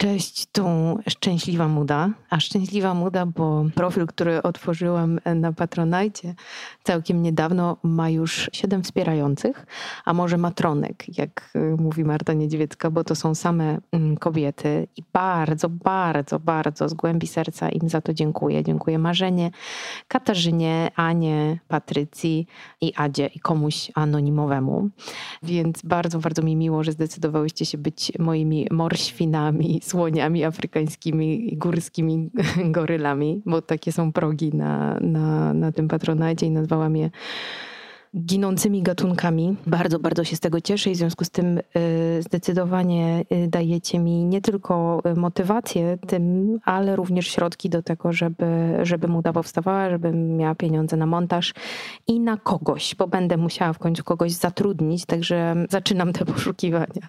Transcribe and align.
Cześć, 0.00 0.46
tu 0.52 0.64
Szczęśliwa 1.08 1.68
Muda. 1.68 2.10
A 2.30 2.40
Szczęśliwa 2.40 2.94
Muda, 2.94 3.26
bo 3.26 3.64
profil, 3.74 4.06
który 4.06 4.42
otworzyłam 4.42 5.20
na 5.34 5.52
Patronajcie 5.52 6.34
całkiem 6.84 7.22
niedawno, 7.22 7.76
ma 7.82 8.10
już 8.10 8.50
siedem 8.52 8.82
wspierających, 8.82 9.66
a 10.04 10.12
może 10.12 10.36
matronek, 10.36 11.18
jak 11.18 11.50
y, 11.56 11.76
mówi 11.76 12.04
Marta 12.04 12.32
Niedźwiecka, 12.32 12.90
bo 12.90 13.04
to 13.04 13.14
są 13.14 13.34
same 13.34 13.78
mm, 13.92 14.16
kobiety. 14.16 14.86
I 14.96 15.02
bardzo, 15.12 15.68
bardzo, 15.68 16.38
bardzo 16.38 16.88
z 16.88 16.94
głębi 16.94 17.26
serca 17.26 17.68
im 17.68 17.88
za 17.88 18.00
to 18.00 18.14
dziękuję. 18.14 18.64
Dziękuję 18.64 18.98
Marzenie, 18.98 19.50
Katarzynie, 20.08 20.90
Anie, 20.96 21.58
Patrycji 21.68 22.46
i 22.80 22.92
Adzie 22.96 23.26
i 23.26 23.40
komuś 23.40 23.90
anonimowemu. 23.94 24.88
Więc 25.42 25.82
bardzo, 25.82 26.18
bardzo 26.18 26.42
mi 26.42 26.56
miło, 26.56 26.84
że 26.84 26.92
zdecydowałyście 26.92 27.66
się 27.66 27.78
być 27.78 28.12
moimi 28.18 28.66
morświnami 28.70 29.80
słoniami 29.90 30.44
afrykańskimi 30.44 31.52
i 31.52 31.56
górskimi 31.56 32.30
gorylami, 32.76 33.42
bo 33.46 33.62
takie 33.62 33.92
są 33.92 34.12
progi 34.12 34.54
na, 34.54 34.98
na, 35.00 35.54
na 35.54 35.72
tym 35.72 35.88
patronajcie 35.88 36.46
i 36.46 36.50
nazwałam 36.50 36.96
je 36.96 37.10
ginącymi 38.16 38.82
gatunkami. 38.82 39.56
Bardzo, 39.66 39.98
bardzo 39.98 40.24
się 40.24 40.36
z 40.36 40.40
tego 40.40 40.60
cieszę 40.60 40.90
i 40.90 40.94
w 40.94 40.96
związku 40.96 41.24
z 41.24 41.30
tym 41.30 41.58
y, 41.58 41.62
zdecydowanie 42.22 43.24
y, 43.32 43.48
dajecie 43.48 43.98
mi 43.98 44.24
nie 44.24 44.40
tylko 44.40 45.02
motywację 45.16 45.98
tym, 46.06 46.58
ale 46.64 46.96
również 46.96 47.28
środki 47.28 47.70
do 47.70 47.82
tego, 47.82 48.12
żeby, 48.12 48.78
żeby 48.82 49.08
muda 49.08 49.32
powstawała, 49.32 49.90
żebym 49.90 50.36
miała 50.36 50.54
pieniądze 50.54 50.96
na 50.96 51.06
montaż 51.06 51.54
i 52.06 52.20
na 52.20 52.36
kogoś, 52.36 52.94
bo 52.94 53.06
będę 53.06 53.36
musiała 53.36 53.72
w 53.72 53.78
końcu 53.78 54.04
kogoś 54.04 54.32
zatrudnić, 54.32 55.06
także 55.06 55.54
zaczynam 55.70 56.12
te 56.12 56.24
poszukiwania. 56.24 57.08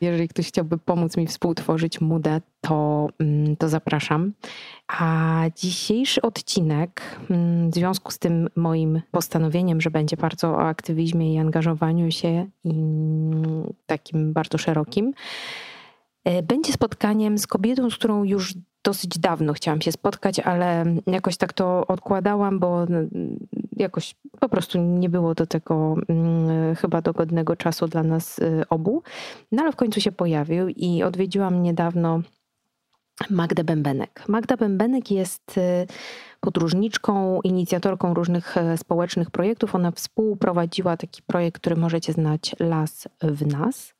Jeżeli 0.00 0.28
ktoś 0.28 0.48
chciałby 0.48 0.78
pomóc 0.78 1.16
mi 1.16 1.26
współtworzyć 1.26 2.00
mudę, 2.00 2.40
to, 2.60 3.08
mm, 3.18 3.56
to 3.56 3.68
zapraszam. 3.68 4.32
A 4.98 5.44
dzisiejszy 5.56 6.22
odcinek, 6.22 7.02
mm, 7.30 7.70
w 7.70 7.74
związku 7.74 8.10
z 8.10 8.18
tym 8.18 8.48
moim 8.56 9.02
postanowieniem, 9.10 9.80
że 9.80 9.90
będzie 9.90 10.16
bardzo 10.16 10.48
o 10.48 10.60
aktywizmie 10.60 11.34
i 11.34 11.38
angażowaniu 11.38 12.10
się 12.10 12.46
i 12.64 12.72
takim 13.86 14.32
bardzo 14.32 14.58
szerokim, 14.58 15.12
e, 16.24 16.42
będzie 16.42 16.72
spotkaniem 16.72 17.38
z 17.38 17.46
kobietą, 17.46 17.90
z 17.90 17.94
którą 17.94 18.24
już 18.24 18.54
dosyć 18.84 19.18
dawno 19.18 19.52
chciałam 19.52 19.80
się 19.80 19.92
spotkać, 19.92 20.40
ale 20.40 20.84
jakoś 21.06 21.36
tak 21.36 21.52
to 21.52 21.86
odkładałam, 21.86 22.58
bo 22.58 22.86
jakoś 23.76 24.14
po 24.40 24.48
prostu 24.48 24.78
nie 24.78 25.08
było 25.08 25.34
do 25.34 25.46
tego 25.46 25.96
mm, 26.08 26.74
chyba 26.74 27.02
dogodnego 27.02 27.56
czasu 27.56 27.88
dla 27.88 28.02
nas 28.02 28.38
y, 28.38 28.62
obu. 28.68 29.02
No 29.52 29.62
ale 29.62 29.72
w 29.72 29.76
końcu 29.76 30.00
się 30.00 30.12
pojawił 30.12 30.68
i 30.68 31.02
odwiedziłam 31.02 31.62
niedawno 31.62 32.20
Magdę 33.30 33.64
Bębenek. 33.64 34.24
Magda 34.28 34.56
Bębenek 34.56 35.10
jest 35.10 35.58
y, 35.58 35.86
podróżniczką, 36.40 37.40
inicjatorką 37.44 38.14
różnych 38.14 38.56
e, 38.56 38.78
społecznych 38.78 39.30
projektów. 39.30 39.74
Ona 39.74 39.90
współprowadziła 39.90 40.96
taki 40.96 41.22
projekt, 41.22 41.60
który 41.60 41.76
możecie 41.76 42.12
znać 42.12 42.56
Las 42.60 43.08
w 43.22 43.46
Nas. 43.46 43.94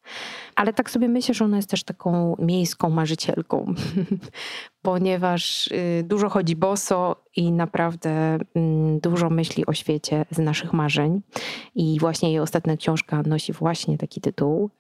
Ale 0.57 0.73
tak 0.73 0.91
sobie 0.91 1.09
myślę, 1.09 1.35
że 1.35 1.45
ona 1.45 1.57
jest 1.57 1.71
też 1.71 1.85
taką 1.85 2.37
miejską 2.39 2.91
marzycielką, 2.91 3.75
ponieważ 4.83 5.67
y, 5.67 6.05
dużo 6.05 6.29
chodzi 6.29 6.57
boso 6.57 7.17
i 7.37 7.53
naprawdę 7.53 8.39
mm, 8.55 9.01
dużo 9.01 9.31
myśli 9.31 9.67
o 9.67 9.73
świecie 9.73 10.25
z 10.31 10.39
naszych 10.39 10.73
marzeń. 10.73 11.21
I 11.75 11.99
właśnie 12.01 12.29
jej 12.29 12.39
ostatnia 12.41 12.77
książka 12.77 13.23
nosi 13.27 13.53
właśnie 13.53 13.99
taki 13.99 14.21
tytuł 14.21 14.71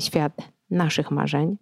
Świat 0.00 0.32
naszych 0.70 1.10
marzeń. 1.10 1.56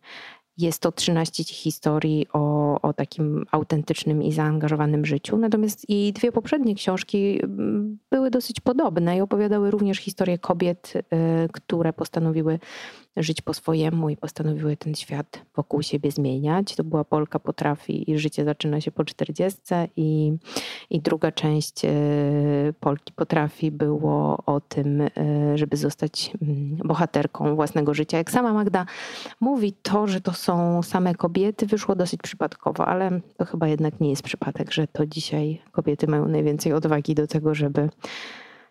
Jest 0.59 0.83
to 0.83 0.93
13 0.93 1.45
historii 1.45 2.27
o, 2.33 2.81
o 2.83 2.93
takim 2.93 3.45
autentycznym 3.51 4.23
i 4.23 4.33
zaangażowanym 4.33 5.07
życiu. 5.07 5.37
Natomiast 5.37 5.85
i 5.89 6.13
dwie 6.13 6.33
poprzednie 6.33 6.75
książki 6.75 7.41
mm, 7.43 7.88
były 8.11 8.31
dosyć 8.31 8.61
podobne 8.61 9.17
i 9.17 9.21
opowiadały 9.21 9.71
również 9.71 9.99
historie 9.99 10.39
kobiet, 10.39 10.93
y, 10.97 11.03
które 11.53 11.93
postanowiły 11.93 12.59
żyć 13.23 13.43
po 13.43 13.55
swojemu 13.55 14.11
i 14.11 14.17
postanowiły 14.17 14.77
ten 14.77 14.95
świat 14.95 15.43
wokół 15.57 15.83
siebie 15.83 16.11
zmieniać. 16.11 16.77
To 16.77 16.85
była 16.85 17.05
Polka 17.05 17.39
potrafi 17.39 18.11
i 18.11 18.19
życie 18.19 18.45
zaczyna 18.45 18.81
się 18.81 18.91
po 18.91 19.05
czterdziestce 19.05 19.89
i, 19.97 20.33
i 20.91 21.01
druga 21.01 21.33
część 21.33 21.85
e, 21.85 21.91
Polki 22.81 23.13
potrafi 23.13 23.71
było 23.71 24.39
o 24.47 24.61
tym, 24.61 25.01
e, 25.01 25.09
żeby 25.55 25.77
zostać 25.77 26.33
mm, 26.43 26.77
bohaterką 26.77 27.57
własnego 27.57 27.95
życia. 27.95 28.19
Jak 28.19 28.31
sama 28.31 28.53
Magda 28.53 28.87
mówi, 29.41 29.73
to, 29.73 30.07
że 30.07 30.21
to 30.21 30.33
są 30.33 30.83
same 30.83 31.15
kobiety 31.15 31.67
wyszło 31.67 31.95
dosyć 31.95 32.23
przypadkowo, 32.23 32.87
ale 32.87 33.21
to 33.37 33.45
chyba 33.45 33.69
jednak 33.69 34.01
nie 34.01 34.11
jest 34.11 34.23
przypadek, 34.23 34.73
że 34.73 34.87
to 34.87 35.07
dzisiaj 35.07 35.63
kobiety 35.73 36.07
mają 36.07 36.29
najwięcej 36.29 36.73
odwagi 36.73 37.15
do 37.15 37.27
tego, 37.27 37.55
żeby 37.55 37.88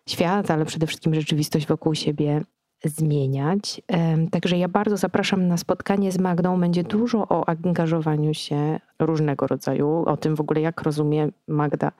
świat, 0.08 0.50
ale 0.50 0.64
przede 0.64 0.86
wszystkim 0.86 1.14
rzeczywistość 1.14 1.66
wokół 1.66 1.94
siebie 1.94 2.40
zmieniać. 2.84 3.82
Także 4.30 4.58
ja 4.58 4.68
bardzo 4.68 4.96
zapraszam 4.96 5.48
na 5.48 5.56
spotkanie 5.56 6.12
z 6.12 6.18
Magdą. 6.18 6.60
Będzie 6.60 6.84
dużo 6.84 7.28
o 7.28 7.48
angażowaniu 7.48 8.34
się 8.34 8.80
różnego 8.98 9.46
rodzaju, 9.46 10.04
o 10.06 10.16
tym 10.16 10.34
w 10.36 10.40
ogóle, 10.40 10.60
jak 10.60 10.82
rozumie 10.82 11.28
Magda 11.48 11.92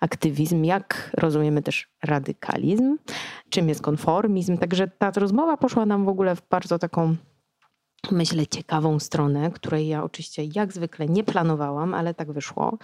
aktywizm, 0.00 0.64
jak 0.64 1.10
rozumiemy 1.16 1.62
też 1.62 1.88
radykalizm, 2.02 2.98
czym 3.48 3.68
jest 3.68 3.82
konformizm. 3.82 4.58
Także 4.58 4.88
ta 4.88 5.10
rozmowa 5.10 5.56
poszła 5.56 5.86
nam 5.86 6.04
w 6.04 6.08
ogóle 6.08 6.36
w 6.36 6.42
bardzo 6.50 6.78
taką 6.78 7.16
myślę, 8.12 8.46
ciekawą 8.46 8.98
stronę, 8.98 9.50
której 9.50 9.88
ja 9.88 10.04
oczywiście 10.04 10.42
jak 10.54 10.72
zwykle 10.72 11.06
nie 11.06 11.24
planowałam, 11.24 11.94
ale 11.94 12.14
tak 12.14 12.32
wyszło. 12.32 12.78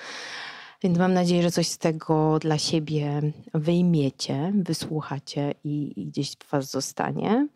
Więc 0.82 0.98
mam 0.98 1.14
nadzieję, 1.14 1.42
że 1.42 1.50
coś 1.50 1.68
z 1.68 1.78
tego 1.78 2.38
dla 2.38 2.58
siebie 2.58 3.20
wyjmiecie, 3.54 4.52
wysłuchacie 4.54 5.54
i, 5.64 6.00
i 6.00 6.06
gdzieś 6.06 6.36
w 6.36 6.50
Was 6.50 6.70
zostanie. 6.70 7.48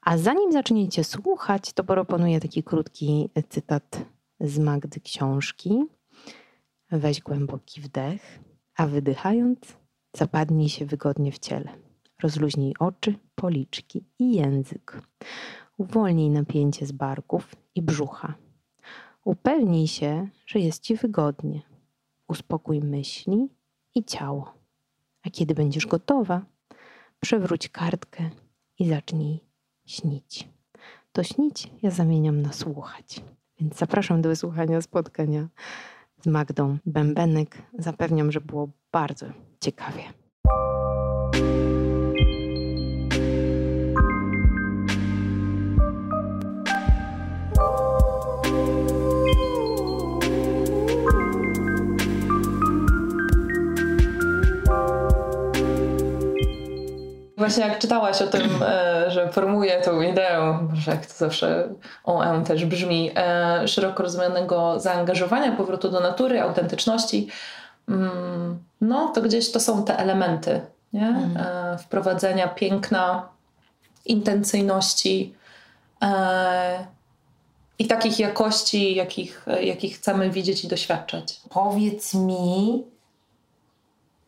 A 0.00 0.18
zanim 0.18 0.52
zaczniecie 0.52 1.04
słuchać, 1.04 1.72
to 1.72 1.84
proponuję 1.84 2.40
taki 2.40 2.62
krótki 2.62 3.30
cytat 3.48 4.04
z 4.40 4.58
Magdy 4.58 5.00
książki. 5.00 5.84
Weź 6.90 7.20
głęboki 7.20 7.80
wdech, 7.80 8.40
a 8.76 8.86
wydychając, 8.86 9.58
zapadnij 10.16 10.68
się 10.68 10.86
wygodnie 10.86 11.32
w 11.32 11.38
ciele. 11.38 11.68
Rozluźnij 12.22 12.74
oczy, 12.78 13.14
policzki 13.34 14.04
i 14.18 14.34
język. 14.34 15.02
Uwolnij 15.78 16.30
napięcie 16.30 16.86
z 16.86 16.92
barków 16.92 17.56
i 17.74 17.82
brzucha. 17.82 18.34
Upewnij 19.24 19.88
się, 19.88 20.28
że 20.46 20.58
jest 20.58 20.82
ci 20.82 20.96
wygodnie 20.96 21.71
uspokój 22.32 22.80
myśli 22.80 23.48
i 23.94 24.04
ciało. 24.04 24.54
A 25.22 25.30
kiedy 25.30 25.54
będziesz 25.54 25.86
gotowa, 25.86 26.42
przewróć 27.20 27.68
kartkę 27.68 28.30
i 28.78 28.88
zacznij 28.88 29.40
śnić. 29.86 30.48
To 31.12 31.22
śnić 31.22 31.70
ja 31.82 31.90
zamieniam 31.90 32.42
na 32.42 32.52
słuchać. 32.52 33.20
Więc 33.60 33.76
zapraszam 33.76 34.22
do 34.22 34.28
wysłuchania 34.28 34.82
spotkania 34.82 35.48
z 36.22 36.26
Magdą 36.26 36.78
Bębenek. 36.86 37.62
Zapewniam, 37.78 38.32
że 38.32 38.40
było 38.40 38.68
bardzo 38.92 39.26
ciekawie. 39.60 40.02
Właśnie 57.42 57.66
jak 57.66 57.78
czytałaś 57.78 58.22
o 58.22 58.26
tym, 58.26 58.50
e, 58.62 59.10
że 59.10 59.28
formuje 59.28 59.80
tą 59.80 60.00
ideę, 60.00 60.68
że 60.74 60.90
jak 60.90 61.06
to 61.06 61.14
zawsze 61.14 61.68
OM 62.04 62.44
też 62.44 62.64
brzmi, 62.64 63.10
e, 63.16 63.68
szeroko 63.68 64.02
rozumianego 64.02 64.80
zaangażowania, 64.80 65.52
powrotu 65.52 65.90
do 65.90 66.00
natury, 66.00 66.40
autentyczności, 66.40 67.28
mm, 67.88 68.58
no 68.80 69.08
to 69.08 69.22
gdzieś 69.22 69.52
to 69.52 69.60
są 69.60 69.84
te 69.84 69.98
elementy 69.98 70.60
nie? 70.92 71.06
Mm. 71.06 71.78
wprowadzenia 71.78 72.48
piękna, 72.48 73.28
intencyjności 74.06 75.34
i 77.78 77.86
takich 77.86 78.18
jakości, 78.18 78.94
jakich, 78.94 79.46
jakich 79.60 79.96
chcemy 79.96 80.30
widzieć 80.30 80.64
i 80.64 80.68
doświadczać. 80.68 81.40
Powiedz 81.50 82.14
mi, 82.14 82.84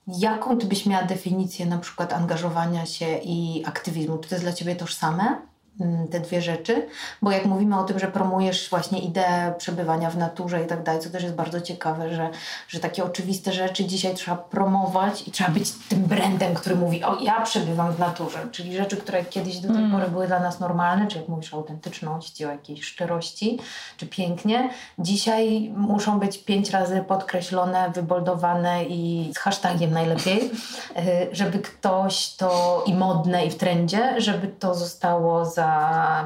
Jaką 0.07 0.59
ty 0.59 0.67
byś 0.67 0.87
miała 0.87 1.05
definicję 1.05 1.67
na 1.67 1.79
przykład 1.79 2.13
angażowania 2.13 2.87
się 2.87 3.19
i 3.19 3.65
aktywizmu? 3.67 4.19
Czy 4.19 4.29
to 4.29 4.35
jest 4.35 4.45
dla 4.45 4.53
ciebie 4.53 4.77
tożsame? 4.77 5.54
Mm, 5.81 6.09
te 6.09 6.21
dwie 6.21 6.43
rzeczy, 6.43 6.87
bo 7.23 7.31
jak 7.31 7.45
mówimy 7.45 7.81
o 7.81 7.85
tym, 7.85 7.99
że 7.99 8.07
promujesz 8.07 8.71
właśnie 8.71 8.99
ideę 8.99 9.55
przebywania 9.59 10.11
w 10.11 10.17
naturze 10.17 10.65
i 10.65 10.67
tak 10.67 10.83
dalej, 10.83 11.01
co 11.01 11.11
też 11.11 11.23
jest 11.23 11.35
bardzo 11.35 11.61
ciekawe, 11.61 12.15
że, 12.15 12.31
że 12.69 12.81
takie 12.81 13.05
oczywiste 13.05 13.53
rzeczy 13.53 13.85
dzisiaj 13.85 14.15
trzeba 14.15 14.37
promować 14.37 15.29
i 15.29 15.31
trzeba 15.31 15.51
być 15.51 15.73
tym 15.89 16.03
brandem, 16.03 16.55
który 16.55 16.77
mówi, 16.77 17.05
o 17.05 17.21
ja 17.21 17.41
przebywam 17.41 17.93
w 17.93 17.99
naturze, 17.99 18.39
czyli 18.53 18.77
rzeczy, 18.77 18.97
które 18.97 19.25
kiedyś 19.25 19.59
do 19.59 19.69
tej 19.69 19.77
mm. 19.77 19.93
pory 19.93 20.09
były 20.09 20.27
dla 20.27 20.41
nas 20.41 20.61
normalne, 20.61 21.07
czy 21.07 21.19
jak 21.19 21.29
mówisz 21.29 21.55
o 21.55 21.57
autentyczności, 21.57 22.45
o 22.45 22.51
jakiejś 22.51 22.85
szczerości, 22.85 23.59
czy 23.97 24.07
pięknie, 24.07 24.71
dzisiaj 24.99 25.73
muszą 25.77 26.19
być 26.19 26.39
pięć 26.39 26.71
razy 26.71 27.05
podkreślone, 27.09 27.91
wyboldowane 27.95 28.85
i 28.85 29.33
z 29.35 29.39
hashtagiem 29.39 29.93
najlepiej, 29.93 30.51
y, 30.51 30.51
żeby 31.33 31.59
ktoś 31.59 32.35
to 32.35 32.83
i 32.87 32.95
modne 32.95 33.47
i 33.47 33.51
w 33.51 33.57
trendzie, 33.57 34.15
żeby 34.21 34.49
to 34.49 34.75
zostało 34.75 35.45
za, 35.45 35.64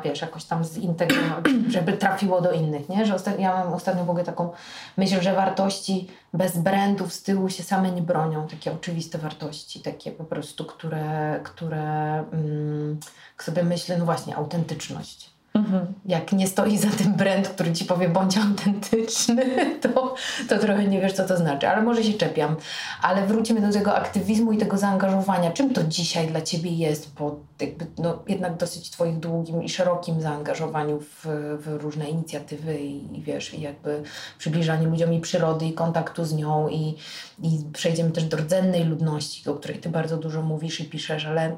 wiesz, 0.04 0.20
jakoś 0.20 0.44
tam 0.44 0.64
zintegrowane, 0.64 1.42
żeby 1.68 1.92
trafiło 1.92 2.40
do 2.40 2.52
innych, 2.52 2.88
nie? 2.88 3.06
Że 3.06 3.14
ostatnio, 3.14 3.42
ja 3.42 3.64
mam 3.64 3.74
ostatnio 3.74 4.04
w 4.04 4.10
ogóle 4.10 4.24
taką 4.24 4.50
myśl, 4.96 5.20
że 5.20 5.34
wartości 5.34 6.08
bez 6.32 6.58
brandów 6.58 7.12
z 7.12 7.22
tyłu 7.22 7.48
się 7.48 7.62
same 7.62 7.90
nie 7.90 8.02
bronią, 8.02 8.48
takie 8.48 8.72
oczywiste 8.72 9.18
wartości, 9.18 9.80
takie 9.80 10.12
po 10.12 10.24
prostu, 10.24 10.64
które, 10.64 11.40
które 11.44 11.84
mm, 12.32 13.00
sobie 13.38 13.62
myślę, 13.62 13.98
no 13.98 14.04
właśnie, 14.04 14.36
autentyczność 14.36 15.27
Mhm. 15.58 15.86
Jak 16.06 16.32
nie 16.32 16.46
stoi 16.46 16.78
za 16.78 16.90
tym 16.90 17.12
brand, 17.14 17.48
który 17.48 17.72
ci 17.72 17.84
powie 17.84 18.08
bądź 18.08 18.38
autentyczny, 18.38 19.44
to, 19.82 20.14
to 20.48 20.58
trochę 20.58 20.84
nie 20.84 21.00
wiesz, 21.00 21.12
co 21.12 21.24
to 21.24 21.36
znaczy. 21.36 21.68
Ale 21.68 21.82
może 21.82 22.04
się 22.04 22.12
czepiam. 22.12 22.56
Ale 23.02 23.26
wrócimy 23.26 23.60
do 23.60 23.72
tego 23.72 23.94
aktywizmu 23.94 24.52
i 24.52 24.58
tego 24.58 24.76
zaangażowania. 24.76 25.50
Czym 25.50 25.74
to 25.74 25.84
dzisiaj 25.84 26.28
dla 26.28 26.40
ciebie 26.40 26.70
jest 26.70 27.14
po 27.16 27.36
jakby, 27.60 27.86
no, 27.98 28.22
jednak 28.28 28.56
dosyć 28.56 28.90
twoich 28.90 29.18
długim 29.18 29.62
i 29.62 29.68
szerokim 29.68 30.20
zaangażowaniu 30.20 31.00
w, 31.00 31.26
w 31.60 31.82
różne 31.82 32.08
inicjatywy 32.08 32.78
i, 32.78 33.18
i 33.18 33.22
wiesz, 33.22 33.54
i 33.54 33.60
jakby 33.60 34.02
przybliżaniu 34.38 34.90
ludziom 34.90 35.12
i 35.12 35.20
przyrody 35.20 35.66
i 35.66 35.72
kontaktu 35.72 36.24
z 36.24 36.34
nią 36.34 36.68
i, 36.68 36.94
i 37.42 37.58
przejdziemy 37.72 38.10
też 38.10 38.24
do 38.24 38.36
rdzennej 38.36 38.84
ludności, 38.84 39.50
o 39.50 39.54
której 39.54 39.78
ty 39.78 39.88
bardzo 39.88 40.16
dużo 40.16 40.42
mówisz 40.42 40.80
i 40.80 40.84
piszesz, 40.84 41.26
ale 41.26 41.56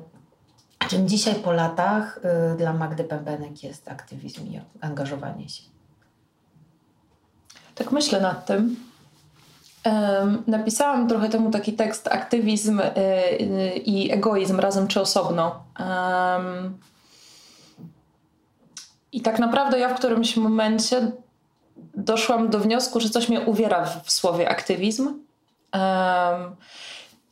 Czym 0.88 1.08
dzisiaj 1.08 1.34
po 1.34 1.52
latach 1.52 2.20
y, 2.52 2.56
dla 2.56 2.72
Magdy 2.72 3.04
Pębenek 3.04 3.62
jest 3.62 3.88
aktywizm 3.88 4.46
i 4.46 4.60
angażowanie 4.80 5.48
się? 5.48 5.62
Tak 7.74 7.92
myślę 7.92 8.20
nad 8.20 8.46
tym. 8.46 8.76
Napisałam 10.46 11.08
trochę 11.08 11.28
temu 11.28 11.50
taki 11.50 11.72
tekst 11.72 12.08
aktywizm 12.08 12.80
y, 12.80 12.84
y, 13.40 13.76
i 13.76 14.12
egoizm 14.12 14.60
razem 14.60 14.88
czy 14.88 15.00
osobno. 15.00 15.64
I 19.12 19.20
tak 19.20 19.38
naprawdę 19.38 19.78
ja 19.78 19.94
w 19.94 19.98
którymś 19.98 20.36
momencie 20.36 21.12
doszłam 21.94 22.50
do 22.50 22.58
wniosku, 22.58 23.00
że 23.00 23.10
coś 23.10 23.28
mnie 23.28 23.40
uwiera 23.40 23.84
w, 23.84 24.06
w 24.06 24.10
słowie 24.10 24.48
aktywizm. 24.48 25.14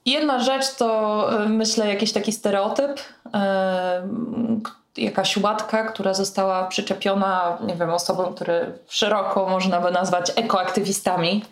Jedna 0.08 0.40
rzecz 0.40 0.74
to 0.74 1.28
y, 1.44 1.48
myślę 1.48 1.88
jakiś 1.88 2.12
taki 2.12 2.32
stereotyp, 2.32 3.00
jakaś 4.96 5.36
łatka, 5.36 5.84
która 5.84 6.14
została 6.14 6.66
przyczepiona, 6.66 7.58
nie 7.66 7.75
wiem, 7.75 7.90
osobom, 7.90 8.34
które 8.34 8.72
szeroko 8.88 9.48
można 9.48 9.80
by 9.80 9.90
nazwać 9.90 10.32
ekoaktywistami, 10.36 11.44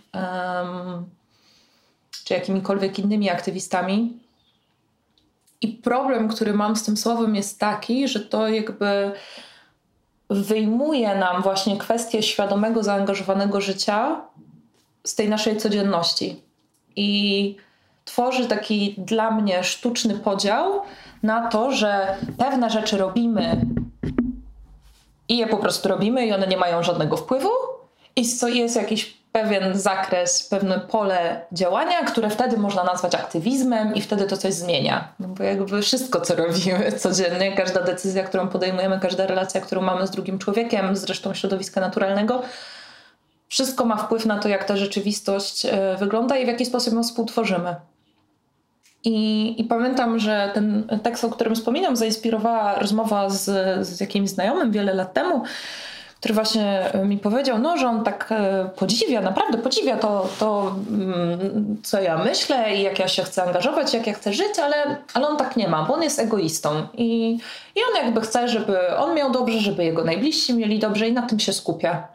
czy 2.25 2.35
jakimikolwiek 2.35 2.99
innymi 2.99 3.31
aktywistami. 3.31 4.19
I 5.61 5.69
problem, 5.69 6.29
który 6.29 6.55
mam 6.55 6.77
z 6.77 6.83
tym 6.83 6.97
słowem 6.97 7.35
jest 7.35 7.61
taki, 7.61 8.09
że 8.09 8.21
to 8.21 8.49
jakby 8.49 9.13
wyjmuje 10.31 11.15
nam 11.15 11.43
właśnie 11.43 11.77
kwestię 11.79 12.23
świadomego, 12.23 12.83
zaangażowanego 12.83 13.61
życia 13.61 14.21
z 15.05 15.15
tej 15.15 15.29
naszej 15.29 15.57
codzienności. 15.57 16.43
I 16.97 17.57
tworzy 18.05 18.47
taki 18.47 18.95
dla 18.99 19.31
mnie 19.31 19.65
sztuczny 19.65 20.15
podział 20.15 20.83
na 21.23 21.49
to, 21.49 21.73
że 21.73 22.17
pewne 22.39 22.71
rzeczy 22.71 22.99
robimy 22.99 23.61
i 25.29 25.37
je 25.37 25.47
po 25.47 25.57
prostu 25.57 25.89
robimy 25.89 26.27
i 26.27 26.33
one 26.33 26.47
nie 26.47 26.57
mają 26.57 26.83
żadnego 26.83 27.17
wpływu 27.17 27.49
i 28.17 28.25
jest 28.55 28.77
jakiś 28.77 29.17
pewien 29.33 29.79
zakres, 29.79 30.49
pewne 30.49 30.81
pole 30.81 31.41
działania, 31.53 32.05
które 32.05 32.31
wtedy 32.31 32.57
można 32.57 32.85
nazwać 32.85 33.15
aktywizmem 33.15 33.95
i 33.95 34.01
wtedy 34.01 34.25
to 34.25 34.37
coś 34.37 34.55
zmienia. 34.55 35.13
No 35.21 35.29
bo 35.29 35.45
jakby 35.45 35.83
wszystko, 35.83 36.21
co 36.21 36.35
robimy 36.35 36.93
codziennie, 36.99 37.57
każda 37.57 37.83
decyzja, 37.83 38.25
którą 38.25 38.49
podejmujemy, 38.49 39.01
każda 39.01 39.27
relacja, 39.27 39.61
którą 39.61 39.83
mamy 39.83 40.07
z 40.07 40.11
drugim 40.11 40.39
człowiekiem, 40.39 40.97
z 40.97 41.05
resztą 41.05 41.35
środowiska 41.35 41.81
naturalnego, 41.81 42.43
wszystko 43.49 43.85
ma 43.85 43.97
wpływ 43.97 44.27
na 44.27 44.39
to, 44.39 44.49
jak 44.49 44.65
ta 44.65 44.77
rzeczywistość 44.77 45.67
e, 45.67 45.97
wygląda 45.99 46.37
i 46.37 46.45
w 46.45 46.49
jaki 46.49 46.67
sposób 46.67 46.95
ją 46.95 47.03
współtworzymy. 47.03 47.77
I, 49.05 49.55
I, 49.61 49.65
pamiętam, 49.65 50.19
że 50.19 50.51
ten 50.55 50.87
tekst, 51.03 51.25
o 51.25 51.31
którym 51.31 51.55
wspominam, 51.55 51.97
zainspirowała 51.97 52.79
rozmowa 52.79 53.31
z, 53.31 53.45
z 53.87 54.01
jakimś 54.01 54.31
znajomym 54.31 54.73
wiele 54.73 54.95
lat 54.95 55.13
temu, 55.13 55.43
który 56.21 56.35
właśnie 56.35 56.91
mi 57.05 57.19
powiedział, 57.19 57.59
no, 57.59 57.77
że 57.77 57.89
on 57.89 58.05
tak 58.05 58.29
e, 58.31 58.71
podziwia, 58.77 59.21
naprawdę 59.21 59.59
podziwia 59.59 59.97
to, 59.97 60.29
to 60.39 60.75
mm, 60.91 61.77
co 61.83 62.01
ja 62.01 62.19
myślę 62.19 62.77
i 62.77 62.83
jak 62.83 62.99
ja 62.99 63.09
się 63.09 63.23
chcę 63.23 63.43
angażować, 63.43 63.95
jak 63.95 64.07
ja 64.07 64.13
chcę 64.13 64.33
żyć, 64.33 64.59
ale, 64.59 64.97
ale 65.15 65.29
on 65.29 65.37
tak 65.37 65.57
nie 65.57 65.69
ma, 65.69 65.83
bo 65.83 65.95
on 65.95 66.03
jest 66.03 66.19
egoistą 66.19 66.87
i, 66.95 67.39
i 67.75 67.81
on 67.91 68.05
jakby 68.05 68.21
chce, 68.21 68.49
żeby 68.49 68.97
on 68.97 69.15
miał 69.15 69.31
dobrze, 69.31 69.59
żeby 69.59 69.85
jego 69.85 70.05
najbliżsi 70.05 70.55
mieli 70.55 70.79
dobrze 70.79 71.09
i 71.09 71.13
na 71.13 71.23
tym 71.23 71.39
się 71.41 71.53
skupia. 71.53 72.09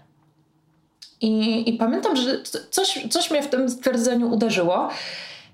I, 1.22 1.70
i 1.70 1.74
pamiętam, 1.74 2.16
że 2.16 2.44
coś, 2.70 3.08
coś 3.10 3.32
mnie 3.32 3.44
w 3.44 3.48
tym 3.48 3.70
stwierdzeniu 3.70 4.34
uderzyło. 4.34 4.90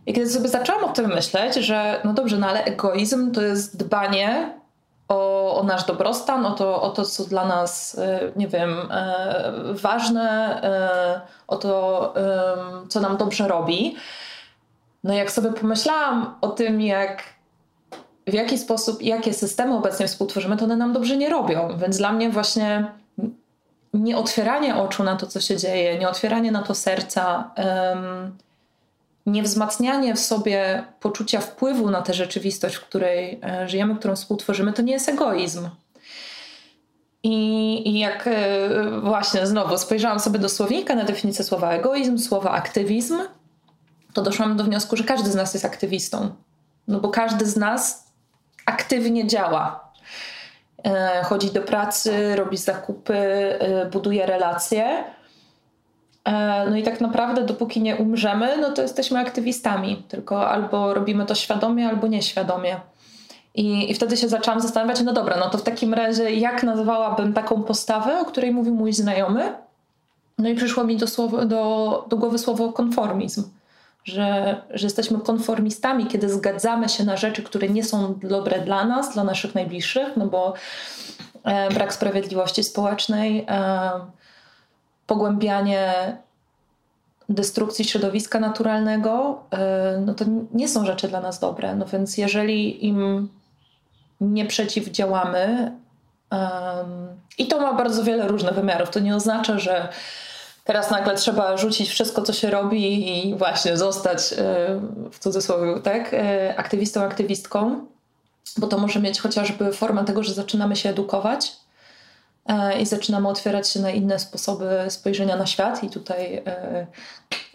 I 0.07 0.13
kiedy 0.13 0.29
sobie 0.29 0.49
zaczęłam 0.49 0.83
o 0.83 0.93
tym 0.93 1.13
myśleć, 1.13 1.55
że 1.55 2.01
no 2.03 2.13
dobrze, 2.13 2.37
no 2.37 2.47
ale 2.47 2.63
egoizm 2.63 3.31
to 3.31 3.41
jest 3.41 3.77
dbanie 3.77 4.53
o, 5.07 5.55
o 5.59 5.63
nasz 5.63 5.85
dobrostan, 5.85 6.45
o 6.45 6.51
to, 6.51 6.81
o 6.81 6.89
to, 6.89 7.05
co 7.05 7.23
dla 7.23 7.45
nas, 7.47 7.97
e, 7.99 8.19
nie 8.35 8.47
wiem, 8.47 8.91
e, 8.91 9.53
ważne, 9.73 10.59
e, 10.63 11.21
o 11.47 11.55
to, 11.55 12.13
co 12.89 12.99
nam 12.99 13.17
dobrze 13.17 13.47
robi. 13.47 13.95
No 15.03 15.13
jak 15.13 15.31
sobie 15.31 15.51
pomyślałam 15.51 16.35
o 16.41 16.47
tym, 16.47 16.81
jak 16.81 17.23
w 18.27 18.33
jaki 18.33 18.57
sposób, 18.57 19.01
jakie 19.01 19.33
systemy 19.33 19.75
obecnie 19.75 20.07
współtworzymy, 20.07 20.57
to 20.57 20.65
one 20.65 20.77
nam 20.77 20.93
dobrze 20.93 21.17
nie 21.17 21.29
robią. 21.29 21.77
Więc 21.77 21.97
dla 21.97 22.11
mnie 22.11 22.29
właśnie 22.29 22.91
nie 23.93 24.17
otwieranie 24.17 24.75
oczu 24.75 25.03
na 25.03 25.15
to, 25.15 25.27
co 25.27 25.41
się 25.41 25.57
dzieje, 25.57 25.99
nie 25.99 26.09
otwieranie 26.09 26.51
na 26.51 26.61
to 26.61 26.75
serca, 26.75 27.51
um, 27.57 28.37
niewzmacnianie 29.27 30.15
w 30.15 30.19
sobie 30.19 30.83
poczucia 30.99 31.39
wpływu 31.39 31.89
na 31.89 32.01
tę 32.01 32.13
rzeczywistość, 32.13 32.75
w 32.75 32.85
której 32.85 33.39
e, 33.43 33.69
żyjemy, 33.69 33.95
którą 33.95 34.15
współtworzymy, 34.15 34.73
to 34.73 34.81
nie 34.81 34.93
jest 34.93 35.09
egoizm. 35.09 35.69
I, 37.23 37.99
jak 37.99 38.27
e, 38.27 38.69
właśnie 39.01 39.47
znowu 39.47 39.77
spojrzałam 39.77 40.19
sobie 40.19 40.39
do 40.39 40.49
słownika 40.49 40.95
na 40.95 41.03
definicję 41.03 41.45
słowa 41.45 41.71
egoizm, 41.71 42.17
słowa 42.17 42.51
aktywizm, 42.51 43.17
to 44.13 44.21
doszłam 44.21 44.57
do 44.57 44.63
wniosku, 44.63 44.97
że 44.97 45.03
każdy 45.03 45.31
z 45.31 45.35
nas 45.35 45.53
jest 45.53 45.65
aktywistą. 45.65 46.35
No 46.87 46.99
bo 46.99 47.09
każdy 47.09 47.45
z 47.45 47.57
nas 47.57 48.07
aktywnie 48.65 49.27
działa. 49.27 49.91
E, 50.85 51.23
chodzi 51.23 51.51
do 51.51 51.61
pracy, 51.61 52.35
robi 52.35 52.57
zakupy, 52.57 53.19
buduje 53.91 54.25
relacje 54.25 55.03
no 56.69 56.77
i 56.77 56.83
tak 56.83 57.01
naprawdę, 57.01 57.43
dopóki 57.43 57.81
nie 57.81 57.95
umrzemy, 57.95 58.57
no 58.61 58.71
to 58.71 58.81
jesteśmy 58.81 59.19
aktywistami, 59.19 60.03
tylko 60.07 60.49
albo 60.49 60.93
robimy 60.93 61.25
to 61.25 61.35
świadomie, 61.35 61.89
albo 61.89 62.07
nieświadomie. 62.07 62.75
I, 63.55 63.91
I 63.91 63.93
wtedy 63.93 64.17
się 64.17 64.27
zaczęłam 64.27 64.61
zastanawiać, 64.61 65.01
no 65.01 65.13
dobra, 65.13 65.37
no 65.37 65.49
to 65.49 65.57
w 65.57 65.63
takim 65.63 65.93
razie 65.93 66.31
jak 66.33 66.63
nazwałabym 66.63 67.33
taką 67.33 67.63
postawę, 67.63 68.19
o 68.19 68.25
której 68.25 68.51
mówił 68.51 68.75
mój 68.75 68.93
znajomy? 68.93 69.53
No 70.37 70.49
i 70.49 70.55
przyszło 70.55 70.83
mi 70.83 70.97
do, 70.97 71.07
słowo, 71.07 71.45
do, 71.45 72.05
do 72.09 72.17
głowy 72.17 72.39
słowo 72.39 72.73
konformizm. 72.73 73.43
Że, 74.03 74.61
że 74.69 74.87
jesteśmy 74.87 75.19
konformistami, 75.19 76.05
kiedy 76.05 76.29
zgadzamy 76.29 76.89
się 76.89 77.03
na 77.03 77.17
rzeczy, 77.17 77.43
które 77.43 77.69
nie 77.69 77.83
są 77.83 78.19
dobre 78.23 78.59
dla 78.59 78.85
nas, 78.85 79.13
dla 79.13 79.23
naszych 79.23 79.55
najbliższych, 79.55 80.07
no 80.17 80.27
bo 80.27 80.53
e, 81.43 81.69
brak 81.69 81.93
sprawiedliwości 81.93 82.63
społecznej, 82.63 83.45
e, 83.49 83.91
pogłębianie 85.07 86.17
destrukcji 87.29 87.85
środowiska 87.85 88.39
naturalnego, 88.39 89.43
e, 89.51 90.01
no 90.05 90.13
to 90.13 90.25
nie 90.53 90.67
są 90.67 90.85
rzeczy 90.85 91.07
dla 91.07 91.21
nas 91.21 91.39
dobre. 91.39 91.75
No 91.75 91.85
więc 91.85 92.17
jeżeli 92.17 92.85
im 92.85 93.29
nie 94.21 94.45
przeciwdziałamy, 94.45 95.71
um, 96.31 97.07
i 97.37 97.47
to 97.47 97.59
ma 97.59 97.73
bardzo 97.73 98.03
wiele 98.03 98.27
różnych 98.27 98.53
wymiarów, 98.53 98.89
to 98.89 98.99
nie 98.99 99.15
oznacza, 99.15 99.59
że 99.59 99.89
teraz 100.63 100.91
nagle 100.91 101.15
trzeba 101.15 101.57
rzucić 101.57 101.89
wszystko, 101.89 102.21
co 102.21 102.33
się 102.33 102.49
robi 102.49 103.09
i 103.29 103.35
właśnie 103.35 103.77
zostać 103.77 104.33
e, 104.33 104.35
w 105.11 105.19
cudzysłowie, 105.19 105.81
tak, 105.81 106.13
e, 106.13 106.55
aktywistą, 106.57 107.01
aktywistką. 107.01 107.85
bo 108.57 108.67
to 108.67 108.77
może 108.77 108.99
mieć 108.99 109.19
chociażby 109.19 109.73
formę 109.73 110.05
tego, 110.05 110.23
że 110.23 110.33
zaczynamy 110.33 110.75
się 110.75 110.89
edukować 110.89 111.66
i 112.79 112.85
zaczynamy 112.85 113.27
otwierać 113.27 113.69
się 113.69 113.79
na 113.79 113.91
inne 113.91 114.19
sposoby 114.19 114.69
spojrzenia 114.89 115.35
na 115.37 115.45
świat 115.45 115.83
i 115.83 115.89
tutaj 115.89 116.35
e, 116.45 116.87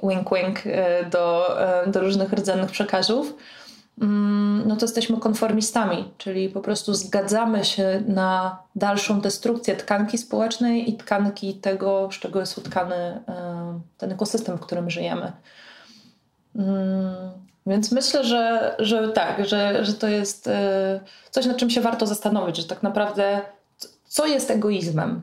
wink 0.02 0.30
wink 0.34 0.66
e, 0.66 1.04
do, 1.04 1.56
do 1.86 2.00
różnych 2.00 2.32
rdzennych 2.32 2.70
przekazów 2.70 3.34
mm, 4.02 4.62
no 4.66 4.76
to 4.76 4.84
jesteśmy 4.84 5.16
konformistami, 5.16 6.12
czyli 6.18 6.48
po 6.48 6.60
prostu 6.60 6.94
zgadzamy 6.94 7.64
się 7.64 8.02
na 8.06 8.58
dalszą 8.76 9.20
destrukcję 9.20 9.76
tkanki 9.76 10.18
społecznej 10.18 10.90
i 10.90 10.96
tkanki 10.96 11.54
tego, 11.54 12.08
z 12.12 12.18
czego 12.18 12.40
jest 12.40 12.58
utkany 12.58 13.22
ten 13.98 14.12
ekosystem, 14.12 14.56
w 14.58 14.60
którym 14.60 14.90
żyjemy. 14.90 15.32
Mm, 16.56 17.32
więc 17.66 17.92
myślę, 17.92 18.24
że, 18.24 18.74
że 18.78 19.08
tak, 19.08 19.46
że, 19.46 19.84
że 19.84 19.94
to 19.94 20.08
jest 20.08 20.48
e, 20.48 21.00
coś, 21.30 21.46
nad 21.46 21.56
czym 21.56 21.70
się 21.70 21.80
warto 21.80 22.06
zastanowić, 22.06 22.56
że 22.56 22.64
tak 22.64 22.82
naprawdę 22.82 23.40
co 24.12 24.26
jest 24.26 24.50
egoizmem. 24.50 25.22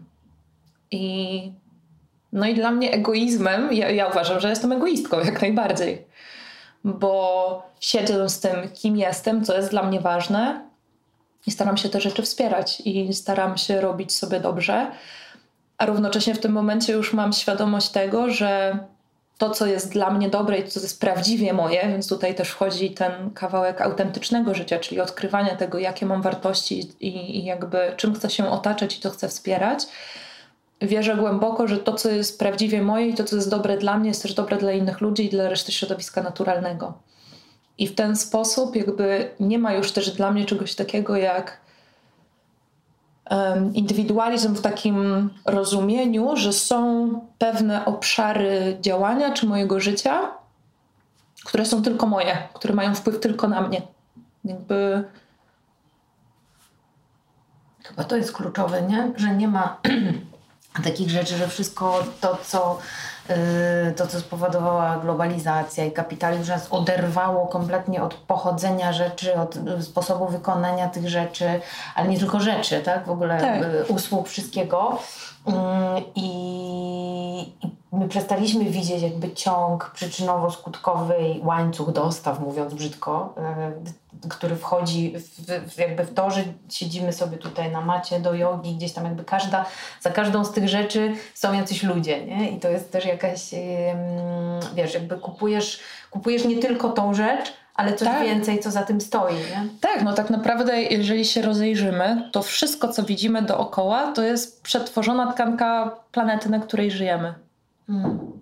I 0.92 1.52
no 2.34 2.48
i 2.48 2.56
dla 2.56 2.72
mnie 2.72 2.92
egoizmem, 2.92 3.74
ja, 3.74 3.90
ja 3.90 4.08
uważam, 4.08 4.40
że 4.40 4.50
jestem 4.50 4.72
egoistką 4.72 5.20
jak 5.20 5.42
najbardziej, 5.42 6.06
bo 6.84 7.64
siedzę 7.80 8.30
z 8.30 8.40
tym, 8.40 8.56
kim 8.74 8.98
jestem, 8.98 9.46
co 9.46 9.58
jest 9.58 9.70
dla 9.70 9.84
mnie 9.84 10.00
ważne 10.00 10.70
i 11.48 11.52
staram 11.52 11.78
się 11.78 11.90
te 11.90 12.02
rzeczy 12.02 12.22
wspierać 12.22 12.82
i 12.82 13.14
staram 13.14 13.58
się 13.58 13.82
robić 13.82 14.16
sobie 14.16 14.40
dobrze, 14.40 14.92
a 15.78 15.86
równocześnie 15.86 16.36
w 16.36 16.40
tym 16.40 16.52
momencie 16.52 16.94
już 16.94 17.14
mam 17.14 17.34
świadomość 17.34 17.90
tego, 17.90 18.30
że 18.30 18.80
to, 19.40 19.50
co 19.50 19.66
jest 19.66 19.92
dla 19.92 20.10
mnie 20.10 20.30
dobre 20.30 20.58
i 20.58 20.68
co 20.68 20.80
jest 20.80 21.00
prawdziwie 21.00 21.54
moje, 21.54 21.88
więc 21.88 22.08
tutaj 22.08 22.36
też 22.36 22.50
wchodzi 22.50 22.92
ten 22.92 23.32
kawałek 23.32 23.82
autentycznego 23.82 24.54
życia, 24.54 24.80
czyli 24.80 25.02
odkrywania 25.02 25.56
tego, 25.56 25.80
jakie 25.80 26.06
mam 26.06 26.22
wartości 26.22 26.92
i, 27.00 27.38
i 27.38 27.46
jakby 27.46 27.94
czym 27.98 28.16
chcę 28.16 28.30
się 28.30 28.50
otaczać 28.50 28.98
i 28.98 29.02
to 29.02 29.10
chcę 29.10 29.30
wspierać. 29.30 29.84
Wierzę 30.82 31.16
głęboko, 31.16 31.68
że 31.68 31.78
to, 31.78 31.94
co 31.94 32.10
jest 32.10 32.40
prawdziwie 32.40 32.82
moje 32.82 33.08
i 33.08 33.14
to, 33.14 33.24
co 33.24 33.36
jest 33.36 33.50
dobre 33.50 33.78
dla 33.78 33.98
mnie, 33.98 34.10
jest 34.10 34.22
też 34.22 34.34
dobre 34.34 34.58
dla 34.58 34.72
innych 34.72 35.02
ludzi 35.02 35.26
i 35.26 35.30
dla 35.30 35.50
reszty 35.50 35.72
środowiska 35.72 36.24
naturalnego. 36.24 36.94
I 37.78 37.88
w 37.88 37.96
ten 37.96 38.16
sposób 38.16 38.76
jakby 38.76 39.30
nie 39.40 39.60
ma 39.60 39.74
już 39.74 39.92
też 39.92 40.12
dla 40.12 40.32
mnie 40.32 40.46
czegoś 40.46 40.76
takiego 40.76 41.18
jak 41.18 41.58
indywidualizm 43.74 44.56
w 44.56 44.62
takim 44.62 45.30
rozumieniu, 45.46 46.36
że 46.36 46.54
są 46.54 47.10
pewne 47.38 47.86
obszary 47.86 48.78
działania 48.82 49.34
czy 49.34 49.46
mojego 49.46 49.80
życia, 49.80 50.32
które 51.46 51.66
są 51.66 51.82
tylko 51.82 52.08
moje, 52.08 52.38
które 52.54 52.74
mają 52.74 52.96
wpływ 52.96 53.20
tylko 53.20 53.48
na 53.48 53.62
mnie. 53.62 53.82
Jakby. 54.46 55.04
Chyba 57.84 58.04
to 58.04 58.16
jest 58.16 58.32
kluczowe, 58.32 58.82
nie? 58.82 59.12
Że 59.16 59.36
nie 59.36 59.48
ma 59.48 59.78
takich 60.84 61.10
rzeczy, 61.10 61.38
że 61.38 61.48
wszystko 61.48 62.04
to, 62.22 62.38
co 62.44 62.80
to, 63.96 64.08
co 64.08 64.20
spowodowała 64.20 64.98
globalizacja 64.98 65.86
i 65.86 65.92
kapitalizm, 65.92 66.52
nas 66.52 66.68
oderwało 66.72 67.48
kompletnie 67.48 68.04
od 68.04 68.14
pochodzenia 68.14 68.94
rzeczy, 68.94 69.36
od 69.36 69.56
sposobu 69.82 70.28
wykonania 70.28 70.90
tych 70.90 71.10
rzeczy, 71.10 71.62
ale 71.96 72.08
nie 72.08 72.20
tylko 72.20 72.40
rzeczy, 72.40 72.82
tak? 72.82 73.06
W 73.06 73.12
ogóle 73.12 73.42
tak. 73.42 73.64
Y, 73.90 73.94
usług, 73.94 74.28
wszystkiego. 74.28 75.00
Mm, 75.48 76.04
I, 76.16 77.54
I 77.62 77.79
my 77.92 78.08
przestaliśmy 78.08 78.66
widzieć 78.66 79.02
jakby 79.02 79.32
ciąg 79.32 79.92
przyczynowo-skutkowy, 79.96 81.46
łańcuch 81.46 81.92
dostaw, 81.92 82.40
mówiąc 82.40 82.74
brzydko, 82.74 83.36
y, 84.26 84.30
który 84.30 84.56
wchodzi 84.56 85.14
w, 85.68 85.78
jakby 85.78 86.04
w 86.04 86.14
to, 86.14 86.32
że 86.32 86.44
siedzimy 86.70 87.14
sobie 87.14 87.38
tutaj 87.38 87.72
na 87.72 87.82
macie 87.82 88.20
do 88.20 88.34
jogi, 88.34 88.76
gdzieś 88.76 88.94
tam 88.94 89.06
jakby 89.06 89.24
każda, 89.24 89.66
za 90.02 90.10
każdą 90.10 90.46
z 90.46 90.52
tych 90.52 90.70
rzeczy 90.70 91.14
są 91.34 91.54
jacyś 91.54 91.84
ludzie, 91.84 92.26
nie? 92.26 92.52
I 92.52 92.60
to 92.60 92.70
jest 92.70 92.92
też 92.92 93.06
jakaś, 93.06 93.42
wiesz, 94.76 94.94
jakby 94.94 95.18
kupujesz, 95.18 95.80
kupujesz 96.12 96.46
nie 96.46 96.58
tylko 96.58 96.90
tą 96.90 97.14
rzecz, 97.14 97.54
ale 97.76 97.94
coś 97.94 98.08
tak. 98.08 98.24
więcej, 98.24 98.60
co 98.60 98.72
za 98.72 98.84
tym 98.84 99.02
stoi. 99.02 99.36
Nie? 99.36 99.66
Tak, 99.82 100.04
no 100.04 100.14
tak 100.14 100.30
naprawdę, 100.30 100.82
jeżeli 100.82 101.26
się 101.26 101.42
rozejrzymy, 101.42 102.30
to 102.32 102.44
wszystko, 102.44 102.88
co 102.88 103.04
widzimy 103.04 103.42
dookoła, 103.42 104.12
to 104.12 104.24
jest 104.24 104.64
przetworzona 104.64 105.34
tkanka 105.34 105.96
planety, 106.12 106.50
na 106.50 106.60
której 106.60 106.92
żyjemy. 106.92 107.49
Hmm. 107.90 108.40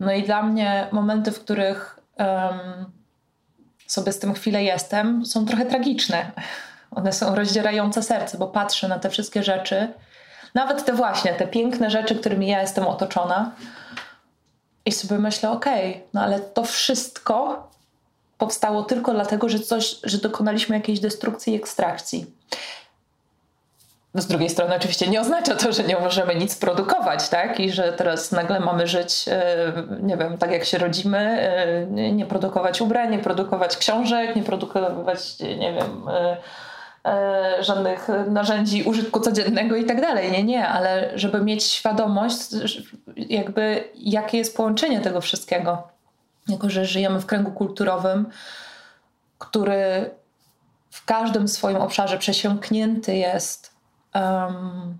No 0.00 0.12
i 0.12 0.22
dla 0.22 0.42
mnie 0.42 0.88
momenty, 0.92 1.32
w 1.32 1.40
których 1.40 2.00
um, 2.18 2.92
sobie 3.86 4.12
z 4.12 4.18
tym 4.18 4.34
chwilę 4.34 4.64
jestem, 4.64 5.26
są 5.26 5.46
trochę 5.46 5.66
tragiczne. 5.66 6.32
One 6.90 7.12
są 7.12 7.34
rozdzierające 7.34 8.02
serce, 8.02 8.38
bo 8.38 8.46
patrzę 8.46 8.88
na 8.88 8.98
te 8.98 9.10
wszystkie 9.10 9.42
rzeczy, 9.42 9.92
nawet 10.54 10.84
te 10.84 10.92
właśnie, 10.92 11.34
te 11.34 11.46
piękne 11.46 11.90
rzeczy, 11.90 12.16
którymi 12.16 12.46
ja 12.46 12.60
jestem 12.60 12.86
otoczona, 12.86 13.52
i 14.86 14.92
sobie 14.92 15.18
myślę, 15.18 15.50
okej, 15.50 15.90
okay, 15.90 16.02
no 16.14 16.22
ale 16.22 16.40
to 16.40 16.64
wszystko 16.64 17.68
powstało 18.38 18.82
tylko 18.82 19.12
dlatego, 19.12 19.48
że 19.48 19.60
coś, 19.60 19.96
że 20.02 20.18
dokonaliśmy 20.18 20.76
jakiejś 20.76 21.00
destrukcji 21.00 21.52
i 21.52 21.56
ekstrakcji. 21.56 22.26
No 24.16 24.22
z 24.22 24.26
drugiej 24.26 24.50
strony 24.50 24.76
oczywiście 24.76 25.08
nie 25.08 25.20
oznacza 25.20 25.54
to, 25.54 25.72
że 25.72 25.82
nie 25.82 26.00
możemy 26.00 26.34
nic 26.34 26.56
produkować, 26.58 27.28
tak? 27.28 27.60
I 27.60 27.70
że 27.70 27.92
teraz 27.92 28.32
nagle 28.32 28.60
mamy 28.60 28.86
żyć, 28.86 29.24
e, 29.28 29.72
nie 30.02 30.16
wiem, 30.16 30.38
tak 30.38 30.50
jak 30.50 30.64
się 30.64 30.78
rodzimy, 30.78 31.18
e, 31.18 31.86
nie 32.12 32.26
produkować 32.26 32.80
ubrań, 32.80 33.10
nie 33.10 33.18
produkować 33.18 33.76
książek, 33.76 34.36
nie 34.36 34.42
produkować, 34.42 35.40
nie 35.40 35.72
wiem, 35.72 36.08
e, 37.04 37.62
żadnych 37.64 38.08
narzędzi 38.28 38.82
użytku 38.82 39.20
codziennego 39.20 39.76
i 39.76 39.84
tak 39.84 40.00
dalej. 40.00 40.32
Nie, 40.32 40.44
nie, 40.44 40.68
ale 40.68 41.10
żeby 41.14 41.40
mieć 41.40 41.64
świadomość, 41.64 42.38
jakby 43.16 43.84
jakie 43.94 44.38
jest 44.38 44.56
połączenie 44.56 45.00
tego 45.00 45.20
wszystkiego. 45.20 45.88
Jako, 46.48 46.70
że 46.70 46.84
żyjemy 46.84 47.20
w 47.20 47.26
kręgu 47.26 47.50
kulturowym, 47.50 48.26
który 49.38 50.10
w 50.90 51.04
każdym 51.04 51.48
swoim 51.48 51.76
obszarze 51.76 52.18
przesiąknięty 52.18 53.16
jest 53.16 53.75
um, 54.16 54.98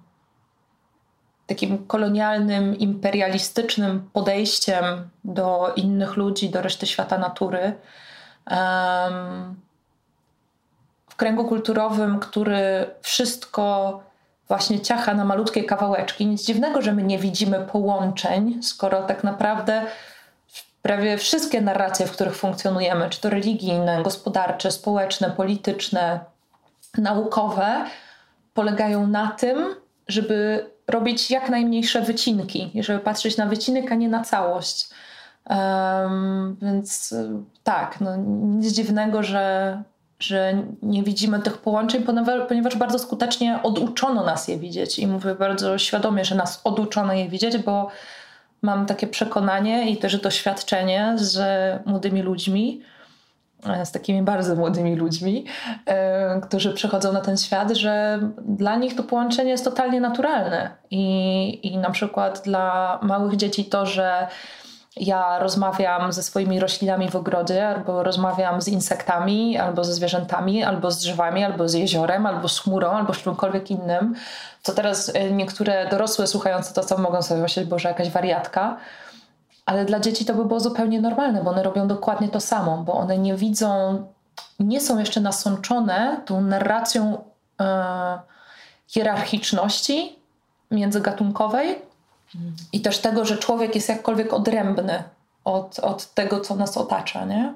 takim 1.46 1.87
kolonialnym, 1.87 2.78
imperialistycznym 2.78 4.11
podejściem 4.12 5.08
do 5.25 5.73
innych 5.76 6.16
ludzi, 6.16 6.50
do 6.50 6.62
reszty 6.62 6.87
świata 6.87 7.18
natury. 7.18 7.75
Um, 8.50 9.56
w 11.08 11.16
kręgu 11.16 11.44
kulturowym, 11.44 12.18
który 12.18 12.90
wszystko 13.00 14.00
właśnie 14.49 14.80
ciacha 14.80 15.14
na 15.14 15.25
malutkie 15.25 15.64
kawałeczki. 15.64 16.26
Nic 16.26 16.44
dziwnego, 16.44 16.82
że 16.82 16.92
my 16.92 17.02
nie 17.02 17.18
widzimy 17.18 17.61
połączeń, 17.61 18.62
skoro 18.62 19.02
tak 19.02 19.25
naprawdę 19.25 19.82
prawie 20.82 21.18
wszystkie 21.18 21.61
narracje, 21.61 22.06
w 22.06 22.12
których 22.12 22.37
funkcjonujemy, 22.37 23.11
czy 23.11 23.20
to 23.20 23.30
religijne, 23.30 24.02
gospodarcze, 24.02 24.70
społeczne, 24.70 25.30
polityczne, 25.30 26.20
naukowe, 26.99 27.85
polegają 28.56 29.06
na 29.06 29.28
tym, 29.28 29.58
żeby 30.08 30.66
robić 30.88 31.30
jak 31.30 31.50
najmniejsze 31.50 32.02
wycinki 32.02 32.72
żeby 32.80 32.98
patrzeć 32.98 33.36
na 33.36 33.46
wycinek, 33.46 33.92
a 33.92 33.94
nie 33.94 34.08
na 34.08 34.25
całość. 34.25 34.88
Um, 35.50 36.56
więc 36.62 37.14
tak, 37.64 38.00
no, 38.00 38.16
nic 38.26 38.72
dziwnego, 38.72 39.22
że, 39.22 39.82
że 40.18 40.62
nie 40.82 41.02
widzimy 41.02 41.40
tych 41.40 41.58
połączeń, 41.58 42.04
ponieważ 42.48 42.76
bardzo 42.76 42.98
skutecznie 42.98 43.62
oduczono 43.62 44.25
nas 44.25 44.48
je 44.48 44.58
widzieć. 44.58 44.98
I 44.98 45.06
mówię 45.06 45.34
bardzo 45.34 45.78
świadomie, 45.78 46.25
że 46.25 46.34
nas 46.34 46.60
oduczono 46.64 47.12
je 47.12 47.28
widzieć, 47.28 47.58
bo 47.58 47.88
mam 48.62 48.86
takie 48.86 49.06
przekonanie 49.06 49.90
i 49.90 49.96
też 49.96 50.20
doświadczenie 50.20 51.12
z 51.16 51.38
młodymi 51.86 52.22
ludźmi, 52.22 52.82
e, 52.82 52.96
z 53.85 53.92
takimi 53.92 54.23
bardzo 54.23 54.54
młodymi 54.54 54.96
ludźmi, 54.96 55.44
yy, 55.87 55.92
którzy 56.40 56.75
przychodzą 56.75 57.12
na 57.12 57.20
ten 57.20 57.37
świat, 57.37 57.73
że 57.73 58.18
dla 58.38 58.76
nich 58.76 58.96
to 58.96 59.02
połączenie 59.02 59.50
jest 59.50 59.64
totalnie 59.64 60.00
naturalne. 60.00 60.70
I, 60.90 61.73
i 61.73 61.78
na 61.78 61.90
przykład 61.90 62.42
dla 62.44 62.99
małych 63.02 63.37
dzieci 63.37 63.64
to, 63.64 63.87
że 63.87 64.28
ja 64.96 65.38
rozmawiam 65.38 66.12
ze 66.12 66.23
swoimi 66.23 66.61
roślinami 66.61 67.11
w 67.11 67.16
ogrodzie, 67.16 67.68
albo 67.68 68.02
rozmawiam 68.02 68.61
z 68.62 68.68
insektami, 68.68 69.58
albo 69.58 69.85
ze 69.85 69.94
zwierzętami, 69.94 70.64
albo 70.64 70.90
z 70.90 70.99
drzewami, 70.99 71.44
albo 71.44 71.68
z 71.68 71.75
jeziorem, 71.75 72.26
albo 72.26 72.49
z 72.49 72.61
chmurą, 72.61 72.90
albo 72.90 73.14
z 73.14 73.18
czymkolwiek 73.18 73.70
innym. 73.70 74.14
Co 74.62 74.73
teraz 74.73 75.12
e, 75.14 75.30
niektóre 75.30 75.88
dorosłe 75.90 76.26
słuchające 76.26 76.75
to, 76.75 76.85
co 76.85 76.99
mogą 76.99 77.23
sobie 77.23 77.40
myśleć, 77.40 77.68
że 77.76 77.88
jakaś 77.88 78.11
wariatka. 78.11 78.76
Ale 79.66 79.85
dla 79.85 80.00
dzieci 80.00 80.25
to 80.25 80.35
by 80.35 80.44
było 80.44 80.61
zupełnie 80.61 81.00
normalne, 81.00 81.44
bo 81.44 81.50
one 81.50 81.62
robią 81.62 81.88
dokładnie 81.88 82.28
to 82.28 82.40
samo, 82.40 82.76
bo 82.76 82.92
one 82.92 83.18
nie 83.18 83.35
widzą, 83.35 84.04
nie 84.61 84.80
są 84.80 84.99
jeszcze 84.99 85.20
nasączone 85.20 86.20
tą 86.26 86.40
narracją 86.40 87.25
e, 87.61 88.18
hierarchiczności 88.88 90.18
międzygatunkowej, 90.70 91.87
i 92.73 92.80
też 92.80 92.99
tego, 92.99 93.25
że 93.25 93.38
człowiek 93.38 93.75
jest 93.75 93.88
jakkolwiek 93.88 94.32
odrębny 94.32 95.02
od, 95.44 95.78
od 95.78 96.14
tego, 96.14 96.40
co 96.40 96.56
nas 96.56 96.76
otacza. 96.76 97.25
Nie? 97.25 97.54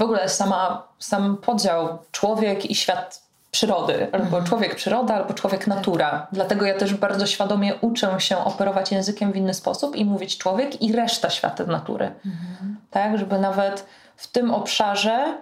w 0.00 0.02
ogóle 0.02 0.28
sama, 0.28 0.88
sam 0.98 1.36
podział 1.36 1.98
człowiek 2.12 2.70
i 2.70 2.74
świat 2.74 3.22
przyrody, 3.50 4.08
albo 4.12 4.24
mhm. 4.24 4.44
człowiek 4.44 4.74
przyroda, 4.74 5.14
albo 5.14 5.34
człowiek 5.34 5.66
natura. 5.66 6.26
Dlatego 6.32 6.66
ja 6.66 6.78
też 6.78 6.94
bardzo 6.94 7.26
świadomie 7.26 7.74
uczę 7.74 8.20
się 8.20 8.38
operować 8.38 8.92
językiem 8.92 9.32
w 9.32 9.36
inny 9.36 9.54
sposób 9.54 9.96
i 9.96 10.04
mówić 10.04 10.38
człowiek 10.38 10.82
i 10.82 10.92
reszta 10.92 11.30
świata 11.30 11.64
natury. 11.64 12.04
Mhm. 12.26 12.76
Tak, 12.90 13.18
żeby 13.18 13.38
nawet 13.38 13.86
w 14.16 14.26
tym 14.26 14.54
obszarze 14.54 15.38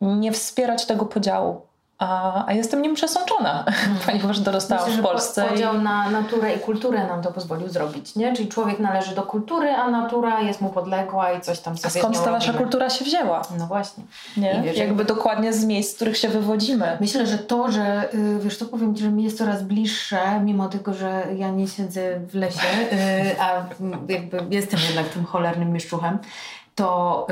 nie 0.00 0.32
wspierać 0.32 0.86
tego 0.86 1.06
podziału. 1.06 1.60
A, 2.02 2.44
a 2.46 2.52
jestem 2.52 2.82
nim 2.82 2.94
przesączona, 2.94 3.64
hmm. 3.66 3.98
ponieważ 4.06 4.40
dorastałam 4.40 4.84
Myślę, 4.88 5.02
w 5.02 5.06
Polsce. 5.06 5.44
Podział 5.44 5.74
i... 5.74 5.78
na 5.78 6.10
naturę 6.10 6.54
i 6.54 6.58
kulturę 6.58 7.06
nam 7.06 7.22
to 7.22 7.32
pozwolił 7.32 7.68
zrobić, 7.68 8.16
nie? 8.16 8.36
Czyli 8.36 8.48
człowiek 8.48 8.78
należy 8.78 9.14
do 9.14 9.22
kultury, 9.22 9.70
a 9.70 9.90
natura 9.90 10.40
jest 10.40 10.60
mu 10.60 10.70
podległa 10.70 11.32
i 11.32 11.40
coś 11.40 11.60
tam 11.60 11.78
sobie 11.78 11.96
A 11.96 11.98
skąd 11.98 12.24
ta 12.24 12.30
nasza 12.30 12.52
kultura 12.52 12.90
się 12.90 13.04
wzięła? 13.04 13.42
No 13.58 13.66
właśnie. 13.66 14.04
Nie? 14.36 14.62
Wiesz, 14.64 14.78
jakby 14.78 15.04
dokładnie 15.04 15.52
z 15.52 15.64
miejsc, 15.64 15.92
z 15.92 15.96
których 15.96 16.16
się 16.16 16.28
wywodzimy. 16.28 16.96
Myślę, 17.00 17.26
że 17.26 17.38
to, 17.38 17.70
że 17.70 18.14
y, 18.14 18.38
wiesz, 18.38 18.58
to 18.58 18.66
powiem 18.66 18.94
Ci, 18.94 19.02
że 19.02 19.10
mi 19.10 19.24
jest 19.24 19.38
coraz 19.38 19.62
bliższe, 19.62 20.40
mimo 20.40 20.68
tego, 20.68 20.94
że 20.94 21.24
ja 21.36 21.50
nie 21.50 21.68
siedzę 21.68 22.20
w 22.20 22.34
lesie, 22.34 22.68
y, 22.92 23.40
a 23.40 23.64
jakby 24.08 24.38
jestem 24.50 24.80
jednak 24.88 25.08
tym 25.08 25.24
cholernym 25.24 25.72
mieszczuchem, 25.72 26.18
to, 26.74 27.26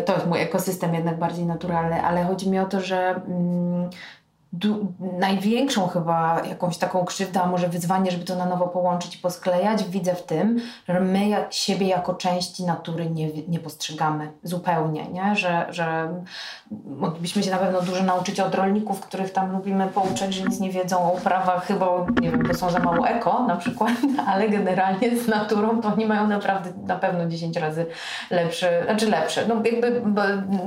y, 0.00 0.02
to 0.02 0.14
jest 0.14 0.26
mój 0.26 0.40
ekosystem 0.40 0.94
jednak 0.94 1.18
bardziej 1.18 1.46
naturalny, 1.46 2.02
ale 2.02 2.24
chodzi 2.24 2.50
mi 2.50 2.58
o 2.58 2.66
to, 2.66 2.80
że 2.80 3.10
mm, 3.10 3.90
największą 5.18 5.88
chyba 5.88 6.42
jakąś 6.48 6.78
taką 6.78 7.04
krzywdę, 7.04 7.42
a 7.42 7.46
może 7.46 7.68
wyzwanie, 7.68 8.10
żeby 8.10 8.24
to 8.24 8.36
na 8.36 8.46
nowo 8.46 8.68
połączyć 8.68 9.14
i 9.14 9.18
posklejać, 9.18 9.84
widzę 9.84 10.14
w 10.14 10.22
tym, 10.22 10.60
że 10.88 11.00
my 11.00 11.46
siebie 11.50 11.86
jako 11.86 12.14
części 12.14 12.64
natury 12.64 13.10
nie, 13.10 13.28
nie 13.48 13.58
postrzegamy 13.58 14.32
zupełnie, 14.42 15.08
nie? 15.08 15.36
Że, 15.36 15.66
że 15.70 16.08
moglibyśmy 16.86 17.42
się 17.42 17.50
na 17.50 17.58
pewno 17.58 17.80
dużo 17.80 18.02
nauczyć 18.02 18.40
od 18.40 18.54
rolników, 18.54 19.00
których 19.00 19.32
tam 19.32 19.52
lubimy 19.52 19.86
pouczać, 19.86 20.34
że 20.34 20.44
nic 20.44 20.60
nie 20.60 20.70
wiedzą 20.70 21.12
o 21.12 21.16
uprawach, 21.16 21.66
chyba, 21.66 21.86
nie 22.20 22.30
wiem, 22.30 22.42
bo 22.48 22.54
są 22.54 22.70
za 22.70 22.78
mało 22.78 23.08
eko 23.08 23.46
na 23.46 23.56
przykład, 23.56 23.92
ale 24.30 24.48
generalnie 24.48 25.18
z 25.18 25.28
naturą 25.28 25.80
to 25.80 25.88
oni 25.88 26.06
mają 26.06 26.26
naprawdę 26.26 26.70
na 26.86 26.96
pewno 26.96 27.26
10 27.26 27.56
razy 27.56 27.86
lepszy, 28.30 28.66
znaczy 28.84 29.10
lepsze, 29.10 29.46
no 29.48 29.54
jakby, 29.64 30.02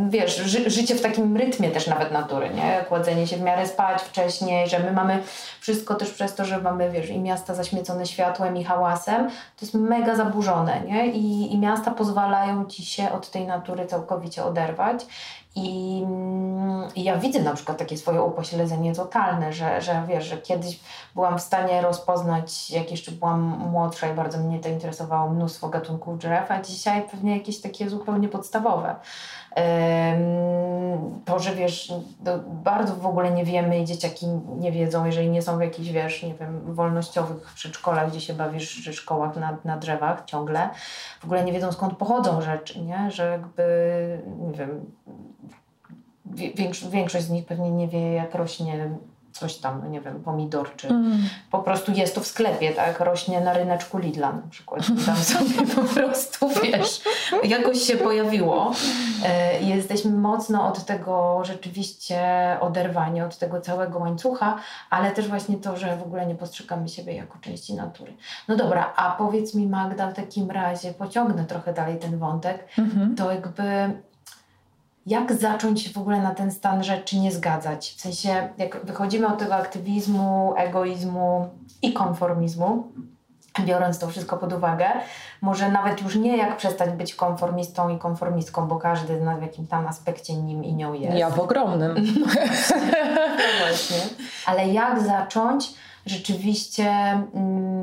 wiesz, 0.09 0.37
ży, 0.37 0.69
życie 0.69 0.95
w 0.95 1.01
takim 1.01 1.37
rytmie 1.37 1.69
też 1.69 1.87
nawet 1.87 2.11
natury, 2.11 2.49
nie? 2.49 2.85
Kładzenie 2.87 3.27
się 3.27 3.37
w 3.37 3.41
miarę 3.41 3.67
spać 3.77 4.01
wcześniej, 4.01 4.69
że 4.69 4.79
my 4.79 4.91
mamy 4.91 5.23
wszystko 5.59 5.95
też 5.95 6.11
przez 6.11 6.35
to, 6.35 6.45
że 6.45 6.61
mamy, 6.61 6.91
wiesz, 6.91 7.09
i 7.09 7.19
miasta 7.19 7.55
zaśmiecone 7.55 8.05
światłem 8.05 8.57
i 8.57 8.63
hałasem, 8.63 9.29
to 9.29 9.65
jest 9.65 9.73
mega 9.73 10.15
zaburzone, 10.15 10.81
nie? 10.81 11.07
I, 11.07 11.53
i 11.53 11.57
miasta 11.57 11.91
pozwalają 11.91 12.65
ci 12.65 12.85
się 12.85 13.11
od 13.11 13.31
tej 13.31 13.47
natury 13.47 13.85
całkowicie 13.85 14.45
oderwać. 14.45 15.05
I, 15.55 16.03
I, 16.95 17.03
ja 17.03 17.17
widzę 17.17 17.39
na 17.41 17.53
przykład 17.53 17.77
takie 17.77 17.97
swoje 17.97 18.21
upośledzenie 18.21 18.95
totalne, 18.95 19.53
że, 19.53 19.81
że 19.81 20.03
wiesz, 20.07 20.25
że 20.25 20.37
kiedyś 20.37 20.79
byłam 21.15 21.39
w 21.39 21.41
stanie 21.41 21.81
rozpoznać, 21.81 22.71
jak 22.71 22.91
jeszcze 22.91 23.11
byłam 23.11 23.41
młodsza 23.71 24.07
i 24.07 24.13
bardzo 24.13 24.37
mnie 24.37 24.59
to 24.59 24.69
interesowało, 24.69 25.29
mnóstwo 25.29 25.69
gatunków 25.69 26.17
drzew, 26.17 26.51
a 26.51 26.61
dzisiaj 26.61 27.03
pewnie 27.11 27.37
jakieś 27.37 27.61
takie 27.61 27.89
zupełnie 27.89 28.29
podstawowe. 28.29 28.95
To, 31.25 31.39
że 31.39 31.55
wiesz, 31.55 31.93
bardzo 32.63 32.95
w 32.95 33.05
ogóle 33.05 33.31
nie 33.31 33.45
wiemy 33.45 33.79
i 33.79 33.85
dzieciaki 33.85 34.25
nie 34.59 34.71
wiedzą, 34.71 35.05
jeżeli 35.05 35.29
nie 35.29 35.41
są 35.41 35.57
w 35.57 35.61
jakichś, 35.61 35.89
wiesz, 35.89 36.23
nie 36.23 36.33
wiem, 36.33 36.73
wolnościowych 36.73 37.53
przedszkolach, 37.55 38.09
gdzie 38.09 38.21
się 38.21 38.33
bawisz, 38.33 38.83
czy 38.83 38.93
szkołach 38.93 39.35
na, 39.35 39.57
na 39.65 39.77
drzewach 39.77 40.25
ciągle, 40.25 40.69
w 41.19 41.25
ogóle 41.25 41.43
nie 41.43 41.53
wiedzą 41.53 41.71
skąd 41.71 41.97
pochodzą 41.97 42.41
rzeczy, 42.41 42.81
nie? 42.81 43.11
Że 43.11 43.31
jakby, 43.31 43.63
nie 44.39 44.53
wiem, 44.57 44.85
większość 46.89 47.25
z 47.25 47.29
nich 47.29 47.45
pewnie 47.45 47.71
nie 47.71 47.87
wie, 47.87 48.13
jak 48.13 48.35
rośnie 48.35 48.89
coś 49.31 49.55
tam, 49.55 49.81
no 49.83 49.89
nie 49.89 50.01
wiem, 50.01 50.23
pomidor, 50.23 50.75
czy 50.75 50.87
mm. 50.87 51.17
po 51.51 51.59
prostu 51.59 51.91
jest 51.91 52.15
to 52.15 52.21
w 52.21 52.27
sklepie, 52.27 52.71
tak? 52.71 52.99
Rośnie 52.99 53.41
na 53.41 53.53
ryneczku 53.53 53.97
Lidla 53.97 54.31
na 54.33 54.47
przykład. 54.49 54.81
Tam 55.05 55.15
sobie 55.15 55.67
po 55.75 55.81
prostu, 55.81 56.49
wiesz, 56.63 57.01
jakoś 57.43 57.81
się 57.81 57.97
pojawiło. 57.97 58.73
E, 59.27 59.61
jesteśmy 59.61 60.11
mocno 60.11 60.67
od 60.67 60.85
tego 60.85 61.41
rzeczywiście 61.45 62.21
oderwani, 62.59 63.21
od 63.21 63.37
tego 63.37 63.61
całego 63.61 63.99
łańcucha, 63.99 64.59
ale 64.89 65.11
też 65.11 65.27
właśnie 65.27 65.57
to, 65.57 65.77
że 65.77 65.97
w 65.97 66.03
ogóle 66.03 66.25
nie 66.25 66.35
postrzegamy 66.35 66.89
siebie 66.89 67.15
jako 67.15 67.37
części 67.39 67.73
natury. 67.73 68.13
No 68.47 68.55
dobra, 68.55 68.93
a 68.95 69.11
powiedz 69.11 69.55
mi 69.55 69.67
Magda 69.67 70.11
w 70.11 70.13
takim 70.13 70.51
razie, 70.51 70.93
pociągnę 70.93 71.45
trochę 71.45 71.73
dalej 71.73 71.99
ten 71.99 72.17
wątek, 72.17 72.67
-hmm. 72.77 73.17
to 73.17 73.31
jakby 73.31 73.63
jak 75.05 75.33
zacząć 75.33 75.93
w 75.93 75.97
ogóle 75.97 76.21
na 76.21 76.35
ten 76.35 76.51
stan 76.51 76.83
rzeczy 76.83 77.19
nie 77.19 77.31
zgadzać? 77.31 77.93
W 77.97 78.01
sensie, 78.01 78.49
jak 78.57 78.85
wychodzimy 78.85 79.27
od 79.27 79.39
tego 79.39 79.55
aktywizmu, 79.55 80.53
egoizmu 80.57 81.49
i 81.81 81.93
konformizmu, 81.93 82.87
biorąc 83.59 83.99
to 83.99 84.07
wszystko 84.07 84.37
pod 84.37 84.53
uwagę, 84.53 84.85
może 85.41 85.71
nawet 85.71 86.01
już 86.01 86.15
nie 86.15 86.37
jak 86.37 86.57
przestać 86.57 86.89
być 86.89 87.15
konformistą 87.15 87.89
i 87.89 87.99
konformistką, 87.99 88.67
bo 88.67 88.75
każdy 88.75 89.19
w 89.39 89.41
jakimś 89.41 89.69
tam 89.69 89.87
aspekcie 89.87 90.33
nim 90.33 90.63
i 90.63 90.73
nią 90.73 90.93
jest. 90.93 91.17
Ja 91.17 91.29
w 91.29 91.39
ogromnym. 91.39 91.95
no 93.37 93.67
właśnie. 93.67 93.97
Ale 94.45 94.67
jak 94.67 94.99
zacząć 94.99 95.73
rzeczywiście... 96.05 96.89
Mm, 97.33 97.76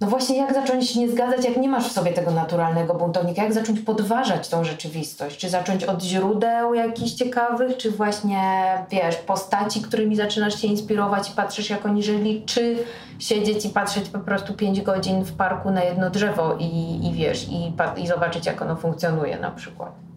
no 0.00 0.06
właśnie, 0.06 0.36
jak 0.36 0.54
zacząć 0.54 0.96
nie 0.96 1.10
zgadzać, 1.10 1.44
jak 1.44 1.56
nie 1.56 1.68
masz 1.68 1.88
w 1.88 1.92
sobie 1.92 2.12
tego 2.12 2.30
naturalnego 2.30 2.94
buntownika? 2.94 3.42
Jak 3.42 3.52
zacząć 3.52 3.80
podważać 3.80 4.48
tą 4.48 4.64
rzeczywistość? 4.64 5.36
Czy 5.36 5.48
zacząć 5.48 5.84
od 5.84 6.02
źródeł 6.02 6.74
jakichś 6.74 7.12
ciekawych, 7.12 7.76
czy 7.76 7.90
właśnie, 7.90 8.42
wiesz, 8.90 9.16
postaci, 9.16 9.82
którymi 9.82 10.16
zaczynasz 10.16 10.60
się 10.60 10.66
inspirować 10.66 11.30
i 11.30 11.32
patrzysz, 11.32 11.70
jak 11.70 11.86
oni 11.86 12.02
żyli, 12.02 12.42
czy 12.46 12.76
siedzieć 13.18 13.64
i 13.64 13.68
patrzeć 13.68 14.08
po 14.08 14.18
prostu 14.18 14.54
5 14.54 14.80
godzin 14.80 15.24
w 15.24 15.32
parku 15.32 15.70
na 15.70 15.84
jedno 15.84 16.10
drzewo 16.10 16.56
i, 16.58 17.00
i 17.06 17.12
wiesz, 17.12 17.48
i, 17.48 17.72
i 18.02 18.06
zobaczyć, 18.06 18.46
jak 18.46 18.62
ono 18.62 18.76
funkcjonuje 18.76 19.38
na 19.38 19.50
przykład? 19.50 20.09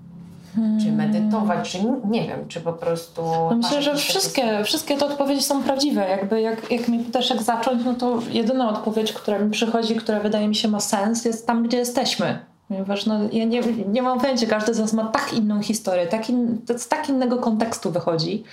Hmm. 0.56 0.80
Czy 0.80 0.92
medytować, 0.92 1.72
czy 1.72 1.78
nie 2.10 2.28
wiem, 2.28 2.48
czy 2.48 2.62
po 2.62 2.74
prostu. 2.74 3.22
No 3.26 3.56
myślę, 3.56 3.82
że 3.82 3.96
wszystkie, 3.96 4.64
wszystkie 4.64 4.98
te 4.98 5.06
odpowiedzi 5.06 5.42
są 5.42 5.64
prawdziwe. 5.64 6.10
Jakby 6.10 6.42
jak, 6.42 6.72
jak 6.72 6.88
mi 6.88 7.00
pytasz, 7.00 7.30
jak 7.30 7.44
zacząć, 7.44 7.86
no 7.86 7.94
to 7.94 8.20
jedyna 8.32 8.70
odpowiedź, 8.70 9.14
która 9.14 9.40
mi 9.40 9.52
przychodzi, 9.52 9.96
która 9.96 10.20
wydaje 10.20 10.48
mi 10.48 10.56
się 10.56 10.68
ma 10.68 10.80
sens, 10.80 11.26
jest 11.26 11.48
tam, 11.48 11.64
gdzie 11.64 11.78
jesteśmy. 11.78 12.40
Ponieważ 12.68 13.06
no, 13.06 13.20
ja 13.32 13.46
nie, 13.46 13.62
nie 13.88 14.02
mam 14.02 14.20
pojęcia, 14.20 14.48
każdy 14.48 14.74
z 14.74 14.80
nas 14.80 14.94
ma 14.94 15.06
tak 15.06 15.34
inną 15.34 15.62
historię, 15.62 16.08
tak 16.08 16.30
in, 16.30 16.62
z 16.78 16.88
tak 16.88 17.10
innego 17.10 17.38
kontekstu 17.38 17.92
wychodzi. 17.92 18.44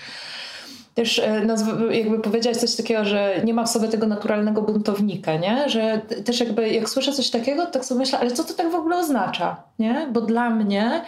Też 0.94 1.18
e, 1.18 1.46
jakby 1.90 2.18
powiedziałeś 2.18 2.58
coś 2.58 2.76
takiego, 2.76 3.04
że 3.04 3.34
nie 3.44 3.54
ma 3.54 3.64
w 3.64 3.70
sobie 3.70 3.88
tego 3.88 4.06
naturalnego 4.06 4.62
buntownika, 4.62 5.36
nie? 5.36 5.68
Że 5.68 6.00
też 6.24 6.40
jakby 6.40 6.68
jak 6.68 6.88
słyszę 6.88 7.12
coś 7.12 7.30
takiego, 7.30 7.66
to 7.66 7.72
tak 7.72 7.84
sobie 7.84 7.98
myślę, 7.98 8.18
ale 8.18 8.30
co 8.30 8.44
to 8.44 8.54
tak 8.54 8.70
w 8.70 8.74
ogóle 8.74 8.96
oznacza, 8.96 9.56
nie? 9.78 10.08
Bo 10.12 10.20
dla 10.20 10.50
mnie 10.50 11.04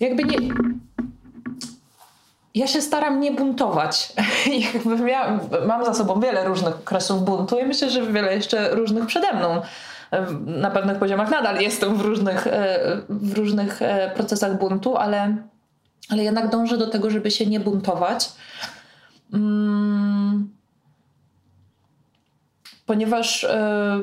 jakby 0.00 0.24
nie. 0.24 0.38
Ja 2.54 2.66
się 2.66 2.82
staram 2.82 3.20
nie 3.20 3.32
buntować. 3.32 4.12
jakby 4.74 5.10
ja 5.10 5.40
mam 5.66 5.84
za 5.84 5.94
sobą 5.94 6.20
wiele 6.20 6.44
różnych 6.44 6.74
okresów 6.74 7.24
buntu 7.24 7.58
i 7.58 7.64
myślę, 7.64 7.90
że 7.90 8.12
wiele 8.12 8.34
jeszcze 8.34 8.74
różnych 8.74 9.06
przede 9.06 9.32
mną. 9.32 9.62
Na 10.46 10.70
pewnych 10.70 10.98
poziomach 10.98 11.30
nadal 11.30 11.60
jestem 11.60 11.96
w 11.96 12.00
różnych, 12.00 12.46
e, 12.46 12.78
w 13.08 13.38
różnych 13.38 13.82
e, 13.82 14.10
procesach 14.14 14.58
buntu, 14.58 14.96
ale, 14.96 15.36
ale 16.10 16.24
jednak 16.24 16.50
dążę 16.50 16.78
do 16.78 16.86
tego, 16.86 17.10
żeby 17.10 17.30
się 17.30 17.46
nie 17.46 17.60
buntować. 17.60 18.32
Mm, 19.32 20.54
ponieważ 22.86 23.44
e, 23.44 24.02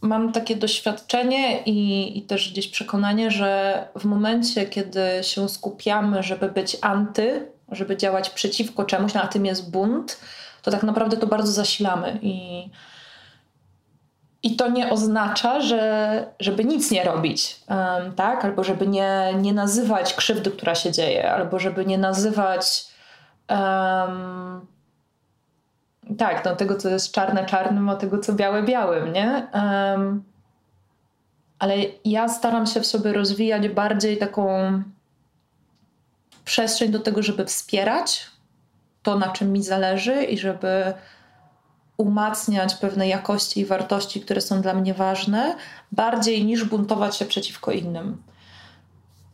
mam 0.00 0.32
takie 0.32 0.56
doświadczenie 0.56 1.62
i, 1.62 2.18
i, 2.18 2.22
też 2.22 2.52
gdzieś 2.52 2.68
przekonanie, 2.68 3.30
że 3.30 3.82
w 3.98 4.04
momencie, 4.04 4.66
kiedy 4.66 5.00
się 5.22 5.48
skupiamy, 5.48 6.22
żeby 6.22 6.48
być 6.48 6.76
anty, 6.80 7.46
żeby 7.72 7.96
działać 7.96 8.30
przeciwko 8.30 8.84
czemuś, 8.84 9.16
a 9.16 9.26
tym 9.26 9.46
jest 9.46 9.70
bunt, 9.70 10.20
to 10.62 10.70
tak 10.70 10.82
naprawdę 10.82 11.16
to 11.16 11.26
bardzo 11.26 11.52
zasilamy. 11.52 12.18
I, 12.22 12.68
i 14.42 14.56
to 14.56 14.68
nie 14.68 14.90
oznacza, 14.90 15.60
że, 15.60 16.24
żeby 16.40 16.64
nic 16.64 16.90
nie 16.90 17.04
robić, 17.04 17.60
um, 17.68 18.12
tak? 18.14 18.44
Albo 18.44 18.64
żeby 18.64 18.86
nie, 18.86 19.34
nie 19.40 19.52
nazywać 19.52 20.14
krzywdy, 20.14 20.50
która 20.50 20.74
się 20.74 20.92
dzieje, 20.92 21.32
albo 21.32 21.58
żeby 21.58 21.86
nie 21.86 21.98
nazywać. 21.98 22.84
Um, 23.48 24.75
tak, 26.18 26.44
no 26.44 26.56
tego, 26.56 26.76
co 26.76 26.88
jest 26.88 27.12
czarne 27.12 27.46
czarnym, 27.46 27.88
a 27.88 27.96
tego, 27.96 28.18
co 28.18 28.32
białe 28.32 28.62
białym, 28.62 29.12
nie? 29.12 29.46
Um, 29.54 30.24
ale 31.58 31.76
ja 32.04 32.28
staram 32.28 32.66
się 32.66 32.80
w 32.80 32.86
sobie 32.86 33.12
rozwijać 33.12 33.68
bardziej 33.68 34.18
taką 34.18 34.48
przestrzeń 36.44 36.90
do 36.90 37.00
tego, 37.00 37.22
żeby 37.22 37.44
wspierać 37.44 38.26
to, 39.02 39.18
na 39.18 39.28
czym 39.28 39.52
mi 39.52 39.62
zależy 39.62 40.24
i 40.24 40.38
żeby 40.38 40.94
umacniać 41.96 42.74
pewne 42.74 43.08
jakości 43.08 43.60
i 43.60 43.66
wartości, 43.66 44.20
które 44.20 44.40
są 44.40 44.60
dla 44.62 44.74
mnie 44.74 44.94
ważne, 44.94 45.56
bardziej 45.92 46.44
niż 46.44 46.64
buntować 46.64 47.16
się 47.16 47.24
przeciwko 47.24 47.70
innym. 47.72 48.22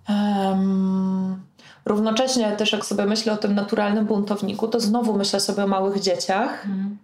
Um, 0.08 1.42
równocześnie 1.84 2.52
też 2.52 2.72
jak 2.72 2.84
sobie 2.84 3.06
myślę 3.06 3.32
o 3.32 3.36
tym 3.36 3.54
naturalnym 3.54 4.06
buntowniku, 4.06 4.68
to 4.68 4.80
znowu 4.80 5.18
myślę 5.18 5.40
sobie 5.40 5.64
o 5.64 5.66
małych 5.66 6.00
dzieciach. 6.00 6.66
Mhm. 6.66 6.98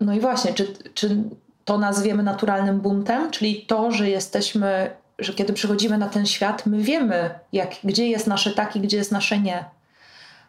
No 0.00 0.14
i 0.14 0.20
właśnie, 0.20 0.54
czy, 0.54 0.74
czy 0.94 1.16
to 1.64 1.78
nazwiemy 1.78 2.22
naturalnym 2.22 2.80
buntem, 2.80 3.30
czyli 3.30 3.66
to, 3.66 3.90
że 3.90 4.10
jesteśmy, 4.10 4.90
że 5.18 5.34
kiedy 5.34 5.52
przychodzimy 5.52 5.98
na 5.98 6.08
ten 6.08 6.26
świat, 6.26 6.66
my 6.66 6.78
wiemy, 6.78 7.38
jak, 7.52 7.70
gdzie 7.84 8.08
jest 8.08 8.26
nasze 8.26 8.50
tak 8.50 8.76
i 8.76 8.80
gdzie 8.80 8.96
jest 8.96 9.12
nasze 9.12 9.38
nie. 9.38 9.64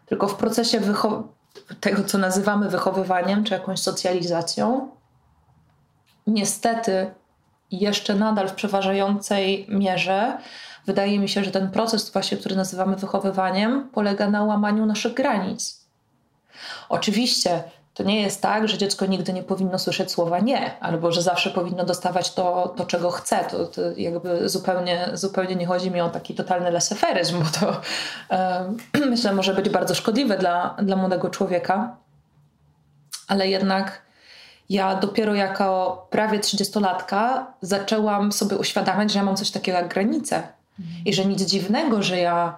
Tylko 0.05 0.27
w 0.27 0.35
procesie 0.35 0.81
tego, 1.79 2.03
co 2.03 2.17
nazywamy 2.17 2.69
wychowywaniem, 2.69 3.43
czy 3.43 3.53
jakąś 3.53 3.79
socjalizacją, 3.79 4.89
niestety 6.27 7.11
jeszcze 7.71 8.15
nadal 8.15 8.47
w 8.47 8.53
przeważającej 8.53 9.65
mierze 9.69 10.37
wydaje 10.85 11.19
mi 11.19 11.29
się, 11.29 11.43
że 11.43 11.51
ten 11.51 11.71
proces 11.71 12.09
właśnie, 12.09 12.37
który 12.37 12.55
nazywamy 12.55 12.95
wychowywaniem, 12.95 13.89
polega 13.93 14.29
na 14.29 14.43
łamaniu 14.43 14.85
naszych 14.85 15.13
granic. 15.13 15.83
Oczywiście 16.89 17.63
to 17.93 18.03
nie 18.03 18.21
jest 18.21 18.41
tak, 18.41 18.67
że 18.67 18.77
dziecko 18.77 19.05
nigdy 19.05 19.33
nie 19.33 19.43
powinno 19.43 19.79
słyszeć 19.79 20.11
słowa 20.11 20.39
nie, 20.39 20.79
albo 20.79 21.11
że 21.11 21.21
zawsze 21.21 21.49
powinno 21.49 21.85
dostawać 21.85 22.33
to, 22.33 22.73
to 22.77 22.85
czego 22.85 23.11
chce. 23.11 23.45
To, 23.51 23.65
to 23.65 23.81
jakby 23.97 24.49
zupełnie, 24.49 25.09
zupełnie 25.13 25.55
nie 25.55 25.65
chodzi 25.65 25.91
mi 25.91 26.01
o 26.01 26.09
taki 26.09 26.35
totalny 26.35 26.71
leseferyzm, 26.71 27.39
bo 27.39 27.45
to 27.59 27.81
myślę 29.11 29.33
może 29.33 29.53
być 29.53 29.69
bardzo 29.69 29.95
szkodliwe 29.95 30.37
dla, 30.37 30.75
dla 30.81 30.95
młodego 30.95 31.29
człowieka. 31.29 31.95
Ale 33.27 33.47
jednak 33.47 34.01
ja 34.69 34.95
dopiero 34.95 35.35
jako 35.35 36.07
prawie 36.09 36.39
30-latka 36.39 37.45
zaczęłam 37.61 38.31
sobie 38.31 38.57
uświadamiać, 38.57 39.11
że 39.11 39.19
ja 39.19 39.25
mam 39.25 39.35
coś 39.35 39.51
takiego 39.51 39.77
jak 39.77 39.87
granice. 39.87 40.43
I 41.05 41.13
że 41.13 41.25
nic 41.25 41.41
dziwnego, 41.41 42.03
że 42.03 42.19
ja 42.19 42.55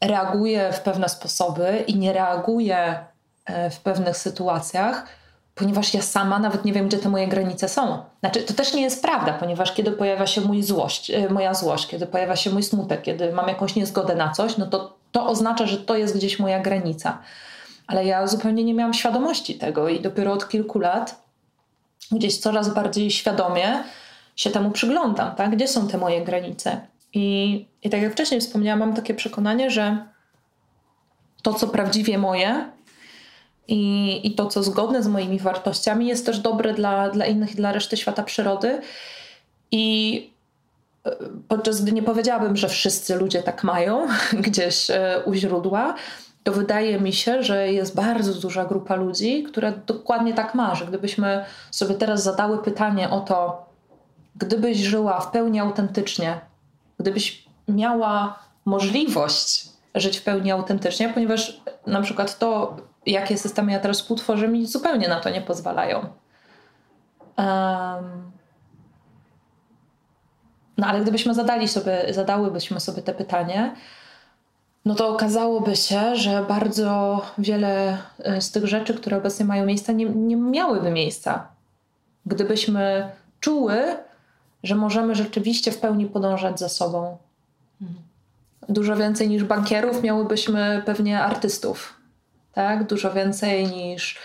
reaguję 0.00 0.72
w 0.72 0.80
pewne 0.80 1.08
sposoby 1.08 1.84
i 1.86 1.96
nie 1.96 2.12
reaguję 2.12 3.04
E, 3.46 3.70
w 3.70 3.80
pewnych 3.80 4.16
sytuacjach, 4.16 5.06
ponieważ 5.54 5.94
ja 5.94 6.02
sama 6.02 6.38
nawet 6.38 6.64
nie 6.64 6.72
wiem, 6.72 6.88
gdzie 6.88 6.98
te 6.98 7.08
moje 7.08 7.28
granice 7.28 7.68
są. 7.68 8.02
Znaczy, 8.20 8.42
to 8.42 8.54
też 8.54 8.74
nie 8.74 8.82
jest 8.82 9.02
prawda, 9.02 9.32
ponieważ 9.32 9.72
kiedy 9.72 9.92
pojawia 9.92 10.26
się 10.26 10.40
mój 10.40 10.62
złość, 10.62 11.10
e, 11.10 11.28
moja 11.28 11.54
złość, 11.54 11.86
kiedy 11.86 12.06
pojawia 12.06 12.36
się 12.36 12.50
mój 12.50 12.62
smutek, 12.62 13.02
kiedy 13.02 13.32
mam 13.32 13.48
jakąś 13.48 13.74
niezgodę 13.74 14.14
na 14.14 14.32
coś, 14.32 14.56
no 14.56 14.66
to 14.66 14.96
to 15.12 15.26
oznacza, 15.26 15.66
że 15.66 15.78
to 15.78 15.96
jest 15.96 16.16
gdzieś 16.16 16.38
moja 16.38 16.60
granica. 16.60 17.18
Ale 17.86 18.04
ja 18.04 18.26
zupełnie 18.26 18.64
nie 18.64 18.74
miałam 18.74 18.94
świadomości 18.94 19.54
tego 19.54 19.88
i 19.88 20.00
dopiero 20.00 20.32
od 20.32 20.48
kilku 20.48 20.78
lat 20.78 21.22
gdzieś 22.12 22.38
coraz 22.38 22.74
bardziej 22.74 23.10
świadomie 23.10 23.84
się 24.36 24.50
temu 24.50 24.70
przyglądam, 24.70 25.34
tak? 25.34 25.50
Gdzie 25.56 25.68
są 25.68 25.88
te 25.88 25.98
moje 25.98 26.24
granice? 26.24 26.80
I, 27.12 27.54
I 27.82 27.90
tak 27.90 28.02
jak 28.02 28.12
wcześniej 28.12 28.40
wspomniałam, 28.40 28.80
mam 28.80 28.94
takie 28.94 29.14
przekonanie, 29.14 29.70
że 29.70 30.06
to, 31.42 31.54
co 31.54 31.68
prawdziwie 31.68 32.18
moje, 32.18 32.70
i, 33.68 34.20
i 34.26 34.34
to, 34.34 34.46
co 34.46 34.62
zgodne 34.62 35.02
z 35.02 35.08
moimi 35.08 35.38
wartościami, 35.38 36.06
jest 36.06 36.26
też 36.26 36.38
dobre 36.38 36.74
dla, 36.74 37.10
dla 37.10 37.26
innych 37.26 37.52
i 37.52 37.56
dla 37.56 37.72
reszty 37.72 37.96
świata 37.96 38.22
przyrody. 38.22 38.80
I 39.70 40.30
e, 41.06 41.16
podczas 41.48 41.82
gdy 41.82 41.92
nie 41.92 42.02
powiedziałabym, 42.02 42.56
że 42.56 42.68
wszyscy 42.68 43.16
ludzie 43.16 43.42
tak 43.42 43.64
mają 43.64 44.06
gdzieś 44.46 44.90
e, 44.90 45.22
u 45.24 45.34
źródła, 45.34 45.94
to 46.44 46.52
wydaje 46.52 47.00
mi 47.00 47.12
się, 47.12 47.42
że 47.42 47.72
jest 47.72 47.94
bardzo 47.94 48.34
duża 48.34 48.64
grupa 48.64 48.94
ludzi, 48.94 49.42
która 49.42 49.72
dokładnie 49.72 50.34
tak 50.34 50.54
ma, 50.54 50.74
że 50.74 50.86
gdybyśmy 50.86 51.44
sobie 51.70 51.94
teraz 51.94 52.22
zadały 52.22 52.62
pytanie 52.62 53.10
o 53.10 53.20
to, 53.20 53.66
gdybyś 54.36 54.78
żyła 54.78 55.20
w 55.20 55.30
pełni 55.30 55.60
autentycznie, 55.60 56.40
gdybyś 56.98 57.44
miała 57.68 58.38
możliwość 58.64 59.68
żyć 59.94 60.18
w 60.18 60.22
pełni 60.22 60.50
autentycznie, 60.50 61.08
ponieważ 61.08 61.60
na 61.86 62.02
przykład 62.02 62.38
to, 62.38 62.76
jakie 63.06 63.38
systemy 63.38 63.72
ja 63.72 63.80
teraz 63.80 64.00
współtworzę, 64.00 64.48
mi 64.48 64.66
zupełnie 64.66 65.08
na 65.08 65.20
to 65.20 65.30
nie 65.30 65.40
pozwalają. 65.40 65.98
Um, 67.36 68.32
no 70.76 70.86
ale 70.86 71.00
gdybyśmy 71.00 71.34
zadali 71.34 71.68
sobie, 71.68 72.06
zadałybyśmy 72.10 72.80
sobie 72.80 73.02
te 73.02 73.14
pytanie, 73.14 73.74
no 74.84 74.94
to 74.94 75.08
okazałoby 75.08 75.76
się, 75.76 76.16
że 76.16 76.44
bardzo 76.48 77.20
wiele 77.38 77.98
e, 78.18 78.40
z 78.40 78.50
tych 78.50 78.66
rzeczy, 78.66 78.94
które 78.94 79.16
obecnie 79.16 79.44
mają 79.44 79.66
miejsce, 79.66 79.94
nie, 79.94 80.04
nie 80.04 80.36
miałyby 80.36 80.90
miejsca. 80.90 81.48
Gdybyśmy 82.26 83.10
czuły, 83.40 83.96
że 84.62 84.74
możemy 84.74 85.14
rzeczywiście 85.14 85.72
w 85.72 85.78
pełni 85.78 86.06
podążać 86.06 86.58
za 86.58 86.68
sobą. 86.68 87.16
Mhm. 87.82 88.00
Dużo 88.68 88.96
więcej 88.96 89.28
niż 89.28 89.44
bankierów 89.44 90.02
miałybyśmy 90.02 90.82
pewnie 90.86 91.22
artystów 91.22 92.02
tak? 92.52 92.84
Dużo 92.84 93.12
więcej 93.12 93.66
niż 93.66 94.18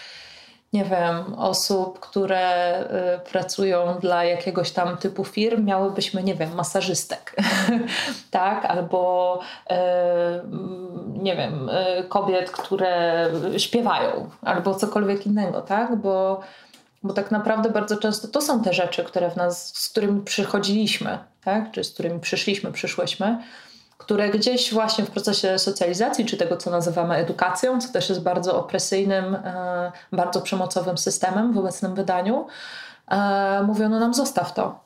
nie 0.74 0.86
wiem, 0.86 1.34
osób, 1.38 2.00
które 2.00 2.80
y, 3.16 3.20
pracują 3.32 4.00
dla 4.00 4.24
jakiegoś 4.24 4.72
tam 4.72 4.98
typu 4.98 5.26
firm, 5.26 5.66
miałybyśmy, 5.66 6.24
nie 6.24 6.36
wiem, 6.36 6.56
masażystek, 6.56 7.36
tak? 8.32 8.66
Albo 8.66 9.40
y, 9.72 9.74
nie 11.08 11.36
wiem, 11.36 11.70
y, 11.70 12.04
kobiet, 12.04 12.52
które 12.52 13.30
śpiewają, 13.58 14.30
albo 14.42 14.76
cokolwiek 14.76 15.26
innego, 15.26 15.62
tak? 15.62 15.96
Bo, 15.96 16.40
bo 17.04 17.14
tak 17.14 17.32
naprawdę 17.32 17.70
bardzo 17.70 17.98
często 17.98 18.28
to 18.28 18.42
są 18.42 18.64
te 18.64 18.74
rzeczy, 18.74 19.04
które 19.04 19.32
w 19.32 19.36
nas, 19.36 19.76
z 19.76 19.90
którymi 19.90 20.22
przychodziliśmy, 20.22 21.18
tak? 21.44 21.72
Czy 21.72 21.84
z 21.84 21.94
którymi 21.94 22.20
przyszliśmy, 22.20 22.72
przyszłyśmy 22.72 23.38
które 23.98 24.30
gdzieś 24.30 24.74
właśnie 24.74 25.06
w 25.06 25.12
procesie 25.12 25.60
socjalizacji, 25.60 26.26
czy 26.26 26.38
tego, 26.38 26.58
co 26.58 26.72
nazywamy 26.72 27.16
edukacją, 27.16 27.82
co 27.82 27.94
też 27.94 28.10
jest 28.10 28.22
bardzo 28.22 28.60
opresyjnym, 28.60 29.36
e, 29.36 29.92
bardzo 30.12 30.42
przemocowym 30.42 30.98
systemem 30.98 31.54
w 31.54 31.58
obecnym 31.58 31.96
wydaniu, 31.96 32.48
e, 33.12 33.64
mówiono 33.64 34.00
nam: 34.00 34.14
zostaw 34.14 34.54
to, 34.54 34.80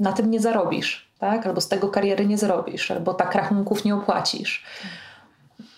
na 0.00 0.12
tym 0.12 0.30
nie 0.30 0.40
zarobisz, 0.40 1.10
tak? 1.18 1.46
albo 1.46 1.60
z 1.60 1.68
tego 1.68 1.88
kariery 1.88 2.26
nie 2.26 2.38
zrobisz, 2.38 2.90
albo 2.90 3.14
tak 3.14 3.34
rachunków 3.34 3.84
nie 3.84 3.94
opłacisz. 3.94 4.64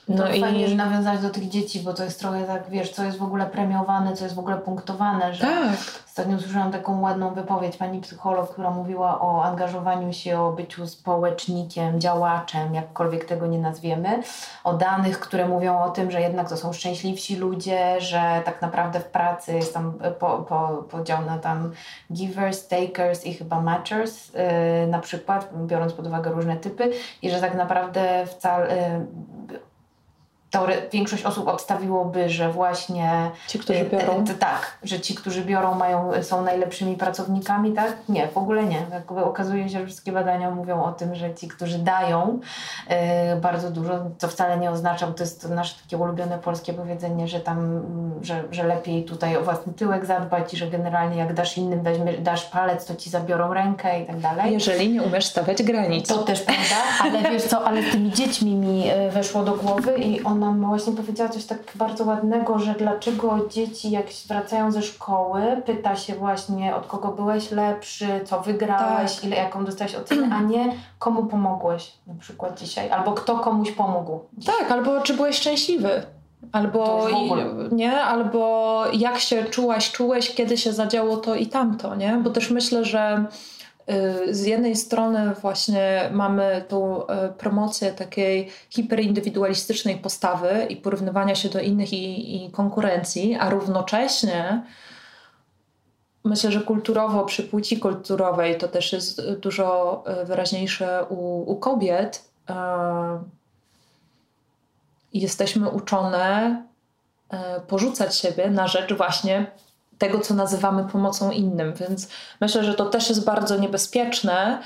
No 0.08 0.22
to 0.22 0.32
i 0.32 0.40
fajnie, 0.40 0.68
że 0.68 0.74
nawiązać 0.74 1.20
do 1.20 1.30
tych 1.30 1.48
dzieci, 1.48 1.80
bo 1.80 1.94
to 1.94 2.04
jest 2.04 2.20
trochę 2.20 2.44
tak, 2.44 2.70
wiesz, 2.70 2.92
co 2.92 3.04
jest 3.04 3.18
w 3.18 3.22
ogóle 3.22 3.46
premiowane, 3.46 4.16
co 4.16 4.24
jest 4.24 4.36
w 4.36 4.38
ogóle 4.38 4.56
punktowane, 4.56 5.34
że 5.34 5.44
tak. 5.44 5.76
ostatnio 6.06 6.36
usłyszałam 6.36 6.72
taką 6.72 7.00
ładną 7.00 7.34
wypowiedź 7.34 7.76
pani 7.76 8.00
psycholog, 8.00 8.52
która 8.52 8.70
mówiła 8.70 9.20
o 9.20 9.44
angażowaniu 9.44 10.12
się, 10.12 10.40
o 10.40 10.52
byciu 10.52 10.86
społecznikiem, 10.86 12.00
działaczem, 12.00 12.74
jakkolwiek 12.74 13.24
tego 13.24 13.46
nie 13.46 13.58
nazwiemy, 13.58 14.22
o 14.64 14.72
danych, 14.72 15.20
które 15.20 15.48
mówią 15.48 15.82
o 15.82 15.90
tym, 15.90 16.10
że 16.10 16.20
jednak 16.20 16.48
to 16.48 16.56
są 16.56 16.72
szczęśliwsi 16.72 17.36
ludzie, 17.36 18.00
że 18.00 18.42
tak 18.44 18.62
naprawdę 18.62 19.00
w 19.00 19.04
pracy 19.06 19.54
jest 19.54 19.74
tam 19.74 19.92
po, 20.18 20.38
po, 20.38 20.84
podział 20.90 21.24
na 21.24 21.38
tam 21.38 21.72
givers, 22.12 22.68
takers 22.68 23.26
i 23.26 23.34
chyba 23.34 23.60
matchers 23.60 24.32
yy, 24.34 24.86
na 24.86 24.98
przykład, 24.98 25.50
biorąc 25.66 25.92
pod 25.92 26.06
uwagę 26.06 26.30
różne 26.30 26.56
typy 26.56 26.90
i 27.22 27.30
że 27.30 27.40
tak 27.40 27.54
naprawdę 27.54 28.26
wcale 28.26 28.76
yy, 29.50 29.73
większość 30.92 31.24
osób 31.24 31.48
obstawiłoby, 31.48 32.28
że 32.30 32.52
właśnie 32.52 33.30
ci, 33.48 33.58
którzy 33.58 33.80
e, 33.80 33.84
biorą. 33.84 34.24
tak, 34.40 34.78
że 34.82 35.00
ci, 35.00 35.14
którzy 35.14 35.44
biorą, 35.44 35.74
mają, 35.74 36.10
są 36.22 36.42
najlepszymi 36.42 36.96
pracownikami, 36.96 37.72
tak? 37.72 37.96
Nie, 38.08 38.28
w 38.28 38.38
ogóle 38.38 38.64
nie. 38.64 38.86
Jakby 38.92 39.24
okazuje 39.24 39.68
się, 39.68 39.78
że 39.78 39.86
wszystkie 39.86 40.12
badania 40.12 40.50
mówią 40.50 40.82
o 40.82 40.92
tym, 40.92 41.14
że 41.14 41.34
ci, 41.34 41.48
którzy 41.48 41.78
dają 41.78 42.38
yy, 42.88 42.96
bardzo 43.40 43.70
dużo, 43.70 43.92
to 44.18 44.28
wcale 44.28 44.58
nie 44.58 44.70
oznacza, 44.70 45.06
bo 45.06 45.12
to 45.12 45.22
jest 45.22 45.48
nasze 45.48 45.74
takie 45.82 45.96
ulubione 45.96 46.38
polskie 46.38 46.72
powiedzenie, 46.72 47.28
że 47.28 47.40
tam, 47.40 47.82
że, 48.22 48.44
że 48.50 48.62
lepiej 48.62 49.04
tutaj 49.04 49.36
o 49.36 49.42
własny 49.42 49.72
tyłek 49.72 50.06
zadbać 50.06 50.54
i 50.54 50.56
że 50.56 50.66
generalnie 50.66 51.16
jak 51.16 51.34
dasz 51.34 51.58
innym, 51.58 51.82
weźmiesz, 51.82 52.20
dasz 52.20 52.44
palec, 52.44 52.86
to 52.86 52.94
ci 52.94 53.10
zabiorą 53.10 53.54
rękę 53.54 54.00
i 54.00 54.06
tak 54.06 54.20
dalej. 54.20 54.52
Jeżeli 54.52 54.92
nie 54.92 55.02
umiesz 55.02 55.24
stawiać 55.24 55.62
granic. 55.62 56.08
To 56.08 56.18
też 56.18 56.42
prawda, 56.42 56.76
ale 57.00 57.30
wiesz 57.30 57.42
co, 57.42 57.64
ale 57.64 57.82
z 57.82 57.92
tymi 57.92 58.12
dziećmi 58.12 58.54
mi 58.54 58.88
e, 58.88 59.10
weszło 59.10 59.42
do 59.42 59.52
głowy 59.52 59.94
i 59.98 60.24
ona 60.24 60.43
nam 60.44 60.66
właśnie 60.66 60.92
powiedziała 60.92 61.30
coś 61.30 61.44
tak 61.44 61.58
bardzo 61.74 62.04
ładnego, 62.04 62.58
że 62.58 62.74
dlaczego 62.74 63.38
dzieci 63.50 63.90
jak 63.90 64.06
wracają 64.28 64.72
ze 64.72 64.82
szkoły, 64.82 65.42
pyta 65.66 65.96
się 65.96 66.14
właśnie 66.14 66.76
od 66.76 66.86
kogo 66.86 67.08
byłeś 67.08 67.50
lepszy, 67.50 68.06
co 68.24 68.40
wygrałeś, 68.40 69.14
tak. 69.14 69.24
ile, 69.24 69.36
jaką 69.36 69.64
dostałeś 69.64 69.94
ocenę, 69.94 70.36
a 70.36 70.42
nie 70.42 70.72
komu 70.98 71.26
pomogłeś 71.26 71.92
na 72.06 72.14
przykład 72.14 72.60
dzisiaj, 72.60 72.90
albo 72.90 73.12
kto 73.12 73.38
komuś 73.38 73.70
pomógł. 73.70 74.20
Dzisiaj. 74.38 74.54
Tak, 74.58 74.70
albo 74.70 75.00
czy 75.00 75.14
byłeś 75.14 75.36
szczęśliwy. 75.36 76.02
Albo, 76.52 77.08
nie, 77.72 78.00
albo 78.00 78.84
jak 78.92 79.18
się 79.18 79.44
czułaś, 79.44 79.92
czułeś, 79.92 80.34
kiedy 80.34 80.56
się 80.56 80.72
zadziało 80.72 81.16
to 81.16 81.34
i 81.34 81.46
tamto, 81.46 81.94
nie? 81.94 82.20
Bo 82.24 82.30
też 82.30 82.50
myślę, 82.50 82.84
że 82.84 83.24
z 84.30 84.44
jednej 84.44 84.76
strony 84.76 85.34
właśnie 85.40 86.10
mamy 86.12 86.64
tą 86.68 87.02
y, 87.02 87.06
promocję 87.38 87.92
takiej 87.92 88.50
hiperindywidualistycznej 88.70 89.96
postawy 89.96 90.66
i 90.68 90.76
porównywania 90.76 91.34
się 91.34 91.48
do 91.48 91.60
innych 91.60 91.92
i, 91.92 92.46
i 92.46 92.50
konkurencji, 92.50 93.34
a 93.34 93.50
równocześnie 93.50 94.62
myślę, 96.24 96.52
że 96.52 96.60
kulturowo 96.60 97.24
przy 97.24 97.42
płci 97.42 97.78
kulturowej 97.78 98.58
to 98.58 98.68
też 98.68 98.92
jest 98.92 99.30
dużo 99.32 100.02
e, 100.06 100.24
wyraźniejsze 100.24 101.04
u, 101.08 101.50
u 101.52 101.56
kobiet. 101.56 102.24
Jesteśmy 105.12 105.70
uczone 105.70 106.62
porzucać 107.68 108.16
siebie 108.16 108.50
na 108.50 108.68
rzecz 108.68 108.92
właśnie 108.92 109.46
tego, 110.04 110.20
co 110.20 110.34
nazywamy 110.34 110.84
pomocą 110.84 111.30
innym. 111.30 111.72
Więc 111.74 112.08
myślę, 112.40 112.64
że 112.64 112.74
to 112.74 112.86
też 112.86 113.08
jest 113.08 113.24
bardzo 113.24 113.56
niebezpieczne. 113.56 114.58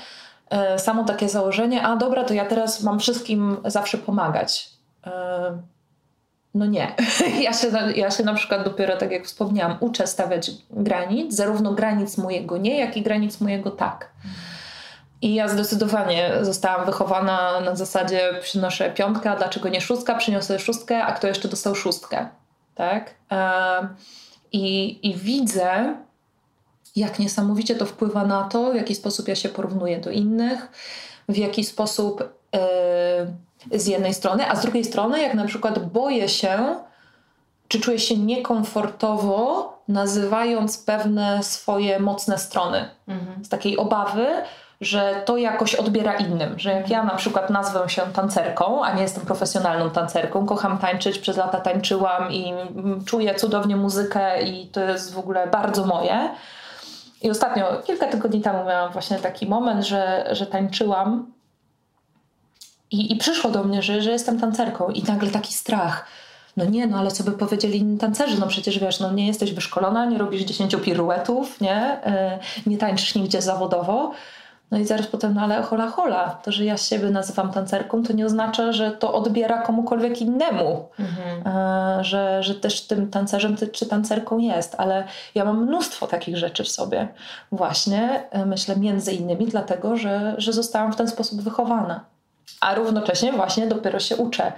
Samo 0.77 1.03
takie 1.03 1.29
założenie, 1.29 1.83
a 1.83 1.95
dobra, 1.95 2.23
to 2.23 2.33
ja 2.33 2.45
teraz 2.45 2.83
mam 2.83 2.99
wszystkim 2.99 3.57
zawsze 3.65 3.97
pomagać. 3.97 4.69
No 6.53 6.65
nie. 6.65 6.95
Ja 7.45 7.53
się, 7.53 7.67
ja 7.95 8.11
się 8.11 8.23
na 8.23 8.33
przykład 8.33 8.63
dopiero, 8.63 8.97
tak 8.97 9.11
jak 9.11 9.25
wspomniałam, 9.25 9.77
uczę 9.79 10.07
stawiać 10.07 10.51
granic, 10.71 11.35
zarówno 11.35 11.73
granic 11.73 12.17
mojego 12.17 12.57
nie, 12.57 12.79
jak 12.79 12.97
i 12.97 13.01
granic 13.01 13.41
mojego 13.41 13.71
tak. 13.71 14.09
I 15.21 15.33
ja 15.33 15.47
zdecydowanie 15.47 16.31
zostałam 16.41 16.85
wychowana 16.85 17.61
na 17.61 17.75
zasadzie 17.75 18.33
przynoszę 18.41 18.91
piątkę, 18.91 19.35
dlaczego 19.37 19.69
nie 19.69 19.81
szóstka, 19.81 20.15
przyniosę 20.15 20.59
szóstkę, 20.59 21.03
a 21.03 21.11
kto 21.11 21.27
jeszcze 21.27 21.47
dostał 21.47 21.75
szóstkę. 21.75 22.29
Tak? 22.75 23.15
I, 24.51 24.99
I 25.09 25.15
widzę, 25.15 25.95
jak 26.95 27.19
niesamowicie 27.19 27.75
to 27.75 27.85
wpływa 27.85 28.25
na 28.25 28.43
to, 28.43 28.71
w 28.71 28.75
jaki 28.75 28.95
sposób 28.95 29.27
ja 29.27 29.35
się 29.35 29.49
porównuję 29.49 29.99
do 29.99 30.11
innych, 30.11 30.71
w 31.29 31.37
jaki 31.37 31.63
sposób. 31.63 32.23
Yy, 32.53 32.59
z 33.71 33.87
jednej 33.87 34.13
strony, 34.13 34.49
a 34.49 34.55
z 34.55 34.61
drugiej 34.61 34.85
strony, 34.85 35.21
jak 35.21 35.33
na 35.33 35.45
przykład 35.45 35.91
boję 35.91 36.29
się, 36.29 36.75
czy 37.67 37.79
czuję 37.79 37.99
się 37.99 38.17
niekomfortowo, 38.17 39.73
nazywając 39.87 40.77
pewne 40.77 41.43
swoje 41.43 41.99
mocne 41.99 42.37
strony. 42.37 42.89
Mhm. 43.07 43.45
Z 43.45 43.49
takiej 43.49 43.77
obawy, 43.77 44.27
że 44.81 45.21
to 45.25 45.37
jakoś 45.37 45.75
odbiera 45.75 46.13
innym. 46.13 46.59
Że 46.59 46.71
jak 46.71 46.89
ja 46.89 47.03
na 47.03 47.15
przykład 47.15 47.49
nazwę 47.49 47.89
się 47.89 48.01
tancerką, 48.01 48.83
a 48.83 48.93
nie 48.93 49.01
jestem 49.01 49.25
profesjonalną 49.25 49.89
tancerką, 49.89 50.45
kocham 50.45 50.77
tańczyć, 50.77 51.19
przez 51.19 51.37
lata 51.37 51.59
tańczyłam 51.59 52.31
i 52.31 52.53
czuję 53.05 53.35
cudownie 53.35 53.75
muzykę 53.75 54.43
i 54.43 54.67
to 54.67 54.81
jest 54.81 55.13
w 55.13 55.19
ogóle 55.19 55.47
bardzo 55.47 55.85
moje. 55.85 56.29
I 57.21 57.29
ostatnio, 57.29 57.65
kilka 57.85 58.07
tygodni 58.07 58.41
temu 58.41 58.65
miałam 58.65 58.91
właśnie 58.91 59.17
taki 59.17 59.47
moment, 59.47 59.85
że, 59.85 60.29
że 60.31 60.45
tańczyłam 60.45 61.31
i, 62.91 63.11
I 63.13 63.15
przyszło 63.17 63.51
do 63.51 63.63
mnie, 63.63 63.81
że, 63.81 64.01
że 64.01 64.11
jestem 64.11 64.39
tancerką 64.39 64.89
i 64.89 65.03
nagle 65.03 65.29
taki 65.29 65.53
strach. 65.53 66.05
No 66.57 66.65
nie, 66.65 66.87
no 66.87 66.97
ale 66.97 67.11
co 67.11 67.23
by 67.23 67.31
powiedzieli 67.31 67.79
inni 67.79 67.97
tancerzy? 67.97 68.39
No 68.39 68.47
przecież 68.47 68.79
wiesz, 68.79 68.99
no 68.99 69.11
nie 69.11 69.27
jesteś 69.27 69.53
wyszkolona, 69.53 70.05
nie 70.05 70.17
robisz 70.17 70.41
dziesięciu 70.41 70.79
piruetów, 70.79 71.61
nie? 71.61 71.99
Yy, 72.65 72.71
nie 72.71 72.77
tańczysz 72.77 73.15
nigdzie 73.15 73.41
zawodowo. 73.41 74.11
No 74.71 74.77
i 74.77 74.85
zaraz 74.85 75.07
potem, 75.07 75.33
no 75.33 75.41
ale 75.41 75.61
hola 75.61 75.87
hola, 75.87 76.39
to, 76.43 76.51
że 76.51 76.65
ja 76.65 76.77
siebie 76.77 77.09
nazywam 77.09 77.51
tancerką, 77.51 78.03
to 78.03 78.13
nie 78.13 78.25
oznacza, 78.25 78.71
że 78.71 78.91
to 78.91 79.13
odbiera 79.13 79.61
komukolwiek 79.61 80.21
innemu, 80.21 80.89
mhm. 80.99 81.47
E, 81.47 82.03
że, 82.03 82.43
że 82.43 82.55
też 82.55 82.81
tym 82.81 83.09
tancerzem 83.09 83.55
czy 83.71 83.85
tancerką 83.85 84.37
jest, 84.37 84.75
ale 84.77 85.03
ja 85.35 85.45
mam 85.45 85.63
mnóstwo 85.65 86.07
takich 86.07 86.37
rzeczy 86.37 86.63
w 86.63 86.69
sobie. 86.69 87.07
Właśnie, 87.51 88.23
e, 88.31 88.45
myślę, 88.45 88.75
między 88.75 89.13
innymi 89.13 89.47
dlatego, 89.47 89.97
że, 89.97 90.35
że 90.37 90.53
zostałam 90.53 90.93
w 90.93 90.95
ten 90.95 91.07
sposób 91.07 91.41
wychowana 91.41 92.05
a 92.59 92.75
równocześnie 92.75 93.33
właśnie 93.33 93.67
dopiero 93.67 93.99
się 93.99 94.17
uczę 94.17 94.53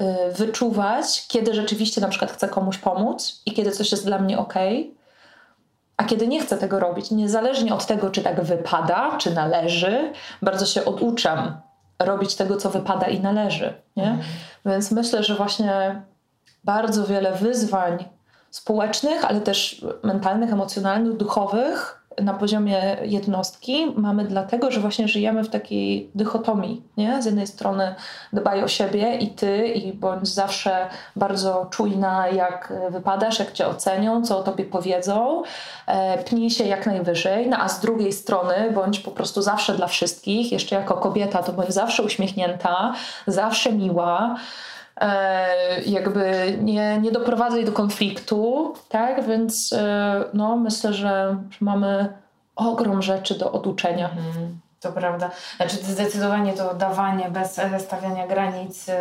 y, 0.00 0.04
wyczuwać, 0.32 1.26
kiedy 1.28 1.54
rzeczywiście 1.54 2.00
na 2.00 2.08
przykład 2.08 2.32
chcę 2.32 2.48
komuś 2.48 2.78
pomóc 2.78 3.42
i 3.46 3.52
kiedy 3.52 3.70
coś 3.70 3.92
jest 3.92 4.04
dla 4.04 4.18
mnie 4.18 4.38
ok, 4.38 4.54
a 6.00 6.04
kiedy 6.04 6.28
nie 6.28 6.40
chcę 6.40 6.58
tego 6.58 6.80
robić. 6.80 7.10
Niezależnie 7.10 7.74
od 7.74 7.86
tego, 7.86 8.10
czy 8.10 8.22
tak 8.22 8.42
wypada, 8.42 9.16
czy 9.18 9.34
należy, 9.34 10.12
bardzo 10.42 10.66
się 10.66 10.84
oduczam 10.84 11.60
robić 11.98 12.34
tego, 12.34 12.56
co 12.56 12.70
wypada 12.70 13.06
i 13.06 13.20
należy. 13.20 13.74
Nie? 13.96 14.04
Mhm. 14.04 14.28
Więc 14.66 14.90
myślę, 14.90 15.22
że 15.22 15.34
właśnie 15.34 16.02
bardzo 16.64 17.06
wiele 17.06 17.32
wyzwań 17.32 18.04
społecznych, 18.50 19.24
ale 19.24 19.40
też 19.40 19.84
mentalnych, 20.02 20.52
emocjonalnych, 20.52 21.16
duchowych 21.16 21.99
na 22.22 22.34
poziomie 22.34 22.96
jednostki 23.02 23.92
mamy 23.96 24.24
dlatego, 24.24 24.70
że 24.70 24.80
właśnie 24.80 25.08
żyjemy 25.08 25.44
w 25.44 25.50
takiej 25.50 26.10
dychotomii. 26.14 26.82
Nie? 26.96 27.22
Z 27.22 27.24
jednej 27.24 27.46
strony 27.46 27.94
dbaj 28.32 28.64
o 28.64 28.68
siebie 28.68 29.16
i 29.16 29.28
ty, 29.28 29.68
i 29.68 29.92
bądź 29.92 30.28
zawsze 30.28 30.86
bardzo 31.16 31.66
czujna, 31.70 32.28
jak 32.28 32.72
wypadasz, 32.90 33.38
jak 33.38 33.52
cię 33.52 33.66
ocenią, 33.66 34.24
co 34.24 34.38
o 34.38 34.42
tobie 34.42 34.64
powiedzą, 34.64 35.42
e, 35.86 36.18
pnij 36.18 36.50
się 36.50 36.64
jak 36.64 36.86
najwyżej, 36.86 37.48
no 37.48 37.56
a 37.60 37.68
z 37.68 37.80
drugiej 37.80 38.12
strony 38.12 38.70
bądź 38.74 39.00
po 39.00 39.10
prostu 39.10 39.42
zawsze 39.42 39.74
dla 39.74 39.86
wszystkich, 39.86 40.52
jeszcze 40.52 40.76
jako 40.76 40.94
kobieta 40.94 41.42
to 41.42 41.52
bądź 41.52 41.70
zawsze 41.70 42.02
uśmiechnięta, 42.02 42.94
zawsze 43.26 43.72
miła. 43.72 44.36
E, 45.00 45.80
jakby 45.86 46.56
nie, 46.62 46.98
nie 46.98 47.12
doprowadzaj 47.12 47.64
do 47.64 47.72
konfliktu, 47.72 48.74
tak? 48.88 49.26
Więc 49.26 49.72
e, 49.72 50.24
no, 50.34 50.56
myślę, 50.56 50.92
że 50.92 51.36
mamy 51.60 52.08
ogrom 52.56 53.02
rzeczy 53.02 53.38
do 53.38 53.52
oduczenia. 53.52 54.10
Mhm. 54.10 54.60
To 54.80 54.92
prawda. 54.92 55.30
Znaczy 55.56 55.76
zdecydowanie 55.76 56.52
to 56.52 56.74
dawanie 56.74 57.30
bez 57.30 57.60
stawiania 57.78 58.26
granic 58.26 58.88
y, 58.88 58.92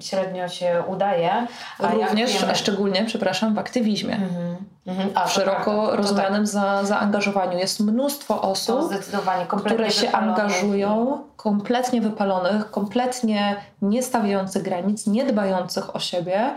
średnio 0.00 0.48
się 0.48 0.82
udaje. 0.86 1.46
A 1.78 1.92
Również, 1.92 2.40
wiemy... 2.40 2.54
szczególnie, 2.54 3.04
przepraszam, 3.04 3.54
w 3.54 3.58
aktywizmie. 3.58 4.14
Mhm. 4.14 4.56
Mhm. 4.86 5.10
A, 5.14 5.26
w 5.26 5.32
szeroko 5.32 5.86
tak. 5.86 5.96
rozumianym 5.96 6.42
tak. 6.42 6.46
za, 6.46 6.84
zaangażowaniu. 6.84 7.58
Jest 7.58 7.80
mnóstwo 7.80 8.42
osób, 8.42 8.94
które 9.64 9.90
się 9.90 10.12
angażują, 10.12 11.22
kompletnie 11.36 12.00
wypalonych, 12.00 12.70
kompletnie 12.70 13.56
nie 13.82 14.02
stawiających 14.02 14.62
granic, 14.62 15.06
nie 15.06 15.24
dbających 15.24 15.96
o 15.96 16.00
siebie, 16.00 16.50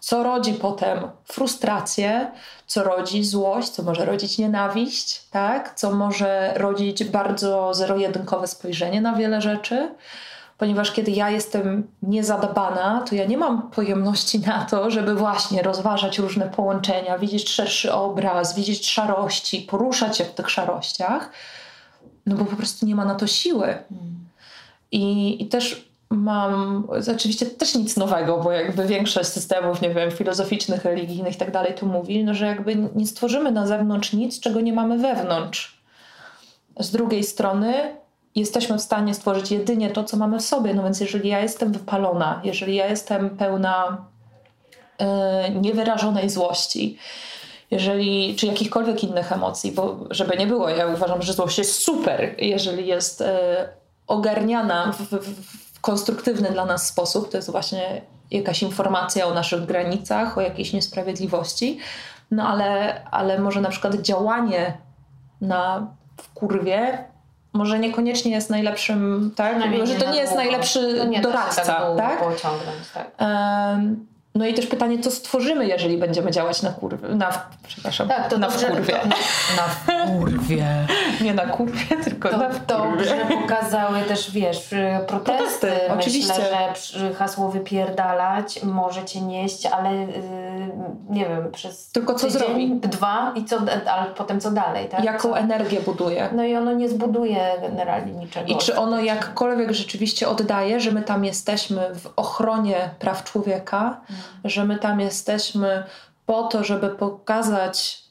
co 0.00 0.22
rodzi 0.22 0.54
potem 0.54 0.98
frustrację, 1.24 2.30
co 2.66 2.84
rodzi 2.84 3.24
złość, 3.24 3.68
co 3.68 3.82
może 3.82 4.04
rodzić 4.04 4.38
nienawiść, 4.38 5.28
tak? 5.30 5.74
co 5.74 5.92
może 5.92 6.52
rodzić 6.56 7.04
bardzo 7.04 7.74
zero-jedynkowe 7.74 8.46
spojrzenie 8.46 9.00
na 9.00 9.14
wiele 9.14 9.40
rzeczy. 9.40 9.94
Ponieważ 10.58 10.92
kiedy 10.92 11.10
ja 11.10 11.30
jestem 11.30 11.88
niezadbana, 12.02 13.04
to 13.08 13.14
ja 13.14 13.24
nie 13.24 13.38
mam 13.38 13.70
pojemności 13.70 14.38
na 14.38 14.64
to, 14.64 14.90
żeby 14.90 15.14
właśnie 15.14 15.62
rozważać 15.62 16.18
różne 16.18 16.48
połączenia, 16.48 17.18
widzieć 17.18 17.50
szerszy 17.50 17.92
obraz, 17.92 18.54
widzieć 18.54 18.90
szarości, 18.90 19.60
poruszać 19.60 20.18
się 20.18 20.24
w 20.24 20.34
tych 20.34 20.50
szarościach, 20.50 21.30
no 22.26 22.36
bo 22.36 22.44
po 22.44 22.56
prostu 22.56 22.86
nie 22.86 22.94
ma 22.94 23.04
na 23.04 23.14
to 23.14 23.26
siły. 23.26 23.78
I, 24.92 25.42
i 25.42 25.48
też 25.48 25.88
mam 26.10 26.84
oczywiście 27.16 27.46
też 27.46 27.74
nic 27.74 27.96
nowego, 27.96 28.38
bo 28.38 28.52
jakby 28.52 28.86
większość 28.86 29.28
systemów, 29.28 29.80
nie 29.80 29.90
wiem, 29.90 30.10
filozoficznych, 30.10 30.84
religijnych 30.84 31.34
i 31.34 31.38
tak 31.38 31.50
dalej 31.50 31.74
to 31.74 31.86
mówi, 31.86 32.24
no, 32.24 32.34
że 32.34 32.46
jakby 32.46 32.76
nie 32.94 33.06
stworzymy 33.06 33.52
na 33.52 33.66
zewnątrz 33.66 34.12
nic, 34.12 34.40
czego 34.40 34.60
nie 34.60 34.72
mamy 34.72 34.98
wewnątrz. 34.98 35.80
Z 36.80 36.90
drugiej 36.90 37.24
strony 37.24 37.96
jesteśmy 38.34 38.78
w 38.78 38.82
stanie 38.82 39.14
stworzyć 39.14 39.50
jedynie 39.50 39.90
to, 39.90 40.04
co 40.04 40.16
mamy 40.16 40.38
w 40.38 40.42
sobie. 40.42 40.74
No 40.74 40.82
więc 40.82 41.00
jeżeli 41.00 41.28
ja 41.28 41.40
jestem 41.40 41.72
wypalona, 41.72 42.40
jeżeli 42.44 42.74
ja 42.74 42.86
jestem 42.86 43.30
pełna 43.30 44.04
yy, 45.00 45.06
niewyrażonej 45.60 46.30
złości, 46.30 46.98
jeżeli, 47.70 48.36
czy 48.36 48.46
jakichkolwiek 48.46 49.04
innych 49.04 49.32
emocji, 49.32 49.72
bo 49.72 49.96
żeby 50.10 50.36
nie 50.36 50.46
było, 50.46 50.68
ja 50.68 50.86
uważam, 50.86 51.22
że 51.22 51.32
złość 51.32 51.58
jest 51.58 51.82
super, 51.82 52.34
jeżeli 52.38 52.86
jest 52.86 53.20
yy, 53.20 53.26
ogarniana 54.06 54.92
w, 54.92 55.02
w, 55.02 55.80
konstruktywny 55.80 56.50
dla 56.50 56.64
nas 56.64 56.86
sposób, 56.86 57.30
to 57.30 57.36
jest 57.36 57.50
właśnie 57.50 58.02
jakaś 58.30 58.62
informacja 58.62 59.26
o 59.26 59.34
naszych 59.34 59.64
granicach, 59.64 60.38
o 60.38 60.40
jakiejś 60.40 60.72
niesprawiedliwości, 60.72 61.78
no 62.30 62.48
ale, 62.48 63.00
ale 63.04 63.38
może 63.38 63.60
na 63.60 63.68
przykład 63.68 63.94
działanie 63.94 64.78
na 65.40 65.86
w 66.16 66.32
kurwie 66.32 67.04
może 67.54 67.78
niekoniecznie 67.78 68.30
jest 68.30 68.50
najlepszym, 68.50 69.32
tak? 69.36 69.58
No, 69.58 69.66
może 69.66 69.94
to 69.94 70.12
nie 70.12 70.18
jest 70.18 70.34
najlepszy 70.34 70.94
no 70.98 71.04
nie, 71.04 71.20
doradca, 71.20 71.62
tak? 71.64 71.96
tak? 71.96 72.20
tak. 72.94 73.10
Um, 73.20 74.06
no 74.34 74.46
i 74.46 74.54
też 74.54 74.66
pytanie, 74.66 74.98
co 74.98 75.10
stworzymy, 75.10 75.66
jeżeli 75.66 75.98
będziemy 75.98 76.30
działać 76.30 76.62
na 76.62 76.70
kurwie, 76.70 77.08
na, 77.08 77.32
przepraszam, 77.66 78.08
tak, 78.08 78.28
to 78.30 78.38
na 78.38 78.48
dobrze, 78.48 78.66
kurwie. 78.66 78.92
To, 78.92 79.08
na 79.56 80.06
kurwie. 80.06 80.86
Nie 81.20 81.34
na 81.34 81.46
kurwie, 81.46 81.96
tylko 82.04 82.28
to, 82.28 82.36
na 82.36 82.46
kurwie. 82.46 82.60
Że 83.08 83.36
pokazały 83.40 84.00
też, 84.02 84.30
wiesz, 84.30 84.74
protesty. 85.06 85.06
protesty 85.06 85.66
Myślę, 85.66 85.94
oczywiście. 85.98 86.34
że 86.80 87.14
hasło 87.14 87.48
wypierdalać 87.48 88.62
możecie 88.62 89.20
nieść, 89.20 89.66
ale 89.66 89.94
yy, 89.94 90.06
nie 91.10 91.28
wiem, 91.28 91.52
przez 91.52 91.90
Tylko 91.90 92.14
co 92.14 92.26
tydzień, 92.26 92.40
zrobi? 92.40 92.74
dwa 92.80 93.32
i 93.36 93.44
co, 93.44 93.56
ale 93.90 94.10
potem 94.10 94.40
co 94.40 94.50
dalej, 94.50 94.88
tak? 94.88 95.04
Jaką 95.04 95.30
co? 95.30 95.38
energię 95.38 95.80
buduje? 95.80 96.28
No 96.32 96.44
i 96.44 96.56
ono 96.56 96.72
nie 96.72 96.88
zbuduje 96.88 97.52
generalnie 97.62 98.12
niczego. 98.12 98.46
I 98.46 98.56
czy 98.56 98.76
ono 98.78 99.00
jakkolwiek 99.00 99.72
rzeczywiście 99.72 100.28
oddaje, 100.28 100.80
że 100.80 100.92
my 100.92 101.02
tam 101.02 101.24
jesteśmy 101.24 101.94
w 101.94 102.12
ochronie 102.16 102.90
praw 102.98 103.24
człowieka, 103.24 104.00
hmm 104.08 104.24
że 104.44 104.64
my 104.64 104.78
tam 104.78 105.00
jesteśmy 105.00 105.84
po 106.26 106.42
to, 106.42 106.64
żeby 106.64 106.88
pokazać 106.88 108.03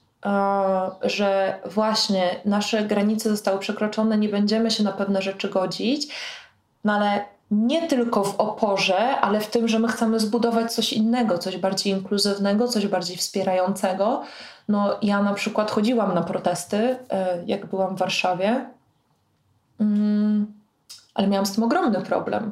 że 1.02 1.60
właśnie 1.66 2.36
nasze 2.46 2.84
granice 2.84 3.30
zostały 3.30 3.60
przekroczone, 3.60 4.18
nie 4.18 4.30
będziemy 4.30 4.72
się 4.72 4.84
na 4.84 4.92
pewne 4.92 5.22
rzeczy 5.22 5.50
godzić, 5.50 6.08
no 6.84 6.94
ale 6.94 7.26
nie 7.52 7.88
tylko 7.88 8.24
w 8.24 8.36
oporze, 8.40 9.20
ale 9.22 9.40
w 9.40 9.48
tym, 9.48 9.68
że 9.68 9.80
my 9.80 9.88
chcemy 9.88 10.20
zbudować 10.20 10.74
coś 10.74 10.94
innego, 10.94 11.38
coś 11.38 11.58
bardziej 11.58 11.94
inkluzywnego, 11.94 12.68
coś 12.68 12.88
bardziej 12.88 13.18
wspierającego. 13.18 14.24
No, 14.68 14.96
ja 15.02 15.24
na 15.24 15.34
przykład 15.34 15.72
chodziłam 15.72 16.14
na 16.14 16.22
protesty, 16.22 16.98
e, 17.10 17.44
jak 17.46 17.66
byłam 17.66 17.96
w 17.96 18.00
Warszawie, 18.00 18.66
mm, 19.80 20.54
ale 21.14 21.28
miałam 21.28 21.46
z 21.46 21.52
tym 21.52 21.64
ogromny 21.64 22.02
problem. 22.02 22.52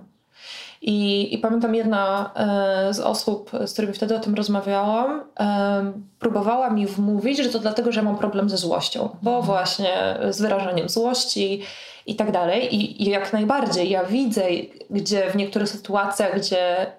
I, 0.81 1.33
I, 1.33 1.37
pamiętam 1.37 1.75
jedna 1.75 2.31
e, 2.35 2.93
z 2.93 2.99
osób, 2.99 3.51
z 3.65 3.73
którymi 3.73 3.93
wtedy 3.93 4.15
o 4.15 4.19
tym 4.19 4.35
rozmawiałam, 4.35 5.23
e, 5.39 5.93
próbowała 6.19 6.69
mi 6.69 6.87
wmówić, 6.87 7.37
że 7.37 7.49
to 7.49 7.59
dlatego, 7.59 7.91
że 7.91 8.01
mam 8.01 8.17
problem 8.17 8.49
ze 8.49 8.57
złością, 8.57 9.09
bo 9.21 9.37
mhm. 9.37 9.45
właśnie 9.45 10.17
z 10.29 10.41
wyrażaniem 10.41 10.89
złości 10.89 11.61
i 12.05 12.15
tak 12.15 12.31
dalej. 12.31 12.75
I, 12.75 13.03
I 13.03 13.09
jak 13.09 13.33
najbardziej 13.33 13.89
ja 13.89 14.03
widzę, 14.03 14.43
gdzie 14.89 15.29
w 15.31 15.35
niektórych 15.35 15.69
sytuacjach, 15.69 16.37
gdzie 16.37 16.91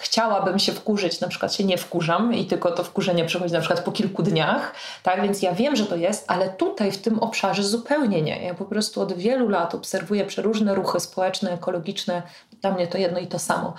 chciałabym 0.00 0.58
się 0.58 0.72
wkurzyć, 0.72 1.20
na 1.20 1.28
przykład 1.28 1.54
się 1.54 1.64
nie 1.64 1.78
wkurzam 1.78 2.34
i 2.34 2.46
tylko 2.46 2.70
to 2.70 2.84
wkurzenie 2.84 3.24
przychodzi 3.24 3.52
na 3.52 3.60
przykład 3.60 3.84
po 3.84 3.92
kilku 3.92 4.22
dniach, 4.22 4.74
tak, 5.02 5.22
więc 5.22 5.42
ja 5.42 5.52
wiem, 5.52 5.76
że 5.76 5.86
to 5.86 5.96
jest, 5.96 6.24
ale 6.26 6.48
tutaj 6.48 6.92
w 6.92 6.98
tym 6.98 7.18
obszarze 7.18 7.62
zupełnie 7.62 8.22
nie. 8.22 8.42
Ja 8.42 8.54
po 8.54 8.64
prostu 8.64 9.00
od 9.00 9.12
wielu 9.12 9.48
lat 9.48 9.74
obserwuję 9.74 10.24
przeróżne 10.24 10.74
ruchy 10.74 11.00
społeczne, 11.00 11.52
ekologiczne, 11.52 12.22
dla 12.60 12.70
mnie 12.70 12.86
to 12.86 12.98
jedno 12.98 13.18
i 13.18 13.26
to 13.26 13.38
samo. 13.38 13.74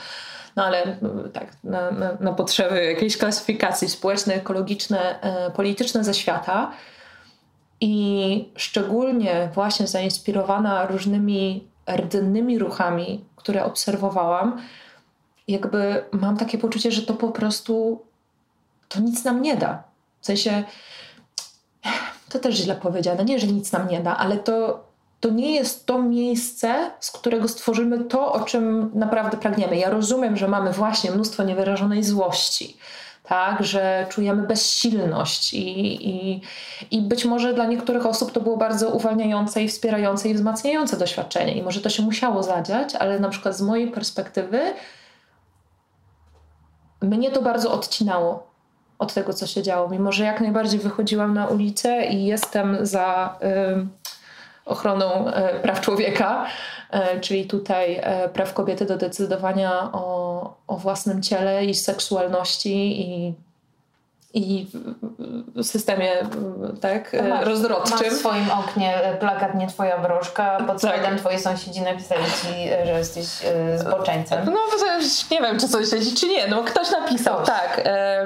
No 0.56 0.65
ale 0.65 0.98
tak, 1.34 1.48
na, 1.63 1.91
na, 1.91 2.17
na 2.20 2.34
potrzeby 2.34 2.86
jakiejś 2.86 3.17
klasyfikacji 3.17 3.89
społeczne, 3.89 4.34
ekologiczne, 4.34 5.22
e, 5.22 5.52
polityczne 5.52 6.04
ze 6.04 6.13
świata 6.13 6.72
i 7.82 8.50
szczególnie 8.56 9.50
właśnie 9.54 9.88
zainspirowana 9.88 10.86
różnymi 10.86 11.67
rdzennymi 11.98 12.60
ruchami, 12.60 13.26
które 13.36 13.65
obserwowałam, 13.65 14.62
jakby 15.48 16.04
mam 16.12 16.38
takie 16.38 16.58
poczucie, 16.58 16.91
że 16.91 17.02
to 17.02 17.13
po 17.13 17.30
prostu 17.30 18.02
to 18.89 19.00
nic 19.00 19.24
nam 19.24 19.41
nie 19.41 19.56
da. 19.56 19.84
W 20.22 20.26
sensie, 20.26 20.63
to 22.30 22.39
też 22.39 22.56
źle 22.56 22.76
powiedziane, 22.76 23.26
nie, 23.26 23.39
że 23.39 23.48
nic 23.48 23.72
nam 23.72 23.88
nie 23.88 24.00
da, 24.00 24.17
ale 24.17 24.38
to, 24.38 24.84
to 25.22 25.30
nie 25.30 25.56
jest 25.56 25.86
to 25.86 26.02
miejsce, 26.02 26.92
z 27.00 27.12
którego 27.12 27.48
stworzymy 27.48 28.04
to, 28.04 28.34
o 28.34 28.40
czym 28.40 28.92
naprawdę 28.94 29.38
pragniemy. 29.38 29.78
Ja 29.78 29.90
rozumiem, 29.90 30.38
że 30.38 30.48
mamy 30.48 30.72
właśnie 30.72 31.12
mnóstwo 31.12 31.44
niewyrażonej 31.44 32.04
złości, 32.04 32.78
tak, 33.24 33.64
że 33.64 34.06
czujemy 34.10 34.48
bezsilność 34.48 35.54
i, 35.54 36.10
i, 36.10 36.42
i 36.92 37.02
być 37.02 37.26
może 37.26 37.54
dla 37.54 37.66
niektórych 37.66 38.06
osób 38.06 38.32
to 38.32 38.42
było 38.42 38.58
bardzo 38.58 38.90
uwalniające 38.90 39.64
i 39.64 39.68
wspierające 39.68 40.30
i 40.30 40.34
wzmacniające 40.34 40.98
doświadczenie 40.98 41.54
i 41.54 41.64
może 41.64 41.82
to 41.82 41.90
się 41.90 42.04
musiało 42.04 42.44
zadziać, 42.44 42.96
ale 42.96 43.20
na 43.20 43.30
przykład 43.30 43.58
z 43.58 43.62
mojej 43.62 43.88
perspektywy 43.92 44.60
mnie 47.02 47.32
to 47.32 47.42
bardzo 47.42 47.72
odcinało 47.72 48.48
od 49.00 49.14
tego, 49.14 49.34
co 49.34 49.48
się 49.48 49.64
działo. 49.64 49.90
Mimo, 49.90 50.12
że 50.12 50.24
jak 50.24 50.42
najbardziej 50.42 50.80
wychodziłam 50.80 51.34
na 51.34 51.48
ulicę 51.48 52.06
i 52.06 52.26
jestem 52.26 52.78
za 52.82 53.36
y, 53.44 53.88
ochroną 54.65 55.28
y, 55.28 55.32
praw 55.62 55.82
człowieka, 55.82 56.45
y, 56.93 57.19
czyli 57.19 57.45
tutaj 57.45 58.00
e, 58.04 58.30
praw 58.30 58.54
kobiety 58.54 58.86
do 58.86 58.97
decydowania 58.97 59.89
o, 59.93 60.58
o 60.67 60.78
własnym 60.78 61.21
ciele 61.21 61.65
i 61.65 61.74
seksualności 61.74 63.02
i 63.02 63.34
i 64.34 64.67
w 65.56 65.63
systemie 65.63 66.10
tak, 66.82 67.15
no 67.24 67.30
masz, 67.30 67.46
rozrodczym. 67.46 67.98
Masz 67.98 68.08
w 68.08 68.17
swoim 68.17 68.52
oknie 68.52 68.94
plakat 69.20 69.56
Nie 69.56 69.67
Twoja 69.67 69.98
broszka, 69.98 70.58
pod 70.67 70.82
tak. 70.82 70.96
spodem 70.96 71.17
twoi 71.17 71.39
sąsiedzi 71.39 71.82
napisali 71.82 72.24
ci, 72.24 72.70
że 72.86 72.98
jesteś 72.98 73.26
e, 73.46 73.78
zboczeńcem. 73.78 74.46
No 74.46 74.52
nie 75.32 75.41
wiem, 75.41 75.60
czy 75.60 75.67
sąsiedzi, 75.67 76.15
czy 76.15 76.28
nie, 76.28 76.48
no 76.48 76.63
ktoś 76.63 76.91
napisał, 76.91 77.36
ktoś. 77.36 77.48
tak. 77.48 77.82
E, 77.86 78.26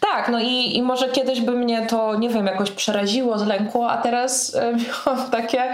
tak, 0.00 0.28
no 0.28 0.40
i, 0.40 0.76
i 0.76 0.82
może 0.82 1.08
kiedyś 1.08 1.40
by 1.40 1.52
mnie 1.52 1.86
to, 1.86 2.14
nie 2.14 2.28
wiem, 2.28 2.46
jakoś 2.46 2.70
przeraziło, 2.70 3.38
zlękło, 3.38 3.90
a 3.90 3.96
teraz 3.96 4.54
e, 4.54 4.72
miałam 5.06 5.30
takie 5.30 5.72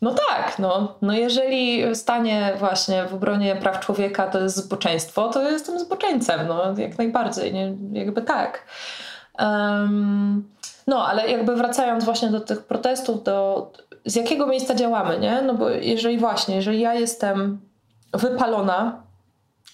no 0.00 0.14
tak, 0.28 0.58
no, 0.58 0.94
no 1.02 1.12
jeżeli 1.12 1.94
stanie 1.94 2.52
właśnie 2.58 3.04
w 3.04 3.14
obronie 3.14 3.56
praw 3.56 3.80
człowieka 3.80 4.26
to 4.26 4.40
jest 4.40 4.56
zboczeństwo, 4.56 5.28
to 5.28 5.50
jestem 5.50 5.78
zboczeńcem, 5.78 6.48
no 6.48 6.74
jak 6.78 6.98
najbardziej, 6.98 7.52
nie, 7.52 7.76
jakby 7.92 8.22
tak. 8.22 8.64
Um, 9.38 10.48
no, 10.86 11.06
ale 11.06 11.30
jakby 11.30 11.56
wracając 11.56 12.04
właśnie 12.04 12.28
do 12.28 12.40
tych 12.40 12.64
protestów, 12.64 13.22
do 13.22 13.70
z 14.06 14.16
jakiego 14.16 14.46
miejsca 14.46 14.74
działamy, 14.74 15.18
nie? 15.18 15.42
No 15.42 15.54
bo 15.54 15.70
jeżeli 15.70 16.18
właśnie, 16.18 16.56
jeżeli 16.56 16.80
ja 16.80 16.94
jestem 16.94 17.60
wypalona, 18.12 19.02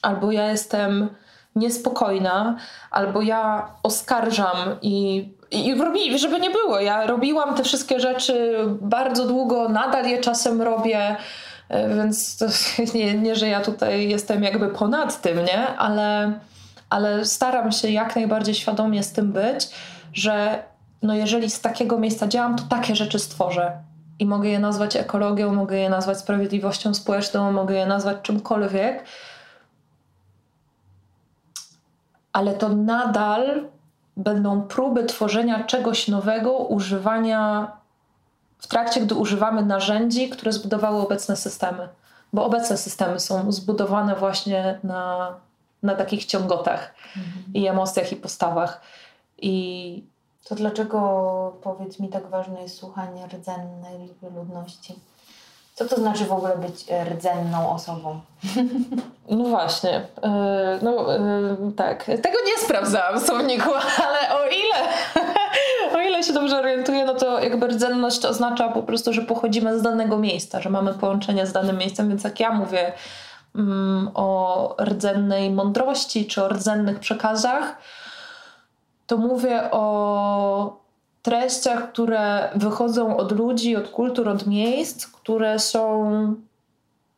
albo 0.02 0.32
ja 0.32 0.50
jestem 0.50 1.08
niespokojna, 1.56 2.56
albo 2.90 3.22
ja 3.22 3.70
oskarżam 3.82 4.76
i 4.82 5.28
i 5.50 5.74
robi, 5.74 6.18
żeby 6.18 6.40
nie 6.40 6.50
było. 6.50 6.80
Ja 6.80 7.06
robiłam 7.06 7.54
te 7.54 7.64
wszystkie 7.64 8.00
rzeczy 8.00 8.56
bardzo 8.80 9.26
długo, 9.26 9.68
nadal 9.68 10.06
je 10.06 10.18
czasem 10.18 10.62
robię, 10.62 11.16
e, 11.68 11.94
więc 11.96 12.36
to 12.36 12.46
nie, 12.94 13.14
nie 13.14 13.36
że 13.36 13.48
ja 13.48 13.60
tutaj 13.60 14.08
jestem 14.08 14.42
jakby 14.42 14.68
ponad 14.68 15.20
tym, 15.20 15.44
nie? 15.44 15.66
Ale, 15.66 16.32
ale 16.90 17.24
staram 17.24 17.72
się 17.72 17.90
jak 17.90 18.16
najbardziej 18.16 18.54
świadomie 18.54 19.02
z 19.02 19.12
tym 19.12 19.32
być, 19.32 19.68
że 20.12 20.62
no 21.02 21.14
jeżeli 21.14 21.50
z 21.50 21.60
takiego 21.60 21.98
miejsca 21.98 22.28
działam, 22.28 22.56
to 22.56 22.64
takie 22.68 22.96
rzeczy 22.96 23.18
stworzę. 23.18 23.72
I 24.18 24.26
mogę 24.26 24.48
je 24.48 24.58
nazwać 24.58 24.96
ekologią, 24.96 25.54
mogę 25.54 25.78
je 25.78 25.90
nazwać 25.90 26.18
sprawiedliwością 26.18 26.94
społeczną, 26.94 27.52
mogę 27.52 27.74
je 27.74 27.86
nazwać 27.86 28.16
czymkolwiek. 28.22 29.04
Ale 32.32 32.54
to 32.54 32.68
nadal 32.68 33.66
będą 34.16 34.62
próby 34.62 35.04
tworzenia 35.04 35.64
czegoś 35.64 36.08
nowego, 36.08 36.52
używania 36.52 37.72
w 38.58 38.66
trakcie, 38.66 39.00
gdy 39.00 39.14
używamy 39.14 39.64
narzędzi, 39.64 40.30
które 40.30 40.52
zbudowały 40.52 41.02
obecne 41.02 41.36
systemy. 41.36 41.88
Bo 42.32 42.44
obecne 42.44 42.76
systemy 42.76 43.20
są 43.20 43.52
zbudowane 43.52 44.16
właśnie 44.16 44.78
na, 44.82 45.34
na 45.82 45.94
takich 45.94 46.24
ciągotach 46.24 46.94
mhm. 47.16 47.44
i 47.54 47.66
emocjach 47.66 48.12
i 48.12 48.16
postawach. 48.16 48.80
I 49.38 50.04
to 50.44 50.54
dlaczego, 50.54 50.98
powiedz 51.62 52.00
mi, 52.00 52.08
tak 52.08 52.26
ważne 52.26 52.62
jest 52.62 52.76
słuchanie 52.76 53.26
rdzennej 53.26 54.14
ludności? 54.34 54.94
Co 55.76 55.84
to 55.84 55.96
znaczy 55.96 56.24
w 56.24 56.32
ogóle 56.32 56.56
być 56.56 56.84
e, 56.90 57.04
rdzenną 57.04 57.70
osobą? 57.70 58.20
No 59.30 59.44
właśnie. 59.44 60.06
E, 60.22 60.78
no 60.82 61.14
e, 61.14 61.20
tak. 61.76 62.04
Tego 62.04 62.38
nie 62.46 62.58
sprawdzałam 62.64 63.20
w 63.20 63.26
słowniku, 63.26 63.70
ale 63.74 64.40
o 64.40 64.46
ile, 64.46 64.88
o 65.96 66.08
ile 66.08 66.22
się 66.22 66.32
dobrze 66.32 66.58
orientuję, 66.58 67.04
no 67.04 67.14
to 67.14 67.40
jakby 67.40 67.66
rdzenność 67.66 68.24
oznacza 68.24 68.68
po 68.68 68.82
prostu, 68.82 69.12
że 69.12 69.22
pochodzimy 69.22 69.78
z 69.78 69.82
danego 69.82 70.18
miejsca, 70.18 70.60
że 70.60 70.70
mamy 70.70 70.94
połączenie 70.94 71.46
z 71.46 71.52
danym 71.52 71.78
miejscem, 71.78 72.08
więc 72.08 72.24
jak 72.24 72.40
ja 72.40 72.52
mówię 72.52 72.92
mm, 73.54 74.10
o 74.14 74.76
rdzennej 74.80 75.50
mądrości 75.50 76.26
czy 76.26 76.44
o 76.44 76.48
rdzennych 76.48 76.98
przekazach, 76.98 77.76
to 79.06 79.16
mówię 79.16 79.70
o 79.70 80.85
treściach, 81.26 81.92
które 81.92 82.50
wychodzą 82.54 83.16
od 83.16 83.32
ludzi, 83.32 83.76
od 83.76 83.88
kultur, 83.88 84.28
od 84.28 84.46
miejsc, 84.46 85.06
które 85.06 85.58
są 85.58 86.34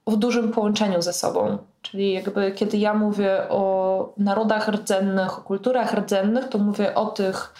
w 0.06 0.16
dużym 0.16 0.52
połączeniu 0.52 1.02
ze 1.02 1.12
sobą. 1.12 1.58
Czyli 1.82 2.12
jakby 2.12 2.52
kiedy 2.52 2.76
ja 2.76 2.94
mówię 2.94 3.48
o 3.48 4.12
narodach 4.16 4.68
rdzennych, 4.68 5.38
o 5.38 5.42
kulturach 5.42 5.94
rdzennych, 5.94 6.48
to 6.48 6.58
mówię 6.58 6.94
o 6.94 7.06
tych 7.06 7.54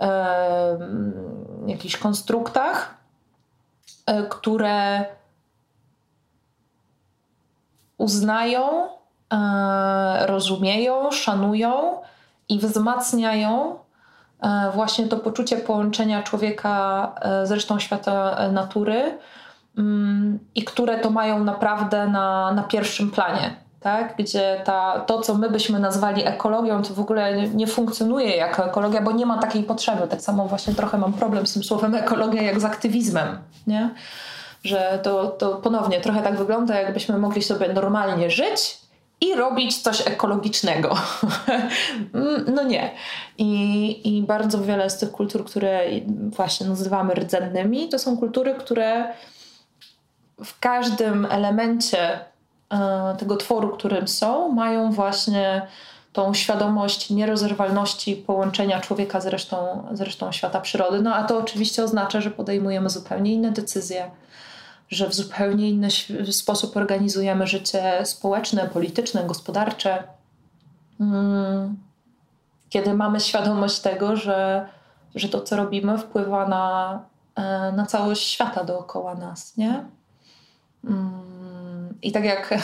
e, 0.00 0.78
jakichś 1.66 1.96
konstruktach, 1.96 2.94
e, 4.06 4.22
które 4.22 5.04
uznają, 7.98 8.88
e, 9.32 10.26
rozumieją, 10.26 11.10
szanują 11.10 12.00
i 12.48 12.58
wzmacniają 12.58 13.78
właśnie 14.74 15.06
to 15.06 15.16
poczucie 15.16 15.56
połączenia 15.56 16.22
człowieka 16.22 17.12
e, 17.20 17.46
z 17.46 17.50
resztą 17.50 17.78
świata 17.78 18.36
e, 18.36 18.52
natury 18.52 19.18
mm, 19.78 20.38
i 20.54 20.64
które 20.64 20.98
to 20.98 21.10
mają 21.10 21.44
naprawdę 21.44 22.08
na, 22.08 22.52
na 22.52 22.62
pierwszym 22.62 23.10
planie. 23.10 23.56
Tak? 23.80 24.14
Gdzie 24.16 24.60
ta, 24.64 25.00
to, 25.00 25.20
co 25.20 25.34
my 25.34 25.50
byśmy 25.50 25.78
nazwali 25.78 26.26
ekologią, 26.26 26.82
to 26.82 26.94
w 26.94 27.00
ogóle 27.00 27.48
nie 27.48 27.66
funkcjonuje 27.66 28.36
jako 28.36 28.64
ekologia, 28.64 29.02
bo 29.02 29.12
nie 29.12 29.26
ma 29.26 29.38
takiej 29.38 29.62
potrzeby. 29.62 30.08
Tak 30.08 30.20
samo 30.20 30.48
właśnie 30.48 30.74
trochę 30.74 30.98
mam 30.98 31.12
problem 31.12 31.46
z 31.46 31.52
tym 31.52 31.64
słowem 31.64 31.94
ekologia, 31.94 32.42
jak 32.42 32.60
z 32.60 32.64
aktywizmem. 32.64 33.38
Nie? 33.66 33.90
Że 34.64 35.00
to, 35.02 35.26
to 35.26 35.54
ponownie 35.54 36.00
trochę 36.00 36.22
tak 36.22 36.36
wygląda, 36.36 36.80
jakbyśmy 36.80 37.18
mogli 37.18 37.42
sobie 37.42 37.72
normalnie 37.72 38.30
żyć 38.30 38.80
i 39.20 39.34
robić 39.34 39.78
coś 39.82 40.06
ekologicznego. 40.06 40.96
no 42.54 42.62
nie. 42.62 42.90
I, 43.38 44.18
I 44.18 44.22
bardzo 44.22 44.62
wiele 44.62 44.90
z 44.90 44.98
tych 44.98 45.10
kultur, 45.10 45.44
które 45.44 45.80
właśnie 46.06 46.66
nazywamy 46.66 47.14
rdzennymi, 47.14 47.88
to 47.88 47.98
są 47.98 48.16
kultury, 48.16 48.54
które 48.54 49.14
w 50.44 50.60
każdym 50.60 51.26
elemencie 51.30 52.20
e, 52.70 53.16
tego 53.18 53.36
tworu, 53.36 53.68
którym 53.68 54.08
są, 54.08 54.48
mają 54.48 54.92
właśnie 54.92 55.66
tą 56.12 56.34
świadomość 56.34 57.10
nierozerwalności 57.10 58.16
połączenia 58.16 58.80
człowieka 58.80 59.20
z 59.20 59.26
resztą, 59.26 59.88
z 59.92 60.00
resztą 60.00 60.32
świata 60.32 60.60
przyrody. 60.60 61.02
No 61.02 61.14
a 61.14 61.24
to 61.24 61.38
oczywiście 61.38 61.84
oznacza, 61.84 62.20
że 62.20 62.30
podejmujemy 62.30 62.90
zupełnie 62.90 63.34
inne 63.34 63.52
decyzje, 63.52 64.10
że 64.90 65.08
w 65.08 65.14
zupełnie 65.14 65.70
inny 65.70 65.88
sposób 66.30 66.76
organizujemy 66.76 67.46
życie 67.46 68.00
społeczne, 68.04 68.68
polityczne, 68.68 69.24
gospodarcze. 69.24 70.02
Mm. 71.00 71.76
Kiedy 72.68 72.94
mamy 72.94 73.20
świadomość 73.20 73.80
tego, 73.80 74.16
że, 74.16 74.68
że 75.14 75.28
to, 75.28 75.40
co 75.40 75.56
robimy, 75.56 75.98
wpływa 75.98 76.48
na, 76.48 76.98
e, 77.34 77.72
na 77.72 77.86
całość 77.86 78.28
świata 78.28 78.64
dookoła 78.64 79.14
nas, 79.14 79.56
nie? 79.56 79.84
Mm. 80.84 81.98
I 82.02 82.12
tak 82.12 82.24
jak 82.24 82.54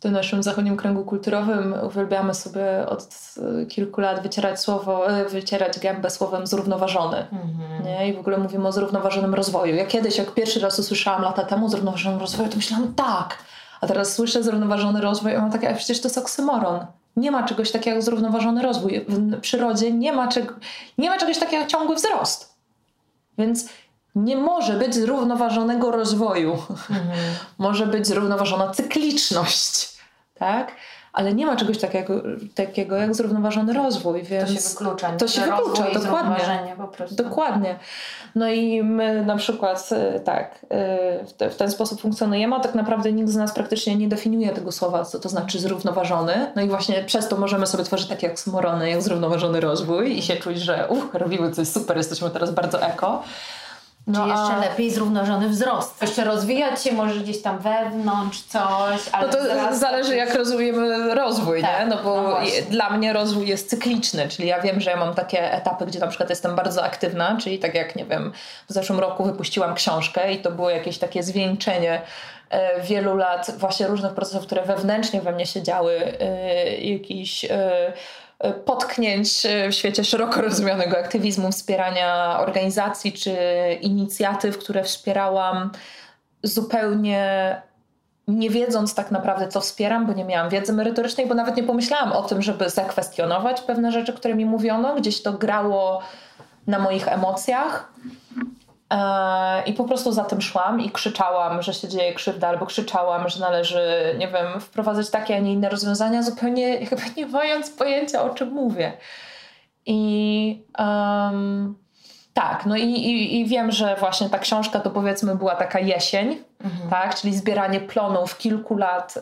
tym 0.00 0.12
naszym 0.12 0.42
zachodnim 0.42 0.76
kręgu 0.76 1.04
kulturowym 1.04 1.74
uwielbiamy 1.82 2.34
sobie 2.34 2.86
od 2.88 3.34
kilku 3.68 4.00
lat 4.00 4.22
wycierać 4.22 4.60
słowo, 4.60 5.10
e, 5.10 5.28
wycierać 5.28 5.78
gębę 5.78 6.10
słowem 6.10 6.46
zrównoważony. 6.46 7.16
Mhm. 7.16 7.84
Nie? 7.84 8.08
I 8.08 8.12
w 8.16 8.18
ogóle 8.18 8.38
mówimy 8.38 8.68
o 8.68 8.72
zrównoważonym 8.72 9.34
rozwoju. 9.34 9.74
Ja 9.74 9.86
kiedyś, 9.86 10.18
jak 10.18 10.34
pierwszy 10.34 10.60
raz 10.60 10.78
usłyszałam 10.78 11.22
lata 11.22 11.44
temu 11.44 11.66
o 11.66 11.68
zrównoważonym 11.68 12.20
rozwoju, 12.20 12.48
to 12.48 12.56
myślałam 12.56 12.94
tak. 12.94 13.38
A 13.80 13.86
teraz 13.86 14.14
słyszę 14.14 14.42
zrównoważony 14.42 15.00
rozwój 15.00 15.32
i 15.32 15.36
mam 15.36 15.52
takie, 15.52 15.70
a 15.70 15.74
przecież 15.74 16.00
to 16.00 16.08
jest 16.08 16.18
oksymoron. 16.18 16.86
Nie 17.16 17.30
ma 17.30 17.42
czegoś 17.42 17.70
takiego 17.70 17.94
jak 17.94 18.04
zrównoważony 18.04 18.62
rozwój. 18.62 19.04
W 19.08 19.40
przyrodzie 19.40 19.92
nie 19.92 20.12
ma, 20.12 20.28
czego, 20.28 20.54
nie 20.98 21.10
ma 21.10 21.18
czegoś 21.18 21.38
takiego 21.38 21.56
jak 21.56 21.70
ciągły 21.70 21.96
wzrost. 21.96 22.54
Więc 23.38 23.68
nie 24.14 24.36
może 24.36 24.72
być 24.72 24.94
zrównoważonego 24.94 25.90
rozwoju. 25.90 26.52
Mhm. 26.90 27.18
może 27.58 27.86
być 27.86 28.06
zrównoważona 28.06 28.70
cykliczność, 28.70 29.88
tak? 30.34 30.72
Ale 31.12 31.34
nie 31.34 31.46
ma 31.46 31.56
czegoś 31.56 31.78
takiego, 31.78 32.14
takiego 32.54 32.96
jak 32.96 33.14
zrównoważony 33.14 33.72
rozwój. 33.72 34.22
Więc 34.22 34.48
to 34.48 34.56
się 34.56 34.68
wyklucza. 34.68 35.12
To 35.12 35.28
się 35.28 35.40
wyklucza, 35.40 35.90
dokładnie. 35.90 36.36
Dokładnie. 37.10 37.78
No 38.34 38.48
i 38.48 38.82
my 38.82 39.24
na 39.26 39.36
przykład 39.36 39.88
y, 40.16 40.20
tak, 40.20 40.66
y, 41.42 41.50
w 41.50 41.56
ten 41.56 41.70
sposób 41.70 42.00
funkcjonujemy, 42.00 42.56
a 42.56 42.60
tak 42.60 42.74
naprawdę 42.74 43.12
nikt 43.12 43.28
z 43.28 43.36
nas 43.36 43.54
praktycznie 43.54 43.96
nie 43.96 44.08
definiuje 44.08 44.52
tego 44.52 44.72
słowa, 44.72 45.04
co 45.04 45.20
to 45.20 45.28
znaczy 45.28 45.58
zrównoważony. 45.58 46.52
No 46.56 46.62
i 46.62 46.68
właśnie 46.68 47.04
przez 47.04 47.28
to 47.28 47.36
możemy 47.36 47.66
sobie 47.66 47.84
tworzyć 47.84 48.08
takie 48.08 48.36
smorony, 48.36 48.90
jak 48.90 49.02
zrównoważony 49.02 49.60
rozwój 49.60 50.18
i 50.18 50.22
się 50.22 50.36
czuć, 50.36 50.58
że 50.58 50.88
uch, 50.88 51.14
robimy 51.14 51.50
coś 51.50 51.68
super, 51.68 51.96
jesteśmy 51.96 52.30
teraz 52.30 52.50
bardzo 52.50 52.82
eko. 52.82 53.22
No, 54.06 54.24
Czy 54.24 54.30
jeszcze 54.30 54.54
a... 54.54 54.60
lepiej 54.60 54.90
zrównoważony 54.90 55.48
wzrost. 55.48 56.02
Jeszcze 56.02 56.24
rozwijać 56.24 56.82
się 56.82 56.92
może 56.92 57.20
gdzieś 57.20 57.42
tam 57.42 57.58
wewnątrz 57.58 58.42
coś, 58.42 59.00
ale 59.12 59.26
No 59.26 59.32
to 59.32 59.38
zależy 59.76 60.16
jak 60.16 60.34
rozumiemy 60.34 61.14
rozwój, 61.14 61.62
tak, 61.62 61.80
nie? 61.80 61.86
No 61.86 62.02
bo 62.02 62.22
no 62.22 62.38
dla 62.70 62.90
mnie 62.90 63.12
rozwój 63.12 63.48
jest 63.48 63.70
cykliczny, 63.70 64.28
czyli 64.28 64.48
ja 64.48 64.60
wiem, 64.60 64.80
że 64.80 64.90
ja 64.90 64.96
mam 64.96 65.14
takie 65.14 65.52
etapy, 65.52 65.86
gdzie 65.86 65.98
na 65.98 66.06
przykład 66.06 66.30
jestem 66.30 66.56
bardzo 66.56 66.84
aktywna, 66.84 67.36
czyli 67.40 67.58
tak 67.58 67.74
jak, 67.74 67.96
nie 67.96 68.04
wiem, 68.04 68.32
w 68.68 68.72
zeszłym 68.72 69.00
roku 69.00 69.24
wypuściłam 69.24 69.74
książkę 69.74 70.32
i 70.32 70.38
to 70.38 70.50
było 70.50 70.70
jakieś 70.70 70.98
takie 70.98 71.22
zwieńczenie 71.22 72.02
e, 72.50 72.80
wielu 72.80 73.16
lat 73.16 73.50
właśnie 73.58 73.86
różnych 73.86 74.12
procesów, 74.12 74.46
które 74.46 74.62
wewnętrznie 74.62 75.20
we 75.20 75.32
mnie 75.32 75.46
się 75.46 75.62
działy, 75.62 76.18
e, 76.20 76.76
jakiś 76.76 77.44
e, 77.44 77.92
potknięć 78.64 79.46
w 79.70 79.74
świecie 79.74 80.04
szeroko 80.04 80.40
rozumianego 80.42 80.98
aktywizmu, 80.98 81.52
wspierania 81.52 82.38
organizacji 82.40 83.12
czy 83.12 83.36
inicjatyw, 83.80 84.58
które 84.58 84.84
wspierałam 84.84 85.70
zupełnie 86.42 87.56
nie 88.28 88.50
wiedząc 88.50 88.94
tak 88.94 89.10
naprawdę, 89.10 89.48
co 89.48 89.60
wspieram, 89.60 90.06
bo 90.06 90.12
nie 90.12 90.24
miałam 90.24 90.50
wiedzy 90.50 90.72
merytorycznej, 90.72 91.26
bo 91.26 91.34
nawet 91.34 91.56
nie 91.56 91.62
pomyślałam 91.62 92.12
o 92.12 92.22
tym, 92.22 92.42
żeby 92.42 92.70
zakwestionować 92.70 93.60
pewne 93.60 93.92
rzeczy, 93.92 94.12
które 94.12 94.34
mi 94.34 94.44
mówiono. 94.44 94.94
Gdzieś 94.94 95.22
to 95.22 95.32
grało 95.32 96.02
na 96.66 96.78
moich 96.78 97.08
emocjach. 97.08 97.92
E, 98.90 99.62
I 99.66 99.72
po 99.72 99.84
prostu 99.84 100.12
za 100.12 100.24
tym 100.24 100.42
szłam 100.42 100.80
i 100.80 100.90
krzyczałam, 100.90 101.62
że 101.62 101.74
się 101.74 101.88
dzieje 101.88 102.14
krzywda, 102.14 102.48
albo 102.48 102.66
krzyczałam, 102.66 103.28
że 103.28 103.40
należy, 103.40 104.14
nie 104.18 104.28
wiem, 104.28 104.60
wprowadzać 104.60 105.10
takie, 105.10 105.36
a 105.36 105.38
nie 105.38 105.52
inne 105.52 105.68
rozwiązania, 105.68 106.22
zupełnie 106.22 106.86
chyba 106.86 107.02
nie 107.16 107.26
mając 107.26 107.70
pojęcia, 107.70 108.22
o 108.22 108.30
czym 108.30 108.48
mówię. 108.48 108.92
I 109.86 110.62
um, 110.78 111.74
tak, 112.34 112.66
no 112.66 112.76
i, 112.76 112.82
i, 112.82 113.40
i, 113.40 113.46
wiem, 113.46 113.72
że 113.72 113.96
właśnie 113.96 114.30
ta 114.30 114.38
książka 114.38 114.80
to 114.80 114.90
powiedzmy 114.90 115.34
była 115.34 115.56
taka 115.56 115.80
jesień, 115.80 116.42
mhm. 116.64 116.90
tak, 116.90 117.14
czyli 117.14 117.36
zbieranie 117.36 117.80
plonów 117.80 118.38
kilku 118.38 118.76
lat 118.76 119.14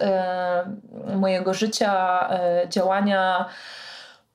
y, 1.13 1.17
mojego 1.17 1.55
życia, 1.55 2.29
y, 2.65 2.69
działania, 2.69 3.45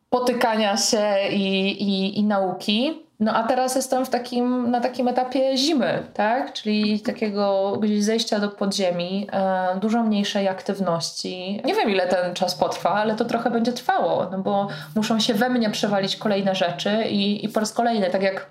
potykania 0.09 0.77
się 0.77 1.15
i, 1.29 2.19
i 2.19 2.23
nauki. 2.23 3.02
No 3.19 3.33
a 3.33 3.43
teraz 3.43 3.75
jestem 3.75 4.05
w 4.05 4.09
takim, 4.09 4.71
na 4.71 4.81
takim 4.81 5.07
etapie 5.07 5.57
zimy, 5.57 6.03
tak? 6.13 6.53
Czyli 6.53 6.99
takiego 6.99 7.77
gdzieś 7.81 8.03
zejścia 8.03 8.39
do 8.39 8.49
podziemi, 8.49 9.27
e, 9.31 9.79
dużo 9.79 10.03
mniejszej 10.03 10.47
aktywności. 10.47 11.61
Nie 11.65 11.73
wiem 11.73 11.89
ile 11.89 12.07
ten 12.07 12.33
czas 12.33 12.55
potrwa, 12.55 12.89
ale 12.89 13.15
to 13.15 13.25
trochę 13.25 13.51
będzie 13.51 13.73
trwało, 13.73 14.29
no 14.31 14.37
bo 14.37 14.67
muszą 14.95 15.19
się 15.19 15.33
we 15.33 15.49
mnie 15.49 15.69
przewalić 15.69 16.15
kolejne 16.15 16.55
rzeczy 16.55 17.03
i, 17.09 17.45
i 17.45 17.49
po 17.49 17.59
raz 17.59 17.73
kolejny, 17.73 18.09
tak 18.09 18.23
jak 18.23 18.45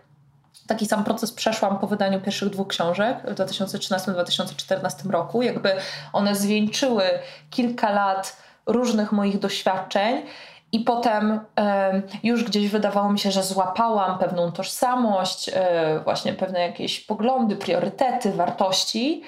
taki 0.67 0.87
sam 0.87 1.05
proces 1.05 1.33
przeszłam 1.33 1.79
po 1.79 1.87
wydaniu 1.87 2.21
pierwszych 2.21 2.51
dwóch 2.51 2.69
książek 2.69 3.17
w 3.25 3.35
2013-2014 3.35 5.11
roku. 5.11 5.43
Jakby 5.43 5.73
one 6.13 6.35
zwieńczyły 6.35 7.05
kilka 7.51 7.91
lat 7.91 8.37
różnych 8.67 9.13
moich 9.13 9.39
doświadczeń 9.39 10.23
i 10.73 10.81
potem 10.81 11.41
już 12.23 12.45
gdzieś 12.45 12.69
wydawało 12.69 13.13
mi 13.13 13.19
się, 13.19 13.31
że 13.31 13.43
złapałam 13.43 14.19
pewną 14.19 14.53
tożsamość, 14.53 15.51
e, 15.55 16.01
właśnie 16.05 16.33
pewne 16.33 16.61
jakieś 16.61 17.01
poglądy, 17.01 17.57
priorytety, 17.57 18.33
wartości. 18.33 19.23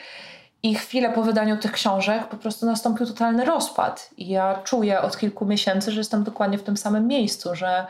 I 0.62 0.74
chwilę 0.74 1.12
po 1.12 1.22
wydaniu 1.22 1.56
tych 1.56 1.72
książek 1.72 2.26
po 2.26 2.36
prostu 2.36 2.66
nastąpił 2.66 3.06
totalny 3.06 3.44
rozpad. 3.44 4.10
I 4.16 4.28
ja 4.28 4.60
czuję 4.64 5.00
od 5.02 5.18
kilku 5.18 5.46
miesięcy, 5.46 5.92
że 5.92 6.00
jestem 6.00 6.24
dokładnie 6.24 6.58
w 6.58 6.62
tym 6.62 6.76
samym 6.76 7.06
miejscu, 7.06 7.54
że, 7.54 7.86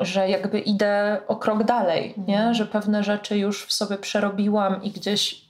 że 0.00 0.28
jakby 0.28 0.60
idę 0.60 1.20
o 1.28 1.36
krok 1.36 1.64
dalej, 1.64 2.14
nie? 2.26 2.36
Mhm. 2.36 2.54
że 2.54 2.66
pewne 2.66 3.04
rzeczy 3.04 3.38
już 3.38 3.66
w 3.66 3.72
sobie 3.72 3.96
przerobiłam 3.96 4.82
i 4.82 4.90
gdzieś 4.90 5.44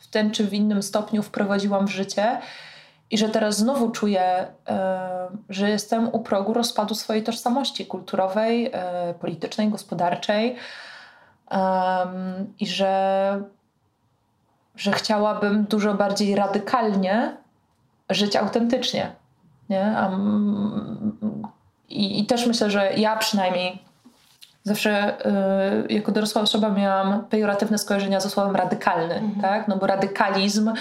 w 0.00 0.06
ten 0.10 0.30
czy 0.30 0.44
w 0.44 0.54
innym 0.54 0.82
stopniu 0.82 1.22
wprowadziłam 1.22 1.86
w 1.86 1.90
życie 1.90 2.40
i 3.10 3.18
że 3.18 3.28
teraz 3.28 3.56
znowu 3.56 3.90
czuję, 3.90 4.46
e, 4.68 5.28
że 5.48 5.70
jestem 5.70 6.08
u 6.08 6.20
progu 6.20 6.54
rozpadu 6.54 6.94
swojej 6.94 7.22
tożsamości 7.22 7.86
kulturowej, 7.86 8.70
e, 8.72 9.14
politycznej, 9.20 9.68
gospodarczej 9.68 10.56
i 12.60 12.66
że, 12.66 13.42
że 14.76 14.92
chciałabym 14.92 15.64
dużo 15.64 15.94
bardziej 15.94 16.36
radykalnie 16.36 17.36
żyć 18.10 18.36
autentycznie. 18.36 19.12
Nie? 19.68 19.96
I, 21.88 22.20
I 22.20 22.26
też 22.26 22.46
myślę, 22.46 22.70
że 22.70 22.92
ja 22.94 23.16
przynajmniej 23.16 23.82
zawsze 24.68 25.18
y, 25.88 25.94
jako 25.94 26.12
dorosła 26.12 26.42
osoba 26.42 26.70
miałam 26.70 27.24
pejoratywne 27.24 27.78
skojarzenia 27.78 28.20
ze 28.20 28.30
słowem 28.30 28.56
radykalny, 28.56 29.14
mhm. 29.14 29.40
tak? 29.40 29.68
No 29.68 29.76
bo 29.76 29.86
radykalizm 29.86 30.72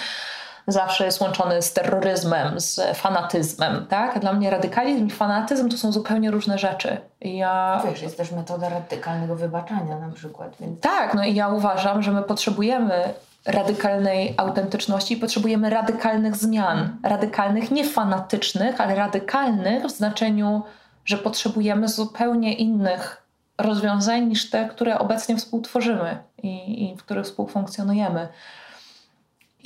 zawsze 0.67 1.05
jest 1.05 1.21
łączony 1.21 1.61
z 1.61 1.73
terroryzmem, 1.73 2.59
z 2.59 2.79
fanatyzmem, 2.97 3.85
tak? 3.89 4.19
Dla 4.19 4.33
mnie 4.33 4.49
radykalizm 4.49 5.07
i 5.07 5.09
fanatyzm 5.09 5.69
to 5.69 5.77
są 5.77 5.91
zupełnie 5.91 6.31
różne 6.31 6.57
rzeczy. 6.57 6.97
Ja... 7.21 7.81
Wiesz, 7.89 8.01
jest 8.01 8.17
też 8.17 8.31
metoda 8.31 8.69
radykalnego 8.69 9.35
wybaczania 9.35 9.99
na 9.99 10.09
przykład. 10.09 10.55
Więc... 10.59 10.79
Tak, 10.79 11.13
no 11.13 11.23
i 11.23 11.35
ja 11.35 11.49
uważam, 11.49 12.03
że 12.03 12.11
my 12.11 12.23
potrzebujemy 12.23 13.13
radykalnej 13.45 14.33
autentyczności 14.37 15.13
i 15.13 15.17
potrzebujemy 15.17 15.69
radykalnych 15.69 16.35
zmian. 16.35 16.97
Radykalnych, 17.03 17.71
nie 17.71 17.85
fanatycznych, 17.85 18.81
ale 18.81 18.95
radykalnych 18.95 19.85
w 19.85 19.91
znaczeniu, 19.91 20.63
że 21.05 21.17
potrzebujemy 21.17 21.87
zupełnie 21.87 22.53
innych 22.53 23.23
rozwiązań 23.57 24.25
niż 24.25 24.49
te, 24.49 24.65
które 24.65 24.99
obecnie 24.99 25.37
współtworzymy 25.37 26.17
i, 26.43 26.83
i 26.83 26.95
w 26.95 27.03
których 27.03 27.25
współfunkcjonujemy. 27.25 28.27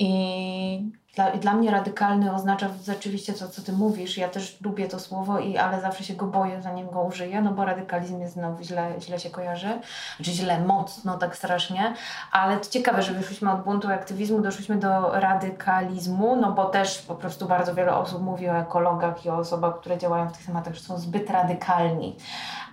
I, 0.02 0.92
Dla, 1.14 1.30
dla 1.30 1.54
mnie 1.54 1.70
radykalny 1.70 2.34
oznacza 2.34 2.68
rzeczywiście 2.86 3.32
to, 3.32 3.48
co 3.48 3.62
ty 3.62 3.72
mówisz. 3.72 4.18
Ja 4.18 4.28
też 4.28 4.60
lubię 4.60 4.88
to 4.88 4.98
słowo, 4.98 5.38
i, 5.38 5.58
ale 5.58 5.80
zawsze 5.80 6.04
się 6.04 6.14
go 6.14 6.26
boję, 6.26 6.62
zanim 6.62 6.90
go 6.90 7.02
użyję, 7.02 7.42
no 7.42 7.52
bo 7.52 7.64
radykalizm 7.64 8.20
jest 8.20 8.34
znowu 8.34 8.62
źle, 8.64 8.94
źle 9.00 9.20
się 9.20 9.30
kojarzy. 9.30 9.80
Znaczy 10.16 10.30
źle, 10.30 10.60
mocno, 10.60 11.18
tak 11.18 11.36
strasznie. 11.36 11.94
Ale 12.32 12.56
to 12.58 12.70
ciekawe, 12.70 13.02
że 13.02 13.12
wyszliśmy 13.12 13.52
od 13.52 13.62
buntu 13.64 13.88
aktywizmu, 13.88 14.40
doszliśmy 14.40 14.76
do 14.76 15.20
radykalizmu, 15.20 16.36
no 16.36 16.52
bo 16.52 16.64
też 16.64 16.98
po 16.98 17.14
prostu 17.14 17.46
bardzo 17.46 17.74
wiele 17.74 17.96
osób 17.96 18.22
mówi 18.22 18.48
o 18.48 18.58
ekologach 18.58 19.24
i 19.26 19.30
o 19.30 19.36
osobach, 19.36 19.80
które 19.80 19.98
działają 19.98 20.28
w 20.28 20.32
tych 20.32 20.46
tematach, 20.46 20.74
że 20.74 20.80
są 20.80 20.98
zbyt 20.98 21.30
radykalni. 21.30 22.16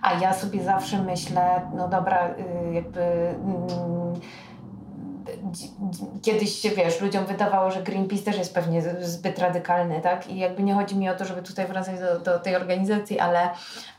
A 0.02 0.14
ja 0.14 0.34
sobie 0.34 0.62
zawsze 0.64 1.02
myślę, 1.02 1.70
no 1.74 1.88
dobra, 1.88 2.28
y, 2.28 2.72
jakby... 2.72 3.34
Kiedyś 6.22 6.58
się, 6.58 6.70
wiesz, 6.70 7.00
ludziom 7.00 7.26
wydawało, 7.26 7.70
że 7.70 7.82
Greenpeace 7.82 8.22
też 8.22 8.38
jest 8.38 8.54
pewnie 8.54 8.82
zbyt 9.00 9.38
radykalny, 9.38 10.00
tak? 10.00 10.26
I 10.26 10.38
jakby 10.38 10.62
nie 10.62 10.74
chodzi 10.74 10.96
mi 10.96 11.08
o 11.08 11.14
to, 11.14 11.24
żeby 11.24 11.42
tutaj 11.42 11.66
wracać 11.66 12.00
do, 12.00 12.18
do 12.18 12.38
tej 12.38 12.56
organizacji, 12.56 13.20
ale, 13.20 13.50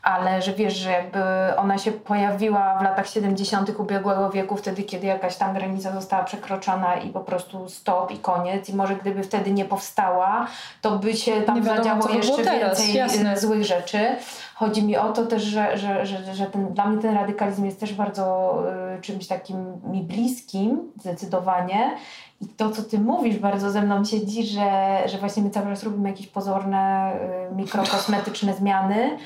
ale 0.02 0.42
że 0.42 0.52
wiesz, 0.52 0.74
że 0.74 0.90
jakby 0.90 1.20
ona 1.56 1.78
się 1.78 1.92
pojawiła 1.92 2.78
w 2.78 2.82
latach 2.82 3.08
70. 3.08 3.80
ubiegłego 3.80 4.30
wieku, 4.30 4.56
wtedy, 4.56 4.82
kiedy 4.82 5.06
jakaś 5.06 5.36
tam 5.36 5.54
granica 5.54 5.92
została 5.92 6.24
przekroczona 6.24 6.96
i 6.96 7.10
po 7.10 7.20
prostu 7.20 7.68
stop 7.68 8.10
i 8.10 8.18
koniec. 8.18 8.68
I 8.68 8.74
może 8.74 8.96
gdyby 8.96 9.22
wtedy 9.22 9.50
nie 9.50 9.64
powstała, 9.64 10.46
to 10.80 10.98
by 10.98 11.16
się 11.16 11.42
tam 11.42 11.62
wiadomo, 11.62 11.76
zadziało 11.76 12.16
jeszcze 12.16 12.58
więcej 12.58 12.94
jasne. 12.94 13.38
złych 13.40 13.64
rzeczy. 13.64 14.16
Chodzi 14.62 14.82
mi 14.82 14.96
o 14.96 15.12
to 15.12 15.26
też, 15.26 15.42
że, 15.42 15.78
że, 15.78 16.06
że, 16.06 16.34
że 16.34 16.46
ten, 16.46 16.74
dla 16.74 16.86
mnie 16.86 17.02
ten 17.02 17.14
radykalizm 17.14 17.64
jest 17.64 17.80
też 17.80 17.94
bardzo 17.94 18.56
y, 18.98 19.00
czymś 19.00 19.26
takim 19.26 19.80
mi 19.84 20.02
bliskim, 20.02 20.92
zdecydowanie. 21.00 21.96
I 22.40 22.48
to, 22.48 22.70
co 22.70 22.82
ty 22.82 22.98
mówisz, 22.98 23.36
bardzo 23.38 23.70
ze 23.70 23.82
mną 23.82 24.04
siedzi, 24.04 24.46
że, 24.46 25.02
że 25.06 25.18
właśnie 25.18 25.42
my 25.42 25.50
cały 25.50 25.66
czas 25.66 25.82
robimy 25.82 26.08
jakieś 26.08 26.26
pozorne, 26.26 27.12
y, 27.50 27.54
mikrokosmetyczne 27.54 28.54
zmiany, 28.54 29.18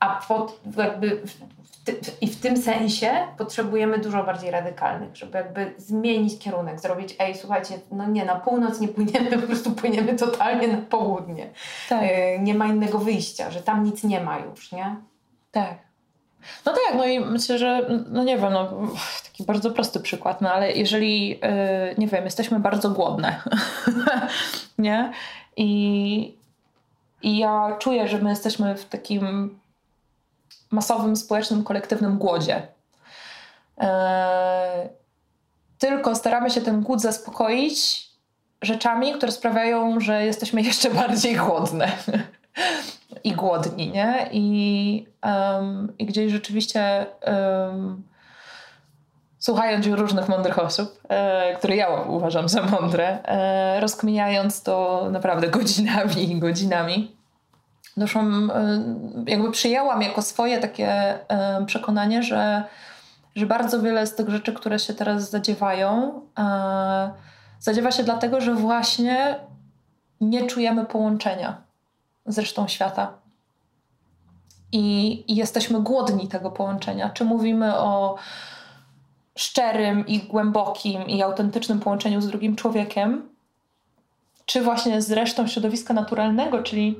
a 0.00 0.20
pod, 0.28 0.60
jakby 0.76 1.22
i 2.20 2.26
w 2.26 2.40
tym 2.40 2.56
sensie 2.56 3.10
potrzebujemy 3.38 3.98
dużo 3.98 4.24
bardziej 4.24 4.50
radykalnych, 4.50 5.16
żeby 5.16 5.38
jakby 5.38 5.74
zmienić 5.76 6.38
kierunek, 6.38 6.80
zrobić, 6.80 7.16
ej, 7.18 7.36
słuchajcie, 7.36 7.78
no 7.92 8.06
nie, 8.06 8.24
na 8.24 8.34
północ 8.34 8.80
nie 8.80 8.88
płyniemy, 8.88 9.30
po 9.40 9.46
prostu 9.46 9.72
płyniemy 9.72 10.16
totalnie 10.16 10.68
na 10.68 10.78
południe. 10.78 11.50
Tak. 11.88 12.02
E, 12.02 12.38
nie 12.38 12.54
ma 12.54 12.66
innego 12.66 12.98
wyjścia, 12.98 13.50
że 13.50 13.62
tam 13.62 13.84
nic 13.84 14.04
nie 14.04 14.20
ma 14.20 14.38
już, 14.38 14.72
nie? 14.72 14.96
Tak. 15.52 15.78
No 16.66 16.72
tak, 16.72 16.94
no 16.94 17.06
i 17.06 17.20
myślę, 17.20 17.58
że, 17.58 17.86
no 18.10 18.24
nie 18.24 18.38
wiem, 18.38 18.52
no, 18.52 18.70
taki 19.24 19.44
bardzo 19.44 19.70
prosty 19.70 20.00
przykład, 20.00 20.40
no 20.40 20.52
ale 20.52 20.72
jeżeli, 20.72 21.28
yy, 21.28 21.38
nie 21.98 22.06
wiem, 22.06 22.24
jesteśmy 22.24 22.60
bardzo 22.60 22.90
głodne, 22.90 23.42
nie? 24.78 25.12
I, 25.56 26.34
I 27.22 27.38
ja 27.38 27.76
czuję, 27.78 28.08
że 28.08 28.18
my 28.18 28.30
jesteśmy 28.30 28.74
w 28.74 28.84
takim 28.84 29.58
masowym, 30.70 31.16
społecznym, 31.16 31.64
kolektywnym 31.64 32.18
głodzie. 32.18 32.62
E, 33.80 34.88
tylko 35.78 36.14
staramy 36.14 36.50
się 36.50 36.60
ten 36.60 36.80
głód 36.80 37.00
zaspokoić 37.00 38.10
rzeczami, 38.62 39.12
które 39.12 39.32
sprawiają, 39.32 40.00
że 40.00 40.26
jesteśmy 40.26 40.62
jeszcze 40.70 40.90
bardziej 40.90 41.36
głodne 41.36 41.92
i 43.24 43.32
głodni, 43.32 43.90
nie? 43.90 44.28
I, 44.32 45.06
um, 45.24 45.92
i 45.98 46.06
gdzieś 46.06 46.32
rzeczywiście 46.32 47.06
um, 47.26 48.02
słuchając 49.40 49.86
różnych 49.86 50.28
mądrych 50.28 50.58
osób, 50.58 51.00
e, 51.08 51.56
które 51.56 51.76
ja 51.76 51.88
uważam 51.90 52.48
za 52.48 52.62
mądre, 52.62 53.22
e, 53.24 53.80
rozkminiając 53.80 54.62
to 54.62 55.06
naprawdę 55.10 55.48
godzinami 55.48 56.32
i 56.32 56.40
godzinami, 56.40 57.16
doszłam, 57.96 58.50
e, 58.54 58.82
jakby 59.26 59.50
przyjęłam 59.50 60.02
jako 60.02 60.22
swoje 60.22 60.58
takie 60.58 60.88
e, 61.28 61.66
przekonanie, 61.66 62.22
że, 62.22 62.64
że 63.34 63.46
bardzo 63.46 63.82
wiele 63.82 64.06
z 64.06 64.14
tych 64.14 64.28
rzeczy, 64.28 64.52
które 64.52 64.78
się 64.78 64.94
teraz 64.94 65.30
zadziewają, 65.30 66.20
e, 66.38 67.10
zadziewa 67.60 67.92
się 67.92 68.04
dlatego, 68.04 68.40
że 68.40 68.54
właśnie 68.54 69.40
nie 70.20 70.46
czujemy 70.46 70.84
połączenia 70.84 71.56
z 72.26 72.38
resztą 72.38 72.68
świata. 72.68 73.12
I, 74.72 75.24
I 75.32 75.36
jesteśmy 75.36 75.80
głodni 75.80 76.28
tego 76.28 76.50
połączenia. 76.50 77.10
Czy 77.10 77.24
mówimy 77.24 77.78
o 77.78 78.16
szczerym 79.36 80.06
i 80.06 80.18
głębokim 80.18 81.06
i 81.06 81.22
autentycznym 81.22 81.80
połączeniu 81.80 82.20
z 82.20 82.26
drugim 82.26 82.56
człowiekiem, 82.56 83.28
czy 84.46 84.62
właśnie 84.62 85.02
z 85.02 85.12
resztą 85.12 85.46
środowiska 85.46 85.94
naturalnego, 85.94 86.62
czyli 86.62 86.96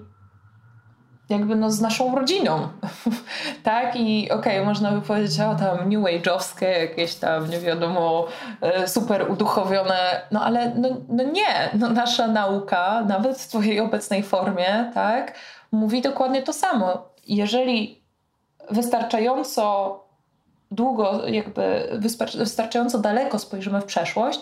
jakby 1.30 1.56
no 1.56 1.70
z 1.70 1.80
naszą 1.80 2.16
rodziną, 2.16 2.68
tak? 3.62 3.96
I 3.96 4.30
okej, 4.30 4.56
okay, 4.56 4.66
można 4.66 4.92
by 4.92 5.00
powiedzieć, 5.00 5.40
o 5.40 5.54
tam 5.54 5.88
new 5.88 6.04
age'owskie, 6.04 6.66
jakieś 6.66 7.14
tam, 7.14 7.50
nie 7.50 7.58
wiadomo, 7.58 8.26
e, 8.60 8.88
super 8.88 9.30
uduchowione, 9.30 10.22
no 10.30 10.42
ale 10.42 10.74
no, 10.74 10.88
no 11.08 11.24
nie, 11.24 11.70
no 11.74 11.88
nasza 11.90 12.26
nauka, 12.26 13.04
nawet 13.08 13.38
w 13.38 13.48
twojej 13.48 13.80
obecnej 13.80 14.22
formie, 14.22 14.90
tak? 14.94 15.34
Mówi 15.72 16.02
dokładnie 16.02 16.42
to 16.42 16.52
samo. 16.52 17.10
Jeżeli 17.26 18.02
wystarczająco 18.70 19.96
długo, 20.70 21.26
jakby 21.28 21.88
wystarczająco 22.34 22.98
daleko 22.98 23.38
spojrzymy 23.38 23.80
w 23.80 23.84
przeszłość, 23.84 24.40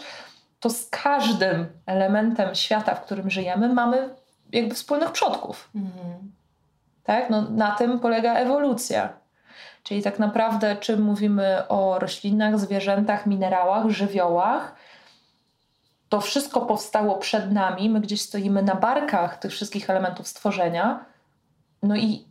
to 0.61 0.71
z 0.71 0.89
każdym 0.91 1.67
elementem 1.87 2.55
świata, 2.55 2.95
w 2.95 3.05
którym 3.05 3.31
żyjemy, 3.31 3.69
mamy 3.69 4.09
jakby 4.53 4.75
wspólnych 4.75 5.13
przodków. 5.13 5.71
Mhm. 5.75 6.38
Tak? 7.09 7.31
No, 7.31 7.43
na 7.51 7.71
tym 7.71 8.01
polega 8.01 8.35
ewolucja. 8.35 9.09
Czyli 9.83 10.03
tak 10.03 10.19
naprawdę, 10.19 10.77
czy 10.77 10.97
mówimy 10.97 11.69
o 11.69 11.99
roślinach, 11.99 12.59
zwierzętach, 12.59 13.27
minerałach, 13.27 13.89
żywiołach, 13.89 14.75
to 16.09 16.21
wszystko 16.21 16.61
powstało 16.61 17.17
przed 17.17 17.53
nami, 17.53 17.91
my 17.91 18.01
gdzieś 18.01 18.23
stoimy 18.23 18.63
na 18.63 18.75
barkach 18.75 19.39
tych 19.39 19.53
wszystkich 19.53 19.91
elementów 19.91 20.29
stworzenia. 20.29 21.05
No 21.83 21.97
i, 21.97 22.25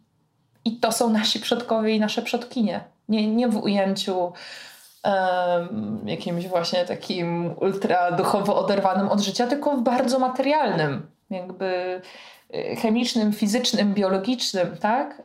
i 0.65 0.80
to 0.80 0.91
są 0.91 1.09
nasi 1.09 1.39
przodkowie 1.39 1.95
i 1.95 1.99
nasze 1.99 2.21
przodkinie. 2.21 2.84
Nie, 3.09 3.36
nie 3.36 3.47
w 3.47 3.57
ujęciu 3.57 4.34
um, 5.03 6.01
jakimś 6.05 6.47
właśnie 6.47 6.86
takim 6.86 7.53
ultra 7.61 8.11
duchowo 8.11 8.59
oderwanym 8.59 9.09
od 9.09 9.19
życia, 9.19 9.47
tylko 9.47 9.78
w 9.78 9.82
bardzo 9.82 10.19
materialnym. 10.19 11.07
Jakby 11.30 12.01
chemicznym, 12.81 13.33
fizycznym, 13.33 13.93
biologicznym, 13.93 14.77
tak? 14.77 15.21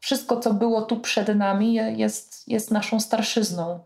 Wszystko, 0.00 0.40
co 0.40 0.54
było 0.54 0.82
tu 0.82 1.00
przed 1.00 1.36
nami, 1.36 1.74
jest, 1.74 2.48
jest 2.48 2.70
naszą 2.70 3.00
starszyzną. 3.00 3.80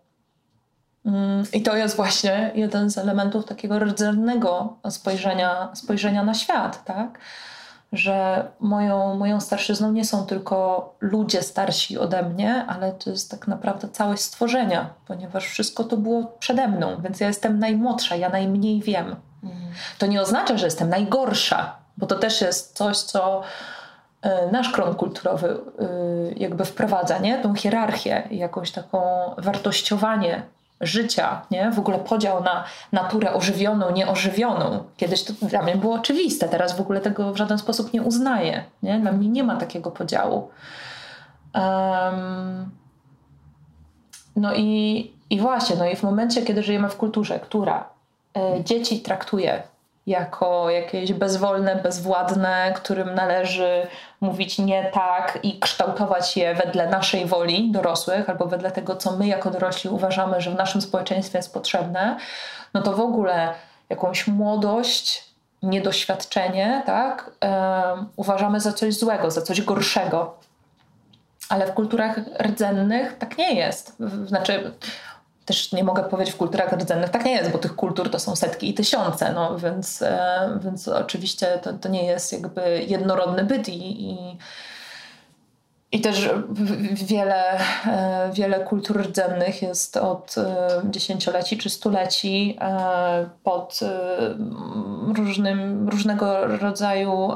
Mm, 1.06 1.44
I 1.52 1.62
to 1.62 1.76
jest 1.76 1.96
właśnie 1.96 2.50
jeden 2.54 2.90
z 2.90 2.98
elementów 2.98 3.44
takiego 3.44 3.78
rdzennego 3.78 4.76
spojrzenia, 4.90 5.68
spojrzenia 5.74 6.22
na 6.22 6.34
świat, 6.34 6.84
tak? 6.84 7.18
Że 7.92 8.48
moją, 8.60 9.14
moją 9.14 9.40
starszyzną 9.40 9.92
nie 9.92 10.04
są 10.04 10.26
tylko 10.26 10.94
ludzie 11.00 11.42
starsi 11.42 11.98
ode 11.98 12.22
mnie, 12.22 12.64
ale 12.68 12.92
to 12.92 13.10
jest 13.10 13.30
tak 13.30 13.48
naprawdę 13.48 13.88
całość 13.88 14.22
stworzenia, 14.22 14.94
ponieważ 15.06 15.46
wszystko 15.46 15.84
to 15.84 15.96
było 15.96 16.24
przede 16.38 16.68
mną, 16.68 17.02
więc 17.02 17.20
ja 17.20 17.26
jestem 17.26 17.58
najmłodsza, 17.58 18.16
ja 18.16 18.28
najmniej 18.28 18.82
wiem. 18.82 19.16
Mhm. 19.42 19.72
To 19.98 20.06
nie 20.06 20.20
oznacza, 20.22 20.58
że 20.58 20.66
jestem 20.66 20.88
najgorsza, 20.88 21.85
bo 21.96 22.06
to 22.06 22.16
też 22.16 22.40
jest 22.40 22.76
coś, 22.76 22.98
co 22.98 23.42
e, 24.22 24.50
nasz 24.52 24.68
krąg 24.68 24.96
kulturowy 24.96 25.48
e, 25.48 25.86
jakby 26.36 26.64
wprowadza, 26.64 27.18
nie? 27.18 27.38
Tą 27.38 27.54
hierarchię, 27.54 28.28
jakąś 28.30 28.70
taką 28.70 29.00
wartościowanie 29.38 30.42
życia, 30.80 31.42
nie? 31.50 31.70
W 31.70 31.78
ogóle 31.78 31.98
podział 31.98 32.42
na 32.42 32.64
naturę 32.92 33.32
ożywioną, 33.32 33.90
nieożywioną. 33.90 34.84
Kiedyś 34.96 35.24
to 35.24 35.32
dla 35.42 35.62
mnie 35.62 35.76
było 35.76 35.94
oczywiste, 35.94 36.48
teraz 36.48 36.76
w 36.76 36.80
ogóle 36.80 37.00
tego 37.00 37.32
w 37.32 37.36
żaden 37.36 37.58
sposób 37.58 37.92
nie 37.92 38.02
uznaję, 38.02 38.64
nie? 38.82 38.98
Dla 38.98 39.12
mnie 39.12 39.28
nie 39.28 39.44
ma 39.44 39.56
takiego 39.56 39.90
podziału. 39.90 40.50
Um, 41.54 42.70
no 44.36 44.54
i, 44.54 45.12
i 45.30 45.40
właśnie, 45.40 45.76
no 45.76 45.86
i 45.86 45.96
w 45.96 46.02
momencie, 46.02 46.42
kiedy 46.42 46.62
żyjemy 46.62 46.88
w 46.88 46.96
kulturze, 46.96 47.40
która 47.40 47.88
y, 48.58 48.64
dzieci 48.64 49.00
traktuje 49.00 49.62
jako 50.06 50.70
jakieś 50.70 51.12
bezwolne, 51.12 51.76
bezwładne, 51.76 52.72
którym 52.76 53.14
należy 53.14 53.86
mówić 54.20 54.58
nie 54.58 54.90
tak 54.94 55.38
i 55.42 55.58
kształtować 55.58 56.36
je 56.36 56.54
wedle 56.54 56.88
naszej 56.88 57.26
woli 57.26 57.72
dorosłych 57.72 58.30
albo 58.30 58.46
wedle 58.46 58.70
tego, 58.70 58.96
co 58.96 59.16
my 59.16 59.26
jako 59.26 59.50
dorośli 59.50 59.90
uważamy, 59.90 60.40
że 60.40 60.50
w 60.50 60.54
naszym 60.54 60.80
społeczeństwie 60.80 61.38
jest 61.38 61.54
potrzebne, 61.54 62.16
no 62.74 62.82
to 62.82 62.92
w 62.92 63.00
ogóle 63.00 63.54
jakąś 63.88 64.26
młodość, 64.26 65.24
niedoświadczenie, 65.62 66.82
tak, 66.86 67.30
uważamy 68.16 68.60
za 68.60 68.72
coś 68.72 68.94
złego, 68.94 69.30
za 69.30 69.42
coś 69.42 69.62
gorszego. 69.62 70.34
Ale 71.48 71.66
w 71.66 71.74
kulturach 71.74 72.20
rdzennych 72.42 73.18
tak 73.18 73.38
nie 73.38 73.54
jest. 73.54 73.96
Znaczy, 74.26 74.72
też 75.46 75.72
nie 75.72 75.84
mogę 75.84 76.04
powiedzieć 76.04 76.34
w 76.34 76.36
kulturach 76.36 76.72
rdzennych, 76.72 77.10
tak 77.10 77.24
nie 77.24 77.32
jest, 77.32 77.50
bo 77.50 77.58
tych 77.58 77.76
kultur 77.76 78.10
to 78.10 78.18
są 78.18 78.36
setki 78.36 78.68
i 78.68 78.74
tysiące, 78.74 79.32
no 79.32 79.58
więc, 79.58 80.02
e, 80.02 80.58
więc 80.64 80.88
oczywiście 80.88 81.58
to, 81.62 81.72
to 81.72 81.88
nie 81.88 82.04
jest 82.06 82.32
jakby 82.32 82.84
jednorodny 82.88 83.44
byt 83.44 83.68
i, 83.68 84.10
i 84.10 84.38
i 85.96 86.00
też 86.00 86.30
wiele, 86.92 87.58
e, 87.86 88.30
wiele 88.32 88.60
kultur 88.60 89.00
rdzennych 89.00 89.62
jest 89.62 89.96
od 89.96 90.34
e, 90.38 90.80
dziesięcioleci 90.84 91.58
czy 91.58 91.70
stuleci 91.70 92.58
e, 92.60 93.28
pod 93.44 93.80
różnym, 95.16 95.88
różnego 95.88 96.46
rodzaju 96.46 97.30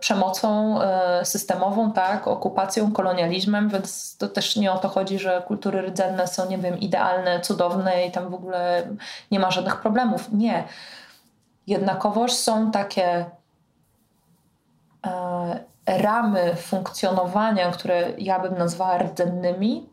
przemocą 0.00 0.78
systemową, 1.24 1.92
tak, 1.92 2.28
okupacją, 2.28 2.92
kolonializmem, 2.92 3.68
więc 3.68 4.16
to 4.16 4.28
też 4.28 4.56
nie 4.56 4.72
o 4.72 4.78
to 4.78 4.88
chodzi, 4.88 5.18
że 5.18 5.42
kultury 5.46 5.82
rdzenne 5.82 6.26
są, 6.26 6.48
nie 6.48 6.58
wiem, 6.58 6.80
idealne, 6.80 7.40
cudowne 7.40 8.06
i 8.06 8.10
tam 8.10 8.30
w 8.30 8.34
ogóle 8.34 8.88
nie 9.30 9.40
ma 9.40 9.50
żadnych 9.50 9.80
problemów. 9.80 10.32
Nie. 10.32 10.64
Jednakowoż 11.66 12.32
są 12.32 12.70
takie 12.70 13.26
ramy 15.86 16.56
funkcjonowania, 16.56 17.70
które 17.70 18.12
ja 18.18 18.40
bym 18.40 18.58
nazwała 18.58 18.98
rdzennymi, 18.98 19.88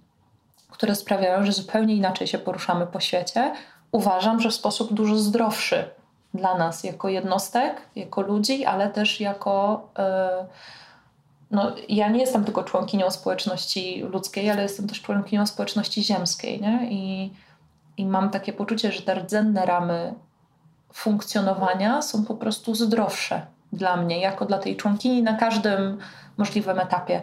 które 0.71 0.95
sprawiają, 0.95 1.45
że 1.45 1.51
zupełnie 1.51 1.95
inaczej 1.95 2.27
się 2.27 2.37
poruszamy 2.37 2.87
po 2.87 2.99
świecie, 2.99 3.53
uważam, 3.91 4.41
że 4.41 4.49
w 4.49 4.53
sposób 4.53 4.93
dużo 4.93 5.15
zdrowszy 5.15 5.89
dla 6.33 6.57
nas 6.57 6.83
jako 6.83 7.09
jednostek, 7.09 7.81
jako 7.95 8.21
ludzi, 8.21 8.65
ale 8.65 8.89
też 8.89 9.21
jako. 9.21 9.87
Yy, 9.97 10.45
no, 11.51 11.71
ja 11.89 12.09
nie 12.09 12.19
jestem 12.19 12.45
tylko 12.45 12.63
członkinią 12.63 13.11
społeczności 13.11 14.01
ludzkiej, 14.01 14.51
ale 14.51 14.63
jestem 14.63 14.87
też 14.87 15.01
członkinią 15.01 15.47
społeczności 15.47 16.03
ziemskiej. 16.03 16.61
Nie? 16.61 16.87
I, 16.91 17.33
I 17.97 18.05
mam 18.05 18.29
takie 18.29 18.53
poczucie, 18.53 18.91
że 18.91 19.01
te 19.01 19.15
rdzenne 19.15 19.65
ramy 19.65 20.13
funkcjonowania 20.93 22.01
są 22.01 22.25
po 22.25 22.35
prostu 22.35 22.75
zdrowsze 22.75 23.52
dla 23.73 23.97
mnie, 23.97 24.19
jako 24.19 24.45
dla 24.45 24.57
tej 24.57 24.75
członkini 24.75 25.23
na 25.23 25.33
każdym 25.33 25.97
możliwym 26.37 26.79
etapie. 26.79 27.21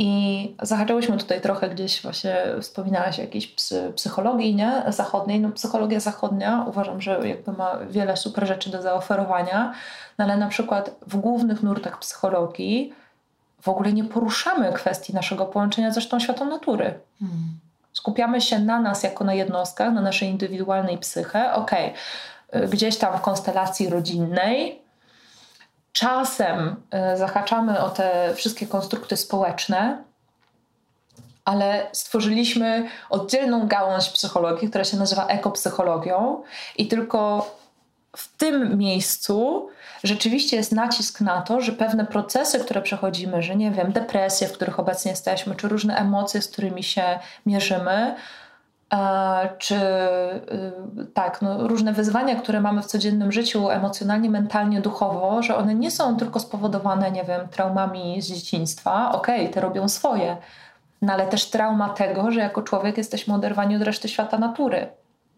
I 0.00 0.54
zahaczyłyśmy 0.62 1.16
tutaj 1.16 1.40
trochę 1.40 1.70
gdzieś 1.70 2.02
właśnie, 2.02 2.36
wspominałaś 2.60 3.18
o 3.18 3.22
jakiejś 3.22 3.46
psy, 3.46 3.92
psychologii 3.96 4.54
nie? 4.54 4.82
zachodniej. 4.88 5.40
No, 5.40 5.50
psychologia 5.50 6.00
zachodnia 6.00 6.64
uważam, 6.68 7.00
że 7.00 7.28
jakby 7.28 7.52
ma 7.52 7.78
wiele 7.90 8.16
super 8.16 8.46
rzeczy 8.46 8.70
do 8.70 8.82
zaoferowania, 8.82 9.74
no, 10.18 10.24
ale 10.24 10.36
na 10.36 10.48
przykład 10.48 10.90
w 11.06 11.16
głównych 11.16 11.62
nurtach 11.62 11.98
psychologii 11.98 12.92
w 13.60 13.68
ogóle 13.68 13.92
nie 13.92 14.04
poruszamy 14.04 14.72
kwestii 14.72 15.14
naszego 15.14 15.46
połączenia 15.46 15.90
ze 15.90 16.00
sztą 16.00 16.20
światą 16.20 16.44
natury. 16.44 17.00
Hmm. 17.20 17.38
Skupiamy 17.92 18.40
się 18.40 18.58
na 18.58 18.80
nas 18.80 19.02
jako 19.02 19.24
na 19.24 19.34
jednostkach, 19.34 19.92
na 19.92 20.00
naszej 20.00 20.28
indywidualnej 20.28 20.98
psyche. 20.98 21.52
Okej, 21.52 21.92
okay. 22.48 22.68
gdzieś 22.68 22.96
tam 22.96 23.18
w 23.18 23.20
konstelacji 23.20 23.88
rodzinnej 23.88 24.82
Czasem 25.92 26.76
e, 26.90 27.16
zahaczamy 27.16 27.80
o 27.80 27.90
te 27.90 28.34
wszystkie 28.34 28.66
konstrukty 28.66 29.16
społeczne, 29.16 30.04
ale 31.44 31.86
stworzyliśmy 31.92 32.88
oddzielną 33.10 33.66
gałąź 33.66 34.08
psychologii, 34.08 34.68
która 34.68 34.84
się 34.84 34.96
nazywa 34.96 35.26
ekopsychologią, 35.26 36.42
i 36.76 36.88
tylko 36.88 37.50
w 38.16 38.36
tym 38.36 38.78
miejscu 38.78 39.68
rzeczywiście 40.04 40.56
jest 40.56 40.72
nacisk 40.72 41.20
na 41.20 41.42
to, 41.42 41.60
że 41.60 41.72
pewne 41.72 42.06
procesy, 42.06 42.60
które 42.60 42.82
przechodzimy, 42.82 43.42
że 43.42 43.56
nie 43.56 43.70
wiem, 43.70 43.92
depresje, 43.92 44.48
w 44.48 44.52
których 44.52 44.80
obecnie 44.80 45.10
jesteśmy, 45.10 45.54
czy 45.54 45.68
różne 45.68 45.96
emocje, 45.96 46.42
z 46.42 46.48
którymi 46.48 46.82
się 46.82 47.18
mierzymy, 47.46 48.14
czy 49.58 49.74
y, 49.74 51.06
tak, 51.14 51.42
no, 51.42 51.68
różne 51.68 51.92
wyzwania, 51.92 52.36
które 52.36 52.60
mamy 52.60 52.82
w 52.82 52.86
codziennym 52.86 53.32
życiu 53.32 53.70
emocjonalnie, 53.70 54.30
mentalnie, 54.30 54.80
duchowo, 54.80 55.42
że 55.42 55.56
one 55.56 55.74
nie 55.74 55.90
są 55.90 56.16
tylko 56.16 56.40
spowodowane, 56.40 57.10
nie 57.10 57.24
wiem, 57.24 57.48
traumami 57.48 58.22
z 58.22 58.26
dzieciństwa. 58.26 59.12
Okej, 59.12 59.40
okay, 59.40 59.54
te 59.54 59.60
robią 59.60 59.88
swoje, 59.88 60.36
no 61.02 61.12
ale 61.12 61.26
też 61.26 61.50
trauma 61.50 61.88
tego, 61.88 62.30
że 62.30 62.40
jako 62.40 62.62
człowiek 62.62 62.98
jesteśmy 62.98 63.34
oderwani 63.34 63.76
od 63.76 63.82
reszty 63.82 64.08
świata 64.08 64.38
natury. 64.38 64.86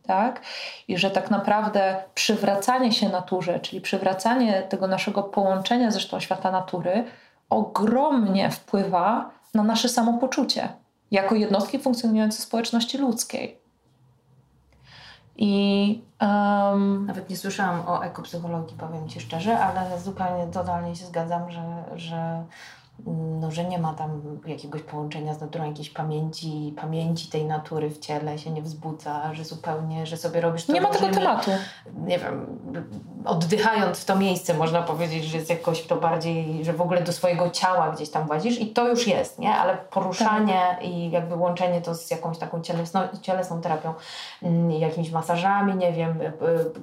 Tak? 0.07 0.40
I 0.88 0.98
że 0.98 1.11
tak 1.11 1.30
naprawdę 1.30 1.96
przywracanie 2.14 2.92
się 2.92 3.09
naturze, 3.09 3.61
czyli 3.61 3.80
przywracanie 3.80 4.62
tego 4.62 4.86
naszego 4.86 5.22
połączenia 5.22 5.90
ze 5.90 6.01
świata 6.20 6.51
natury, 6.51 7.05
ogromnie 7.51 8.51
wpływa 8.51 9.30
na 9.55 9.62
nasze 9.62 9.88
samopoczucie 9.88 10.68
jako 11.11 11.34
jednostki 11.34 11.78
funkcjonujące 11.78 12.38
w 12.38 12.44
społeczności 12.44 12.98
ludzkiej. 12.98 13.61
I 15.36 16.02
um, 16.20 17.06
nawet 17.06 17.30
nie 17.30 17.36
słyszałam 17.36 17.88
o 17.88 18.04
ekopsychologii, 18.04 18.76
powiem 18.76 19.08
ci 19.08 19.20
szczerze, 19.20 19.58
ale 19.58 20.00
zupełnie 20.00 20.52
totalnie 20.52 20.96
się 20.96 21.06
zgadzam, 21.06 21.50
że, 21.50 21.84
że 21.96 22.44
no, 23.40 23.51
że 23.51 23.64
nie 23.64 23.78
ma 23.78 23.94
tam 23.94 24.38
jakiegoś 24.46 24.82
połączenia 24.82 25.34
z 25.34 25.40
naturą, 25.40 25.64
jakiejś 25.64 25.90
pamięci, 25.90 26.74
pamięci 26.80 27.30
tej 27.30 27.44
natury 27.44 27.90
w 27.90 27.98
ciele 27.98 28.38
się 28.38 28.51
nie 28.51 28.62
wzbudza, 28.62 29.34
że 29.34 29.44
zupełnie, 29.44 30.07
że 30.07 30.16
sobie 30.16 30.40
robisz 30.40 30.64
to 30.64 30.72
Nie 30.72 30.80
ma 30.80 30.88
tego 30.88 31.09
tematu. 31.09 31.51
Nie 32.07 32.18
wiem, 32.18 32.46
oddychając 33.24 33.98
w 33.98 34.05
to 34.05 34.16
miejsce 34.16 34.55
można 34.55 34.82
powiedzieć, 34.82 35.24
że 35.24 35.36
jest 35.36 35.51
jakoś 35.51 35.86
to 35.86 35.96
bardziej, 35.96 36.64
że 36.64 36.72
w 36.72 36.80
ogóle 36.80 37.03
do 37.03 37.12
swojego 37.12 37.51
ciała 37.51 37.90
gdzieś 37.90 38.11
tam 38.11 38.26
włazisz 38.26 38.61
i 38.61 38.66
to 38.66 38.88
już 38.88 39.07
jest, 39.07 39.38
nie? 39.38 39.55
Ale 39.55 39.76
poruszanie 39.76 40.61
tak. 40.70 40.84
i 40.84 41.11
jakby 41.11 41.34
łączenie 41.34 41.80
to 41.80 41.94
z 41.94 42.11
jakąś 42.11 42.38
taką 42.38 42.62
cielesną, 42.62 43.01
cielesną 43.22 43.61
terapią, 43.61 43.94
mm, 44.42 44.70
jakimiś 44.70 45.11
masażami, 45.11 45.74
nie 45.74 45.92
wiem, 45.92 46.20
y, 46.20 46.24
y, 46.24 46.30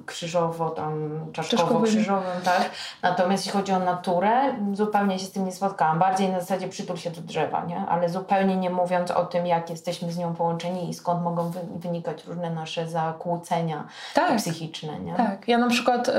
krzyżowo 0.06 0.70
tam, 0.70 1.20
czaszkowo-krzyżowym, 1.32 2.40
tak? 2.44 2.70
Natomiast 3.02 3.46
jeśli 3.46 3.60
chodzi 3.60 3.72
o 3.72 3.78
naturę, 3.78 4.54
zupełnie 4.72 5.18
się 5.18 5.26
z 5.26 5.32
tym 5.32 5.44
nie 5.44 5.52
spotkałam 5.52 5.98
bardziej 6.08 6.28
na 6.28 6.40
zasadzie 6.40 6.68
przytul 6.68 6.96
się 6.96 7.10
do 7.10 7.20
drzewa, 7.20 7.64
nie? 7.64 7.86
ale 7.88 8.08
zupełnie 8.08 8.56
nie 8.56 8.70
mówiąc 8.70 9.10
o 9.10 9.26
tym, 9.26 9.46
jak 9.46 9.70
jesteśmy 9.70 10.12
z 10.12 10.18
nią 10.18 10.34
połączeni 10.34 10.90
i 10.90 10.94
skąd 10.94 11.22
mogą 11.22 11.52
wynikać 11.76 12.24
różne 12.24 12.50
nasze 12.50 12.88
zakłócenia 12.88 13.86
tak, 14.14 14.36
psychiczne. 14.36 15.00
Nie? 15.00 15.14
Tak, 15.14 15.48
ja 15.48 15.58
na 15.58 15.68
przykład 15.68 16.08
y, 16.08 16.12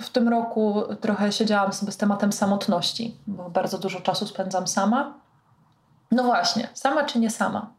w 0.00 0.10
tym 0.10 0.28
roku 0.28 0.82
trochę 1.00 1.32
siedziałam 1.32 1.72
sobie 1.72 1.92
z 1.92 1.96
tematem 1.96 2.32
samotności, 2.32 3.16
bo 3.26 3.50
bardzo 3.50 3.78
dużo 3.78 4.00
czasu 4.00 4.26
spędzam 4.26 4.66
sama. 4.66 5.14
No 6.10 6.24
właśnie, 6.24 6.68
sama 6.74 7.04
czy 7.04 7.18
nie 7.18 7.30
sama? 7.30 7.70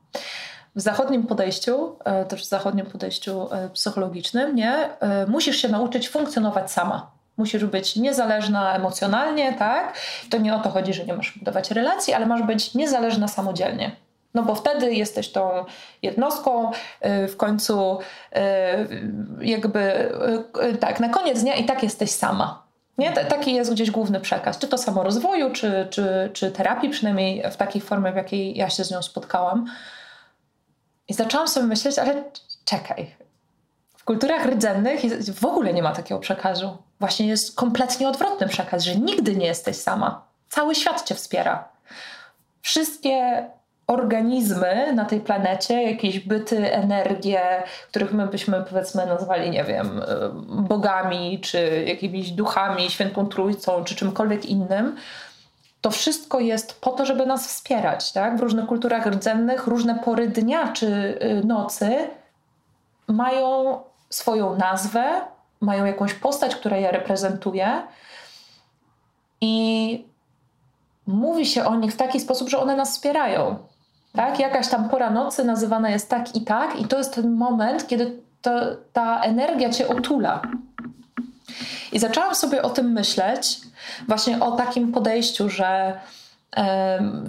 W 0.75 0.81
zachodnim 0.81 1.27
podejściu, 1.27 1.95
y, 2.23 2.25
też 2.25 2.45
w 2.45 2.49
zachodnim 2.49 2.85
podejściu 2.85 3.49
y, 3.65 3.69
psychologicznym, 3.69 4.55
nie, 4.55 4.89
musisz 5.27 5.57
się 5.57 5.69
nauczyć 5.69 6.09
funkcjonować 6.09 6.71
sama 6.71 7.16
Musisz 7.37 7.65
być 7.65 7.95
niezależna 7.95 8.75
emocjonalnie, 8.75 9.53
tak? 9.53 9.97
To 10.29 10.37
nie 10.37 10.55
o 10.55 10.59
to 10.59 10.69
chodzi, 10.69 10.93
że 10.93 11.05
nie 11.05 11.13
masz 11.13 11.37
budować 11.37 11.71
relacji, 11.71 12.13
ale 12.13 12.25
masz 12.25 12.43
być 12.43 12.73
niezależna 12.73 13.27
samodzielnie. 13.27 13.91
No 14.33 14.43
bo 14.43 14.55
wtedy 14.55 14.93
jesteś 14.93 15.31
tą 15.31 15.65
jednostką, 16.01 16.71
y, 16.71 17.27
w 17.27 17.37
końcu 17.37 17.99
y, 17.99 18.39
jakby 19.41 20.11
y, 20.73 20.77
tak, 20.77 20.99
na 20.99 21.09
koniec 21.09 21.41
dnia 21.41 21.55
i 21.55 21.65
tak 21.65 21.83
jesteś 21.83 22.11
sama. 22.11 22.67
Nie? 22.97 23.11
Taki 23.11 23.53
jest 23.53 23.73
gdzieś 23.73 23.91
główny 23.91 24.19
przekaz, 24.19 24.57
czy 24.57 24.67
to 24.67 24.77
samorozwoju, 24.77 25.51
czy, 25.51 25.87
czy, 25.89 26.29
czy 26.33 26.51
terapii, 26.51 26.89
przynajmniej 26.89 27.43
w 27.51 27.57
takiej 27.57 27.81
formie, 27.81 28.11
w 28.11 28.15
jakiej 28.15 28.57
ja 28.57 28.69
się 28.69 28.83
z 28.83 28.91
nią 28.91 29.01
spotkałam. 29.01 29.65
I 31.07 31.13
zaczęłam 31.13 31.47
sobie 31.47 31.67
myśleć, 31.67 31.99
ale 31.99 32.23
czekaj, 32.65 33.15
w 33.97 34.03
kulturach 34.03 34.45
rdzennych 34.45 35.01
w 35.35 35.45
ogóle 35.45 35.73
nie 35.73 35.83
ma 35.83 35.91
takiego 35.91 36.19
przekazu 36.19 36.77
właśnie 36.99 37.27
jest 37.27 37.55
kompletnie 37.55 38.09
odwrotny 38.09 38.47
przekaz, 38.47 38.83
że 38.83 38.95
nigdy 38.95 39.35
nie 39.35 39.45
jesteś 39.45 39.77
sama. 39.77 40.21
Cały 40.49 40.75
świat 40.75 41.03
cię 41.03 41.15
wspiera. 41.15 41.67
Wszystkie 42.61 43.45
organizmy 43.87 44.93
na 44.93 45.05
tej 45.05 45.19
planecie, 45.21 45.83
jakieś 45.83 46.19
byty, 46.19 46.73
energie, 46.73 47.63
których 47.89 48.13
my 48.13 48.27
byśmy 48.27 48.63
powiedzmy 48.69 49.05
nazwali, 49.05 49.49
nie 49.49 49.63
wiem, 49.63 50.01
bogami, 50.47 51.39
czy 51.39 51.83
jakimiś 51.87 52.31
duchami, 52.31 52.89
świętą 52.89 53.27
trójcą, 53.27 53.83
czy 53.83 53.95
czymkolwiek 53.95 54.45
innym, 54.45 54.95
to 55.81 55.91
wszystko 55.91 56.39
jest 56.39 56.81
po 56.81 56.91
to, 56.91 57.05
żeby 57.05 57.25
nas 57.25 57.47
wspierać. 57.47 58.11
Tak? 58.11 58.37
W 58.37 58.39
różnych 58.39 58.65
kulturach 58.65 59.05
rdzennych 59.05 59.67
różne 59.67 59.95
pory 59.95 60.27
dnia 60.27 60.73
czy 60.73 60.87
y, 60.87 61.41
nocy 61.45 62.09
mają 63.07 63.79
swoją 64.09 64.55
nazwę, 64.55 65.21
mają 65.61 65.85
jakąś 65.85 66.13
postać, 66.13 66.55
która 66.55 66.77
je 66.77 66.91
reprezentuje 66.91 67.81
i 69.41 70.05
mówi 71.07 71.45
się 71.45 71.65
o 71.65 71.75
nich 71.75 71.93
w 71.93 71.97
taki 71.97 72.19
sposób, 72.19 72.49
że 72.49 72.59
one 72.59 72.75
nas 72.75 72.91
wspierają. 72.91 73.57
Tak? 74.15 74.39
Jakaś 74.39 74.67
tam 74.67 74.89
pora 74.89 75.09
nocy 75.09 75.43
nazywana 75.43 75.89
jest 75.89 76.09
tak 76.09 76.35
i 76.35 76.41
tak, 76.41 76.79
i 76.79 76.85
to 76.85 76.97
jest 76.97 77.15
ten 77.15 77.31
moment, 77.31 77.87
kiedy 77.87 78.21
to, 78.41 78.51
ta 78.93 79.21
energia 79.21 79.69
cię 79.69 79.87
otula. 79.87 80.41
I 81.91 81.99
zaczęłam 81.99 82.35
sobie 82.35 82.61
o 82.61 82.69
tym 82.69 82.91
myśleć, 82.91 83.59
właśnie 84.07 84.39
o 84.39 84.51
takim 84.51 84.91
podejściu, 84.91 85.49
że 85.49 85.99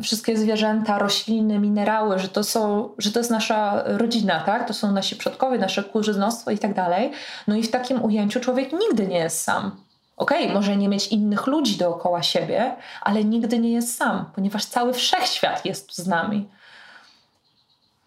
wszystkie 0.03 0.37
zwierzęta, 0.37 0.99
rośliny, 0.99 1.59
minerały, 1.59 2.19
że 2.19 2.29
to, 2.29 2.45
są, 2.45 2.91
że 2.99 3.13
to 3.13 3.21
jest 3.21 3.31
nasza 3.31 3.83
rodzina, 3.87 4.41
tak? 4.41 4.69
To 4.69 4.75
są 4.75 4.93
nasi 4.93 5.17
przodkowie, 5.17 5.59
nasze 5.59 5.85
kurzynostwo 5.85 6.51
i 6.51 6.59
tak 6.59 6.75
dalej. 6.75 7.13
No 7.47 7.57
i 7.57 7.63
w 7.63 7.71
takim 7.71 8.05
ujęciu 8.05 8.41
człowiek 8.41 8.73
nigdy 8.73 9.07
nie 9.07 9.19
jest 9.19 9.43
sam. 9.43 9.77
Okej, 10.17 10.43
okay, 10.43 10.55
może 10.55 10.77
nie 10.77 10.89
mieć 10.89 11.09
innych 11.09 11.47
ludzi 11.47 11.77
dookoła 11.77 12.23
siebie, 12.23 12.77
ale 13.01 13.25
nigdy 13.25 13.59
nie 13.59 13.73
jest 13.73 13.97
sam, 13.97 14.25
ponieważ 14.35 14.65
cały 14.65 14.93
wszechświat 14.93 15.65
jest 15.65 15.97
z 15.97 16.07
nami. 16.07 16.49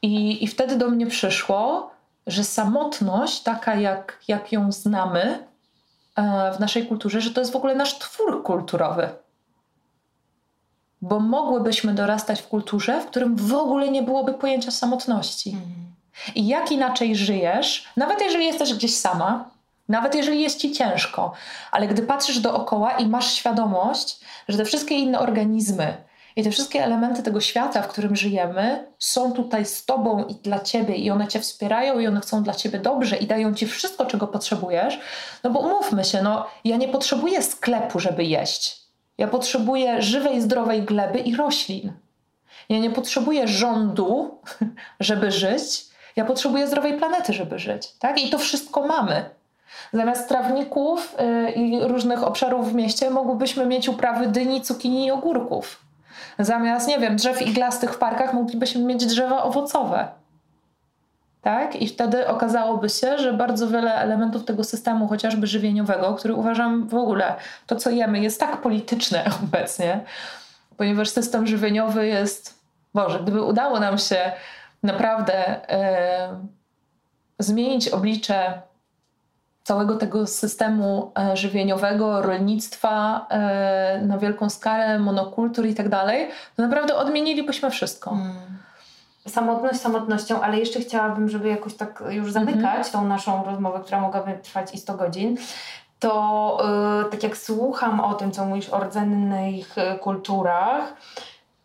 I, 0.02 0.44
i 0.44 0.48
wtedy 0.48 0.78
do 0.78 0.90
mnie 0.90 1.08
przyszło, 1.08 1.92
że 2.28 2.44
samotność, 2.44 3.44
taka 3.44 3.76
jak, 3.76 4.20
jak 4.28 4.52
ją 4.52 4.72
znamy 4.72 5.48
e, 6.16 6.52
w 6.54 6.60
naszej 6.60 6.88
kulturze, 6.88 7.22
że 7.22 7.32
to 7.32 7.42
jest 7.42 7.54
w 7.54 7.56
ogóle 7.56 7.76
nasz 7.76 8.00
twór 8.00 8.44
kulturowy 8.44 9.10
bo 11.02 11.20
mogłybyśmy 11.20 11.94
dorastać 11.94 12.42
w 12.42 12.48
kulturze, 12.48 13.02
w 13.02 13.06
którym 13.06 13.36
w 13.36 13.54
ogóle 13.54 13.90
nie 13.90 14.04
byłoby 14.04 14.34
pojęcia 14.34 14.72
samotności. 14.72 15.50
Mhm. 15.50 15.72
I 16.36 16.48
jak 16.48 16.72
inaczej 16.72 17.16
żyjesz, 17.16 17.88
nawet 17.98 18.22
jeżeli 18.22 18.46
jesteś 18.46 18.74
gdzieś 18.74 18.98
sama, 18.98 19.50
nawet 19.90 20.16
jeżeli 20.16 20.42
jest 20.42 20.60
ci 20.60 20.72
ciężko, 20.72 21.34
ale 21.72 21.88
gdy 21.88 22.02
patrzysz 22.02 22.40
dookoła 22.40 22.92
i 22.92 23.08
masz 23.08 23.34
świadomość, 23.34 24.20
że 24.48 24.58
te 24.58 24.66
wszystkie 24.66 24.96
inne 24.96 25.20
organizmy 25.20 25.98
i 26.36 26.44
te 26.44 26.52
wszystkie 26.52 26.84
elementy 26.84 27.24
tego 27.24 27.42
świata, 27.42 27.82
w 27.82 27.88
którym 27.88 28.16
żyjemy, 28.16 28.88
są 29.00 29.32
tutaj 29.32 29.66
z 29.66 29.86
tobą 29.86 30.26
i 30.26 30.36
dla 30.36 30.60
ciebie, 30.60 30.96
i 30.96 31.12
one 31.12 31.28
cię 31.28 31.40
wspierają, 31.40 32.00
i 32.00 32.08
one 32.08 32.20
chcą 32.20 32.44
dla 32.44 32.54
ciebie 32.54 32.80
dobrze 32.80 33.18
i 33.18 33.28
dają 33.28 33.54
ci 33.54 33.68
wszystko, 33.68 34.06
czego 34.06 34.28
potrzebujesz, 34.28 35.00
no 35.44 35.50
bo 35.50 35.60
umówmy 35.60 36.04
się, 36.04 36.22
no 36.22 36.46
ja 36.64 36.78
nie 36.78 36.88
potrzebuję 36.88 37.42
sklepu, 37.42 38.00
żeby 38.00 38.24
jeść. 38.24 38.81
Ja 39.18 39.28
potrzebuję 39.28 40.02
żywej, 40.02 40.42
zdrowej 40.42 40.84
gleby 40.84 41.20
i 41.20 41.36
roślin. 41.36 41.94
Ja 42.70 42.80
nie 42.80 42.90
potrzebuję 42.90 43.48
rządu, 43.48 44.40
żeby 45.00 45.32
żyć. 45.32 45.86
Ja 46.16 46.26
potrzebuję 46.26 46.68
zdrowej 46.68 46.98
planety, 46.98 47.34
żeby 47.34 47.60
żyć. 47.60 47.92
Tak? 48.00 48.22
I 48.24 48.30
to 48.30 48.38
wszystko 48.38 48.88
mamy. 48.88 49.26
Zamiast 49.94 50.30
trawników 50.30 51.16
yy, 51.20 51.52
i 51.52 51.80
różnych 51.80 52.24
obszarów 52.24 52.72
w 52.72 52.76
mieście 52.76 53.10
mogłybyśmy 53.10 53.66
mieć 53.66 53.90
uprawy 53.90 54.28
dyni, 54.28 54.62
cukinii 54.62 55.06
i 55.06 55.12
ogórków. 55.12 55.80
Zamiast, 56.40 56.88
nie 56.88 57.00
wiem, 57.00 57.16
drzew 57.16 57.42
iglastych 57.42 57.94
w 57.94 57.98
parkach 57.98 58.34
moglibyśmy 58.34 58.82
mieć 58.82 59.06
drzewa 59.06 59.44
owocowe. 59.44 60.08
Tak? 61.42 61.76
I 61.76 61.88
wtedy 61.88 62.28
okazałoby 62.28 62.90
się, 62.90 63.18
że 63.18 63.34
bardzo 63.34 63.68
wiele 63.68 63.96
elementów 63.96 64.46
tego 64.46 64.64
systemu, 64.64 65.08
chociażby 65.08 65.48
żywieniowego, 65.48 66.16
który 66.16 66.34
uważam 66.34 66.88
w 66.88 66.96
ogóle 66.96 67.36
to, 67.68 67.76
co 67.76 67.90
jemy, 67.90 68.20
jest 68.20 68.40
tak 68.40 68.62
polityczne 68.62 69.26
obecnie, 69.44 70.00
ponieważ 70.78 71.10
system 71.10 71.48
żywieniowy 71.48 72.08
jest, 72.08 72.60
Boże, 72.94 73.20
gdyby 73.20 73.42
udało 73.42 73.80
nam 73.80 73.98
się 73.98 74.32
naprawdę 74.84 75.70
e, 75.70 76.40
zmienić 77.40 77.90
oblicze 77.90 78.62
całego 79.64 79.96
tego 79.96 80.28
systemu 80.28 81.12
e, 81.20 81.38
żywieniowego, 81.38 82.22
rolnictwa 82.22 83.28
e, 83.30 84.02
na 84.02 84.18
wielką 84.18 84.50
skalę, 84.50 85.00
monokultur 85.00 85.66
i 85.66 85.76
tak 85.76 85.90
dalej, 85.90 86.28
to 86.56 86.64
naprawdę 86.64 86.96
odmienilibyśmy 86.96 87.72
wszystko. 87.72 88.12
Mm 88.12 88.61
samotność 89.28 89.80
samotnością, 89.80 90.42
ale 90.42 90.60
jeszcze 90.60 90.80
chciałabym, 90.80 91.30
żeby 91.30 91.48
jakoś 91.48 91.76
tak 91.76 92.04
już 92.10 92.32
zamykać 92.32 92.64
mm 92.64 92.84
-hmm. 92.84 92.92
tą 92.92 93.06
naszą 93.06 93.44
rozmowę, 93.44 93.80
która 93.80 94.02
mogłaby 94.02 94.40
trwać 94.44 94.74
i 94.74 94.78
100 94.78 94.94
godzin, 94.94 95.38
to 96.00 96.58
yy, 97.04 97.12
tak 97.12 97.24
jak 97.24 97.38
słucham 97.38 98.00
o 98.00 98.14
tym, 98.14 98.32
co 98.32 98.46
mówisz 98.46 98.70
o 98.70 98.80
rdzennych 98.80 99.78
y, 99.78 100.00
kulturach, 100.00 100.94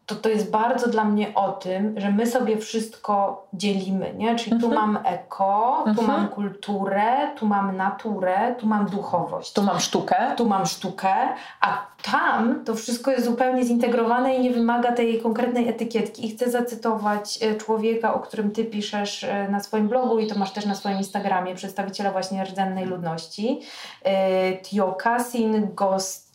to 0.07 0.15
to 0.15 0.29
jest 0.29 0.51
bardzo 0.51 0.89
dla 0.89 1.05
mnie 1.05 1.35
o 1.35 1.53
tym, 1.53 2.01
że 2.01 2.11
my 2.11 2.27
sobie 2.27 2.57
wszystko 2.57 3.47
dzielimy, 3.53 4.15
nie? 4.15 4.37
Czyli 4.37 4.61
tu 4.61 4.67
mhm. 4.67 4.75
mam 4.75 4.99
eko, 5.05 5.83
tu 5.85 5.91
mhm. 5.91 6.09
mam 6.09 6.29
kulturę, 6.29 7.31
tu 7.37 7.47
mam 7.47 7.77
naturę, 7.77 8.55
tu 8.59 8.67
mam 8.67 8.87
duchowość. 8.87 9.53
Tu 9.53 9.63
mam 9.63 9.81
sztukę. 9.81 10.17
Tu 10.37 10.49
mam 10.49 10.67
sztukę, 10.67 11.15
a 11.61 11.87
tam 12.03 12.65
to 12.65 12.75
wszystko 12.75 13.11
jest 13.11 13.25
zupełnie 13.25 13.65
zintegrowane 13.65 14.37
i 14.37 14.41
nie 14.41 14.51
wymaga 14.51 14.93
tej 14.93 15.21
konkretnej 15.21 15.69
etykietki. 15.69 16.27
I 16.27 16.31
chcę 16.31 16.51
zacytować 16.51 17.39
e, 17.43 17.55
człowieka, 17.55 18.15
o 18.15 18.21
którym 18.21 18.51
ty 18.51 18.65
piszesz 18.65 19.25
e, 19.25 19.49
na 19.49 19.61
swoim 19.61 19.89
blogu 19.89 20.19
i 20.19 20.27
to 20.27 20.39
masz 20.39 20.53
też 20.53 20.67
na 20.67 20.75
swoim 20.75 20.99
Instagramie, 20.99 21.55
przedstawiciela 21.55 22.11
właśnie 22.11 22.45
rdzennej 22.45 22.85
ludności. 22.85 23.61
E, 24.05 24.57
Tiokasin 24.57 25.69
Ghost 25.75 26.26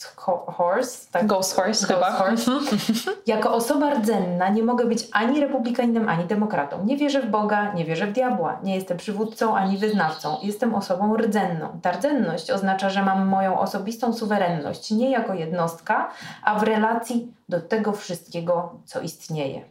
Horse. 0.47 1.11
Tak? 1.11 1.25
Ghost 1.25 1.55
Horse 1.55 1.87
Ghost 1.87 1.87
chyba. 1.87 2.11
Horse. 2.11 2.51
jako 3.25 3.53
osoba 3.53 3.93
rdzenna 3.93 4.49
nie 4.49 4.63
mogę 4.63 4.85
być 4.85 5.07
ani 5.11 5.39
republikaninem, 5.39 6.09
ani 6.09 6.25
demokratą. 6.25 6.85
Nie 6.85 6.97
wierzę 6.97 7.21
w 7.21 7.29
Boga, 7.29 7.73
nie 7.73 7.85
wierzę 7.85 8.07
w 8.07 8.11
diabła. 8.11 8.59
Nie 8.63 8.75
jestem 8.75 8.97
przywódcą, 8.97 9.55
ani 9.55 9.77
wyznawcą. 9.77 10.37
Jestem 10.43 10.75
osobą 10.75 11.17
rdzenną. 11.17 11.79
Ta 11.81 11.91
rdzenność 11.91 12.51
oznacza, 12.51 12.89
że 12.89 13.03
mam 13.03 13.27
moją 13.27 13.59
osobistą 13.59 14.13
suwerenność, 14.13 14.91
nie 14.91 15.11
jako 15.11 15.33
jednostka, 15.33 16.09
a 16.43 16.59
w 16.59 16.63
relacji 16.63 17.33
do 17.49 17.61
tego 17.61 17.91
wszystkiego, 17.91 18.73
co 18.85 19.01
istnieje. 19.01 19.61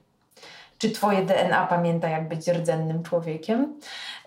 Czy 0.81 0.91
twoje 0.91 1.23
DNA 1.23 1.67
pamięta, 1.67 2.09
jak 2.09 2.29
być 2.29 2.49
rdzennym 2.49 3.03
człowiekiem? 3.03 3.75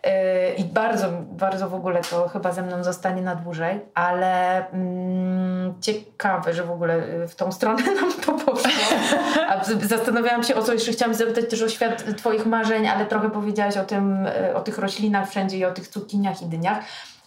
Yy, 0.05 0.11
I 0.57 0.63
bardzo, 0.63 1.09
bardzo 1.31 1.69
w 1.69 1.73
ogóle 1.73 2.01
to 2.01 2.29
chyba 2.29 2.51
ze 2.51 2.61
mną 2.61 2.83
zostanie 2.83 3.21
na 3.21 3.35
dłużej, 3.35 3.79
ale 3.93 4.69
mm, 4.69 5.73
ciekawe, 5.81 6.53
że 6.53 6.63
w 6.63 6.71
ogóle 6.71 7.23
y, 7.23 7.27
w 7.27 7.35
tą 7.35 7.51
stronę 7.51 7.83
nam 8.01 8.13
to 8.25 8.31
poszło. 8.31 8.71
A 9.49 9.63
zastanawiałam 9.63 10.43
się 10.43 10.55
o 10.55 10.63
coś, 10.63 10.85
że 10.85 10.91
chciałam 10.91 11.15
zapytać 11.15 11.49
też 11.49 11.61
o 11.61 11.69
świat 11.69 12.17
Twoich 12.17 12.45
marzeń, 12.45 12.87
ale 12.87 13.05
trochę 13.05 13.29
powiedziałaś 13.29 13.77
o 13.77 13.83
tym, 13.83 14.25
y, 14.25 14.55
o 14.55 14.61
tych 14.61 14.77
roślinach 14.77 15.29
wszędzie 15.29 15.57
i 15.57 15.65
o 15.65 15.71
tych 15.71 15.87
cukiniach 15.87 16.41
i 16.41 16.45
dyniach. 16.45 16.79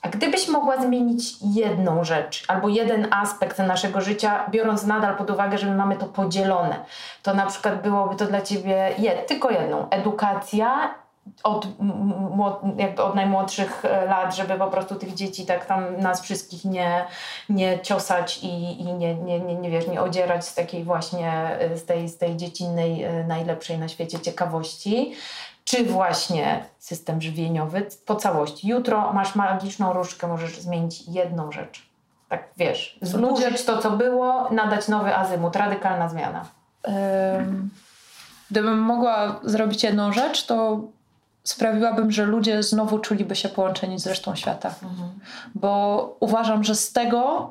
A 0.07 0.09
gdybyś 0.09 0.49
mogła 0.49 0.83
zmienić 0.83 1.35
jedną 1.43 2.05
rzecz 2.05 2.45
albo 2.49 2.69
jeden 2.69 3.09
aspekt 3.11 3.59
naszego 3.59 4.01
życia, 4.01 4.47
biorąc 4.51 4.83
nadal 4.83 5.17
pod 5.17 5.31
uwagę, 5.31 5.59
że 5.59 5.67
my 5.67 5.77
mamy 5.77 5.97
to 5.97 6.07
podzielone, 6.07 6.77
to 7.23 7.35
na 7.35 7.47
przykład 7.47 7.83
byłoby 7.83 8.17
to 8.17 8.27
dla 8.27 8.41
ciebie 8.41 8.91
jed, 8.99 9.27
tylko 9.27 9.51
jedną. 9.51 9.89
Edukacja 9.91 10.95
od, 11.43 11.67
jakby 12.77 13.03
od 13.03 13.15
najmłodszych 13.15 13.85
e, 13.85 14.05
lat, 14.05 14.37
żeby 14.37 14.55
po 14.55 14.67
prostu 14.67 14.95
tych 14.95 15.15
dzieci 15.15 15.47
tak 15.47 15.67
tam 15.67 15.97
nas 15.97 16.23
wszystkich 16.23 16.65
nie, 16.65 17.05
nie 17.49 17.81
ciosać 17.81 18.39
i, 18.43 18.81
i 18.81 18.85
nie, 18.85 19.15
nie, 19.15 19.41
nie, 19.41 19.55
nie, 19.55 19.71
wiesz, 19.71 19.89
nie 19.89 20.03
odzierać 20.03 20.47
z 20.47 20.55
takiej 20.55 20.85
właśnie, 20.85 21.33
e, 21.61 21.77
z 21.77 21.85
tej, 21.85 22.09
z 22.09 22.19
tej 22.19 22.37
dziecinnej, 22.37 23.05
e, 23.05 23.25
najlepszej 23.25 23.79
na 23.79 23.89
świecie 23.89 24.21
ciekawości 24.21 25.15
czy 25.67 25.85
właśnie 25.85 26.65
system 26.79 27.23
żywieniowy 27.23 27.87
po 28.07 28.17
całości. 28.17 28.69
Jutro 28.69 29.13
masz 29.13 29.35
magiczną 29.35 29.93
różdżkę, 29.93 30.27
możesz 30.27 30.61
zmienić 30.61 31.09
jedną 31.09 31.53
rzecz. 31.53 31.91
Tak 32.29 32.49
wiesz, 32.57 32.99
zburzyć 33.03 33.65
to, 33.65 33.79
co 33.79 33.91
było, 33.91 34.51
nadać 34.51 34.89
nowy 34.89 35.17
azymut, 35.17 35.57
radykalna 35.57 36.09
zmiana. 36.09 36.45
Gdybym 38.51 38.79
mogła 38.79 39.41
zrobić 39.43 39.83
jedną 39.83 40.13
rzecz, 40.13 40.47
to 40.47 40.81
sprawiłabym, 41.45 42.11
że 42.11 42.25
ludzie 42.25 42.63
znowu 42.63 42.99
czuliby 42.99 43.37
się 43.37 43.49
połączeni 43.49 43.99
z 43.99 44.07
resztą 44.07 44.35
świata. 44.35 44.75
Mhm. 44.83 45.11
Bo 45.55 46.17
uważam, 46.21 46.65
że 46.65 46.75
z 46.75 46.93
tego, 46.93 47.51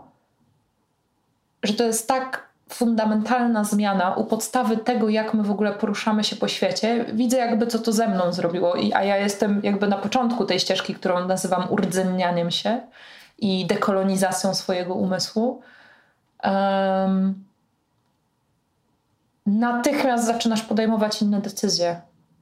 że 1.64 1.74
to 1.74 1.84
jest 1.84 2.08
tak 2.08 2.50
fundamentalna 2.70 3.64
zmiana 3.64 4.14
u 4.14 4.26
podstawy 4.26 4.78
tego, 4.78 5.10
jak 5.10 5.34
my 5.34 5.44
w 5.44 5.52
ogóle 5.52 5.74
poruszamy 5.74 6.24
się 6.24 6.36
po 6.36 6.48
świecie. 6.48 7.06
Widzę 7.14 7.38
jakby 7.38 7.68
co 7.68 7.80
to 7.80 7.94
ze 7.94 8.08
mną 8.08 8.34
zrobiło, 8.34 8.76
I, 8.76 8.94
a 8.94 9.04
ja 9.04 9.18
jestem 9.18 9.62
jakby 9.64 9.88
na 9.88 9.98
początku 9.98 10.46
tej 10.46 10.60
ścieżki, 10.60 10.96
którą 10.96 11.28
nazywam 11.28 11.68
urdzennianiem 11.70 12.52
się 12.52 12.82
i 13.38 13.66
dekolonizacją 13.66 14.54
swojego 14.54 14.94
umysłu. 14.94 15.62
Um, 16.44 17.44
natychmiast 19.46 20.26
zaczynasz 20.26 20.62
podejmować 20.62 21.22
inne 21.22 21.42
decyzje. 21.42 22.02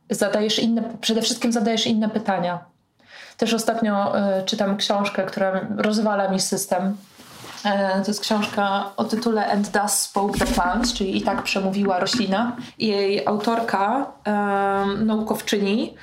Zadajesz 0.10 0.60
inne, 0.60 0.84
przede 1.02 1.22
wszystkim 1.22 1.52
zadajesz 1.52 1.88
inne 1.88 2.10
pytania. 2.10 2.66
Też 3.38 3.54
ostatnio 3.54 4.14
y, 4.40 4.46
czytam 4.46 4.78
książkę, 4.78 5.24
która 5.24 5.68
rozwala 5.78 6.30
mi 6.30 6.40
system 6.40 6.98
to 8.04 8.08
jest 8.08 8.22
książka 8.22 8.92
o 8.98 9.04
tytule 9.04 9.52
And 9.52 9.72
Thus 9.72 9.92
Spoke 9.92 10.40
the 10.40 10.46
Plant, 10.46 10.94
czyli 10.94 11.18
I 11.18 11.22
tak 11.22 11.44
przemówiła 11.44 12.00
roślina. 12.00 12.56
Jej 12.78 13.26
autorka, 13.26 14.12
naukowczyni, 15.06 15.94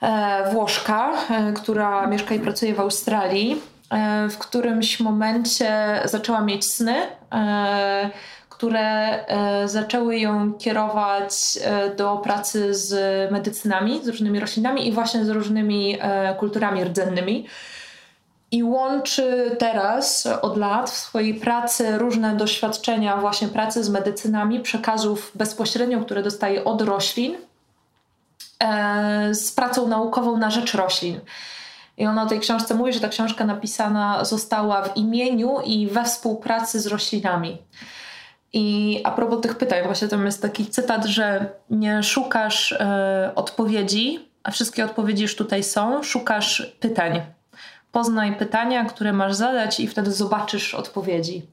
e, 0.00 0.52
Włoszka, 0.52 1.12
e, 1.30 1.52
która 1.52 2.06
mieszka 2.06 2.34
i 2.34 2.40
pracuje 2.40 2.74
w 2.74 2.80
Australii, 2.80 3.60
w 4.30 4.38
którymś 4.38 5.00
momencie 5.00 6.00
zaczęła 6.04 6.40
mieć 6.40 6.72
sny, 6.72 6.94
które 8.48 9.18
zaczęły 9.64 10.18
ją 10.18 10.52
kierować 10.52 11.58
do 11.96 12.16
pracy 12.16 12.74
z 12.74 12.92
medycynami, 13.32 14.04
z 14.04 14.08
różnymi 14.08 14.40
roślinami 14.40 14.88
i 14.88 14.92
właśnie 14.92 15.24
z 15.24 15.28
różnymi 15.28 15.98
kulturami 16.38 16.84
rdzennymi. 16.84 17.46
I 18.52 18.62
łączy 18.62 19.56
teraz 19.58 20.26
od 20.42 20.56
lat 20.56 20.90
w 20.90 20.96
swojej 20.96 21.34
pracy 21.34 21.98
różne 21.98 22.36
doświadczenia 22.36 23.16
właśnie 23.16 23.48
pracy 23.48 23.84
z 23.84 23.88
medycynami, 23.88 24.60
przekazów 24.60 25.32
bezpośrednio, 25.34 26.00
które 26.00 26.22
dostaje 26.22 26.64
od 26.64 26.82
roślin, 26.82 27.36
e, 28.64 29.34
z 29.34 29.52
pracą 29.52 29.88
naukową 29.88 30.36
na 30.36 30.50
rzecz 30.50 30.74
roślin. 30.74 31.20
I 31.96 32.06
ona 32.06 32.22
o 32.22 32.26
tej 32.26 32.40
książce 32.40 32.74
mówi, 32.74 32.92
że 32.92 33.00
ta 33.00 33.08
książka 33.08 33.44
napisana 33.44 34.24
została 34.24 34.82
w 34.82 34.96
imieniu 34.96 35.60
i 35.64 35.86
we 35.86 36.04
współpracy 36.04 36.80
z 36.80 36.86
roślinami. 36.86 37.58
I 38.52 39.00
a 39.04 39.10
propos 39.10 39.40
tych 39.40 39.58
pytań, 39.58 39.84
właśnie 39.84 40.08
tam 40.08 40.26
jest 40.26 40.42
taki 40.42 40.66
cytat, 40.66 41.04
że 41.04 41.46
nie 41.70 42.02
szukasz 42.02 42.72
e, 42.72 43.32
odpowiedzi, 43.34 44.28
a 44.42 44.50
wszystkie 44.50 44.84
odpowiedzi 44.84 45.22
już 45.22 45.36
tutaj 45.36 45.62
są, 45.62 46.02
szukasz 46.02 46.76
pytań. 46.80 47.22
Poznaj 47.92 48.36
pytania, 48.36 48.84
które 48.84 49.12
masz 49.12 49.34
zadać, 49.34 49.80
i 49.80 49.88
wtedy 49.88 50.12
zobaczysz 50.12 50.74
odpowiedzi. 50.74 51.46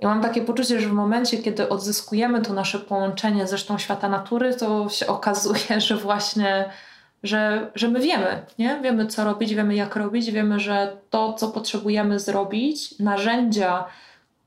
I 0.00 0.06
mam 0.06 0.22
takie 0.22 0.42
poczucie, 0.42 0.80
że 0.80 0.88
w 0.88 0.92
momencie, 0.92 1.38
kiedy 1.38 1.68
odzyskujemy 1.68 2.42
to 2.42 2.52
nasze 2.52 2.78
połączenie 2.78 3.46
ze 3.46 3.52
resztą 3.52 3.78
świata 3.78 4.08
natury, 4.08 4.54
to 4.54 4.88
się 4.88 5.06
okazuje, 5.16 5.80
że 5.80 5.96
właśnie, 5.96 6.70
że, 7.22 7.70
że 7.74 7.88
my 7.88 8.00
wiemy, 8.00 8.42
nie? 8.58 8.80
Wiemy, 8.82 9.06
co 9.06 9.24
robić, 9.24 9.54
wiemy, 9.54 9.74
jak 9.74 9.96
robić, 9.96 10.30
wiemy, 10.30 10.60
że 10.60 10.96
to, 11.10 11.32
co 11.32 11.48
potrzebujemy 11.48 12.20
zrobić, 12.20 12.98
narzędzia, 12.98 13.84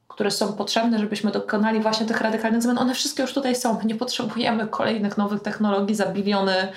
które 0.07 0.31
są 0.31 0.53
potrzebne, 0.53 0.99
żebyśmy 0.99 1.31
dokonali 1.31 1.79
właśnie 1.79 2.05
tych 2.05 2.21
radykalnych 2.21 2.61
zmian, 2.61 2.77
one 2.77 2.93
wszystkie 2.93 3.21
już 3.21 3.33
tutaj 3.33 3.55
są. 3.55 3.77
My 3.77 3.85
nie 3.85 3.95
potrzebujemy 3.95 4.67
kolejnych 4.67 5.17
nowych 5.17 5.41
technologii 5.41 5.95
za 5.95 6.05
biliony, 6.05 6.71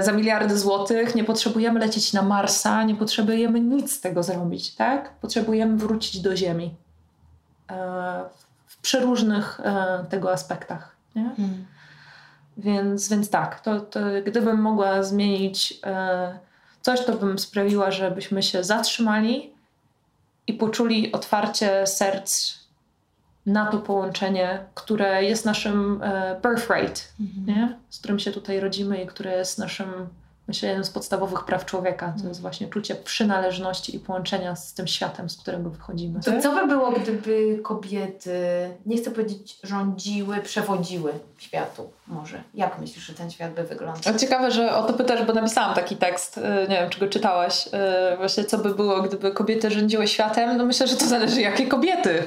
za 0.00 0.12
miliardy 0.12 0.58
złotych, 0.58 1.14
nie 1.14 1.24
potrzebujemy 1.24 1.80
lecieć 1.80 2.12
na 2.12 2.22
Marsa, 2.22 2.84
nie 2.84 2.94
potrzebujemy 2.94 3.60
nic 3.60 3.92
z 3.92 4.00
tego 4.00 4.22
zrobić, 4.22 4.74
tak? 4.74 5.10
Potrzebujemy 5.10 5.76
wrócić 5.76 6.20
do 6.20 6.36
Ziemi 6.36 6.74
e, 7.70 7.74
w 8.66 8.76
przeróżnych 8.80 9.60
e, 9.60 10.04
tego 10.10 10.32
aspektach, 10.32 10.96
nie? 11.14 11.30
Hmm. 11.36 11.66
Więc, 12.56 13.08
więc 13.08 13.30
tak, 13.30 13.60
to, 13.60 13.80
to 13.80 14.00
gdybym 14.26 14.60
mogła 14.60 15.02
zmienić 15.02 15.80
coś, 16.82 17.04
to 17.04 17.12
bym 17.12 17.38
sprawiła, 17.38 17.90
żebyśmy 17.90 18.42
się 18.42 18.64
zatrzymali 18.64 19.52
i 20.46 20.52
poczuli 20.52 21.12
otwarcie 21.12 21.86
serc 21.86 22.54
na 23.46 23.66
to 23.66 23.78
połączenie, 23.78 24.58
które 24.74 25.24
jest 25.24 25.44
naszym 25.44 26.02
e, 26.02 26.40
birthright, 26.42 27.12
mhm. 27.20 27.46
nie? 27.46 27.78
z 27.90 27.98
którym 27.98 28.18
się 28.18 28.30
tutaj 28.30 28.60
rodzimy 28.60 29.02
i 29.02 29.06
które 29.06 29.36
jest 29.36 29.58
naszym, 29.58 29.86
myślę, 30.48 30.68
jednym 30.68 30.84
z 30.84 30.90
podstawowych 30.90 31.44
praw 31.44 31.64
człowieka. 31.64 32.06
To 32.06 32.12
jest 32.12 32.24
mhm. 32.24 32.40
właśnie 32.40 32.68
czucie 32.68 32.94
przynależności 32.94 33.96
i 33.96 33.98
połączenia 33.98 34.56
z 34.56 34.74
tym 34.74 34.86
światem, 34.86 35.30
z 35.30 35.36
którego 35.36 35.70
wychodzimy. 35.70 36.20
To 36.20 36.40
co 36.40 36.54
by 36.54 36.66
było, 36.66 36.92
gdyby 36.92 37.58
kobiety, 37.62 38.40
nie 38.86 38.96
chcę 38.96 39.10
powiedzieć 39.10 39.58
rządziły, 39.62 40.36
przewodziły 40.36 41.12
światu 41.38 41.90
może? 42.06 42.42
Jak 42.54 42.78
myślisz, 42.78 43.06
że 43.06 43.14
ten 43.14 43.30
świat 43.30 43.52
by 43.52 43.64
wyglądał? 43.64 44.18
Ciekawe, 44.18 44.50
że 44.50 44.76
o 44.76 44.82
to 44.82 44.92
pytasz, 44.92 45.24
bo 45.24 45.32
napisałam 45.32 45.74
taki 45.74 45.96
tekst, 45.96 46.38
e, 46.38 46.66
nie 46.68 46.76
wiem, 46.76 46.90
czy 46.90 47.00
go 47.00 47.08
czytałaś, 47.08 47.68
e, 47.72 48.16
właśnie 48.16 48.44
co 48.44 48.58
by 48.58 48.74
było, 48.74 49.02
gdyby 49.02 49.30
kobiety 49.32 49.70
rządziły 49.70 50.08
światem? 50.08 50.56
No 50.56 50.64
myślę, 50.66 50.86
że 50.86 50.96
to 50.96 51.06
zależy 51.06 51.40
jakie 51.40 51.66
kobiety. 51.66 52.22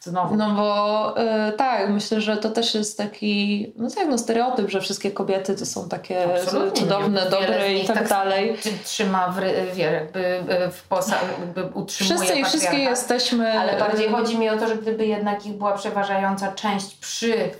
Znowu. 0.00 0.36
No 0.36 0.50
bo 0.50 1.14
y, 1.48 1.52
tak, 1.52 1.90
myślę, 1.90 2.20
że 2.20 2.36
to 2.36 2.50
też 2.50 2.74
jest 2.74 2.98
taki, 2.98 3.72
no 3.76 3.90
tak, 3.90 4.08
no 4.08 4.18
stereotyp, 4.18 4.70
że 4.70 4.80
wszystkie 4.80 5.10
kobiety 5.10 5.54
to 5.54 5.66
są 5.66 5.88
takie 5.88 6.34
Absolutnie 6.34 6.82
cudowne, 6.82 7.24
nie. 7.24 7.30
dobre 7.30 7.74
i 7.74 7.86
tak, 7.86 7.96
tak 7.96 8.08
dalej. 8.08 8.56
Trzyma 8.84 9.28
w, 9.28 9.40
wie, 9.74 9.84
jakby 9.84 10.20
y, 10.66 10.70
w 10.70 10.82
posa, 10.82 11.16
jakby 11.40 11.64
utrzymuje 11.64 12.18
Wszyscy 12.18 12.40
i 12.40 12.44
wszystkie 12.44 12.78
jesteśmy... 12.78 13.60
Ale 13.60 13.78
bardziej 13.78 14.08
chodzi 14.08 14.38
mi 14.38 14.48
o 14.50 14.58
to, 14.58 14.68
że 14.68 14.76
gdyby 14.76 15.06
jednak 15.06 15.46
ich 15.46 15.52
była 15.52 15.72
przeważająca 15.72 16.52
część 16.52 16.94
przy, 16.94 17.34
y, 17.34 17.50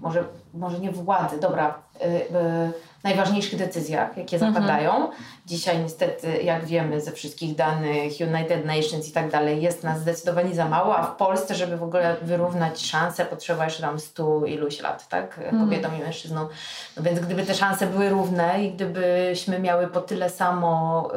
może, 0.00 0.24
może 0.54 0.78
nie 0.78 0.90
władzy, 0.90 1.40
dobra, 1.40 1.78
y, 2.02 2.06
y 2.06 2.87
najważniejszych 3.04 3.58
decyzjach, 3.58 4.16
jakie 4.16 4.36
mhm. 4.36 4.54
zapadają. 4.54 4.90
Mhm. 4.94 5.12
Dzisiaj 5.46 5.78
niestety, 5.78 6.42
jak 6.42 6.64
wiemy 6.64 7.00
ze 7.00 7.12
wszystkich 7.12 7.54
danych 7.54 8.12
United 8.20 8.64
Nations 8.64 9.08
i 9.08 9.12
tak 9.12 9.30
dalej, 9.30 9.62
jest 9.62 9.84
nas 9.84 10.00
zdecydowanie 10.00 10.54
za 10.54 10.68
mało, 10.68 10.96
a 10.96 11.02
w 11.02 11.16
Polsce, 11.16 11.54
żeby 11.54 11.76
w 11.76 11.82
ogóle 11.82 12.16
wyrównać 12.22 12.86
szanse, 12.86 13.24
potrzeba 13.24 13.64
jeszcze 13.64 13.82
tam 13.82 14.00
stu 14.00 14.46
iluś 14.46 14.80
lat, 14.80 15.08
tak? 15.08 15.38
Mhm. 15.38 15.64
Kobietom 15.64 15.96
i 15.96 15.98
mężczyznom. 15.98 16.48
No 16.96 17.02
więc 17.02 17.20
gdyby 17.20 17.46
te 17.46 17.54
szanse 17.54 17.86
były 17.86 18.08
równe 18.08 18.64
i 18.64 18.72
gdybyśmy 18.72 19.58
miały 19.58 19.86
po 19.86 20.00
tyle 20.00 20.30
samo 20.30 21.08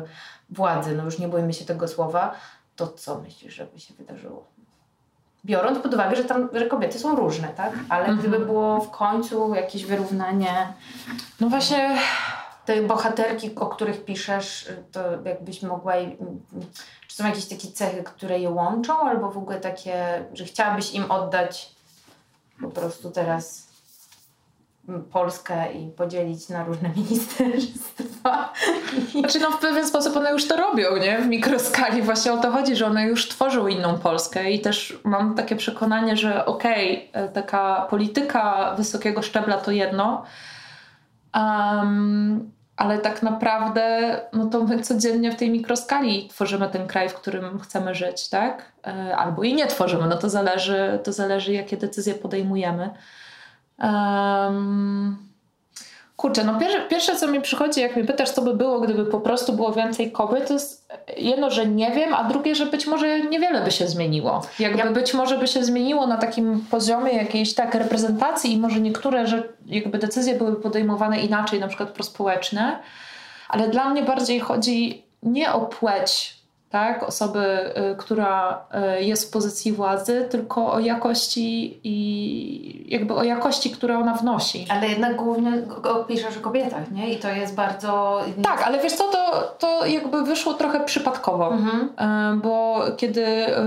yy, 0.00 0.08
władzy, 0.50 0.96
no 0.96 1.04
już 1.04 1.18
nie 1.18 1.28
bójmy 1.28 1.52
się 1.52 1.64
tego 1.64 1.88
słowa, 1.88 2.34
to 2.76 2.88
co 2.88 3.18
myślisz, 3.18 3.54
żeby 3.54 3.80
się 3.80 3.94
wydarzyło? 3.94 4.51
Biorąc 5.44 5.78
pod 5.78 5.94
uwagę, 5.94 6.16
że 6.16 6.24
tam 6.24 6.48
że 6.52 6.66
kobiety 6.66 6.98
są 6.98 7.16
różne, 7.16 7.48
tak? 7.48 7.72
Ale 7.88 8.04
mhm. 8.04 8.18
gdyby 8.18 8.46
było 8.46 8.80
w 8.80 8.90
końcu 8.90 9.54
jakieś 9.54 9.84
wyrównanie. 9.84 10.72
No 11.40 11.48
właśnie. 11.48 11.98
Te 12.64 12.82
bohaterki, 12.82 13.54
o 13.54 13.66
których 13.66 14.04
piszesz, 14.04 14.72
to 14.92 15.00
jakbyś 15.24 15.62
mogła. 15.62 15.92
Czy 17.08 17.16
są 17.16 17.26
jakieś 17.26 17.46
takie 17.46 17.68
cechy, 17.68 18.02
które 18.02 18.38
je 18.38 18.50
łączą, 18.50 19.00
albo 19.00 19.30
w 19.30 19.38
ogóle 19.38 19.60
takie, 19.60 20.24
że 20.32 20.44
chciałabyś 20.44 20.94
im 20.94 21.10
oddać 21.10 21.74
po 22.60 22.68
prostu 22.68 23.10
teraz 23.10 23.71
Polskę 25.12 25.72
i 25.72 25.90
podzielić 25.90 26.48
na 26.48 26.64
różne 26.64 26.88
ministerstwa. 26.96 28.52
Znaczy 29.12 29.40
no 29.40 29.50
w 29.50 29.58
pewien 29.58 29.86
sposób 29.86 30.16
one 30.16 30.32
już 30.32 30.48
to 30.48 30.56
robią, 30.56 30.96
nie? 30.96 31.18
W 31.18 31.26
mikroskali 31.26 32.02
właśnie 32.02 32.32
o 32.32 32.36
to 32.36 32.50
chodzi, 32.50 32.76
że 32.76 32.86
one 32.86 33.06
już 33.06 33.28
tworzą 33.28 33.66
inną 33.66 33.98
Polskę 33.98 34.50
i 34.50 34.60
też 34.60 34.98
mam 35.04 35.34
takie 35.34 35.56
przekonanie, 35.56 36.16
że 36.16 36.46
okej, 36.46 37.10
okay, 37.10 37.28
taka 37.28 37.86
polityka 37.90 38.74
wysokiego 38.76 39.22
szczebla 39.22 39.58
to 39.58 39.70
jedno, 39.70 40.24
um, 41.34 42.50
ale 42.76 42.98
tak 42.98 43.22
naprawdę 43.22 44.16
no 44.32 44.46
to 44.46 44.64
my 44.64 44.80
codziennie 44.80 45.32
w 45.32 45.36
tej 45.36 45.50
mikroskali 45.50 46.28
tworzymy 46.28 46.68
ten 46.68 46.86
kraj, 46.86 47.08
w 47.08 47.14
którym 47.14 47.60
chcemy 47.60 47.94
żyć, 47.94 48.28
tak? 48.28 48.72
E, 48.86 49.16
albo 49.16 49.42
i 49.42 49.54
nie 49.54 49.66
tworzymy, 49.66 50.06
no 50.06 50.16
to 50.16 50.30
zależy, 50.30 50.98
to 51.04 51.12
zależy 51.12 51.52
jakie 51.52 51.76
decyzje 51.76 52.14
podejmujemy. 52.14 52.90
Um, 53.78 55.16
kurczę, 56.16 56.44
no 56.44 56.58
pierwsze, 56.58 56.80
pierwsze 56.80 57.16
co 57.16 57.28
mi 57.28 57.40
przychodzi, 57.40 57.80
jak 57.80 57.96
mnie 57.96 58.04
pytasz, 58.04 58.30
co 58.30 58.42
by 58.42 58.54
było, 58.54 58.80
gdyby 58.80 59.04
po 59.04 59.20
prostu 59.20 59.52
było 59.52 59.72
więcej 59.72 60.12
kobiet, 60.12 60.48
to 60.48 60.54
jest 60.54 60.92
jedno, 61.16 61.50
że 61.50 61.66
nie 61.66 61.90
wiem, 61.90 62.14
a 62.14 62.24
drugie, 62.24 62.54
że 62.54 62.66
być 62.66 62.86
może 62.86 63.20
niewiele 63.20 63.64
by 63.64 63.70
się 63.70 63.86
zmieniło. 63.86 64.42
Jakby 64.58 64.78
ja... 64.78 64.90
być 64.90 65.14
może 65.14 65.38
by 65.38 65.46
się 65.46 65.64
zmieniło 65.64 66.06
na 66.06 66.16
takim 66.16 66.64
poziomie 66.70 67.12
jakiejś 67.12 67.54
tak 67.54 67.74
reprezentacji 67.74 68.52
i 68.52 68.58
może 68.58 68.80
niektóre 68.80 69.26
że 69.26 69.42
jakby 69.66 69.98
decyzje 69.98 70.34
były 70.34 70.56
podejmowane 70.56 71.20
inaczej, 71.20 71.60
na 71.60 71.68
przykład 71.68 71.90
prospołeczne, 71.90 72.78
ale 73.48 73.68
dla 73.68 73.88
mnie 73.88 74.02
bardziej 74.02 74.40
chodzi 74.40 75.02
nie 75.22 75.52
o 75.52 75.60
płeć 75.60 76.41
tak, 76.72 77.02
osoby, 77.02 77.44
y, 77.92 77.96
która 77.96 78.64
y, 78.98 79.02
jest 79.02 79.28
w 79.28 79.30
pozycji 79.30 79.72
władzy, 79.72 80.28
tylko 80.30 80.72
o 80.72 80.78
jakości 80.78 81.80
i 81.84 82.86
jakby 82.88 83.14
o 83.14 83.22
jakości, 83.22 83.70
które 83.70 83.98
ona 83.98 84.14
wnosi. 84.14 84.66
Ale 84.68 84.88
jednak 84.88 85.16
głównie 85.16 85.52
piszesz 86.08 86.36
o 86.36 86.40
kobietach, 86.40 86.90
nie? 86.90 87.12
I 87.12 87.18
to 87.18 87.28
jest 87.28 87.54
bardzo... 87.54 88.20
Tak, 88.42 88.62
ale 88.62 88.80
wiesz 88.80 88.92
co, 88.92 89.04
to, 89.04 89.54
to 89.58 89.86
jakby 89.86 90.22
wyszło 90.22 90.54
trochę 90.54 90.84
przypadkowo, 90.84 91.52
mhm. 91.52 91.88
Y, 92.36 92.40
bo 92.40 92.80
kiedy 92.96 93.26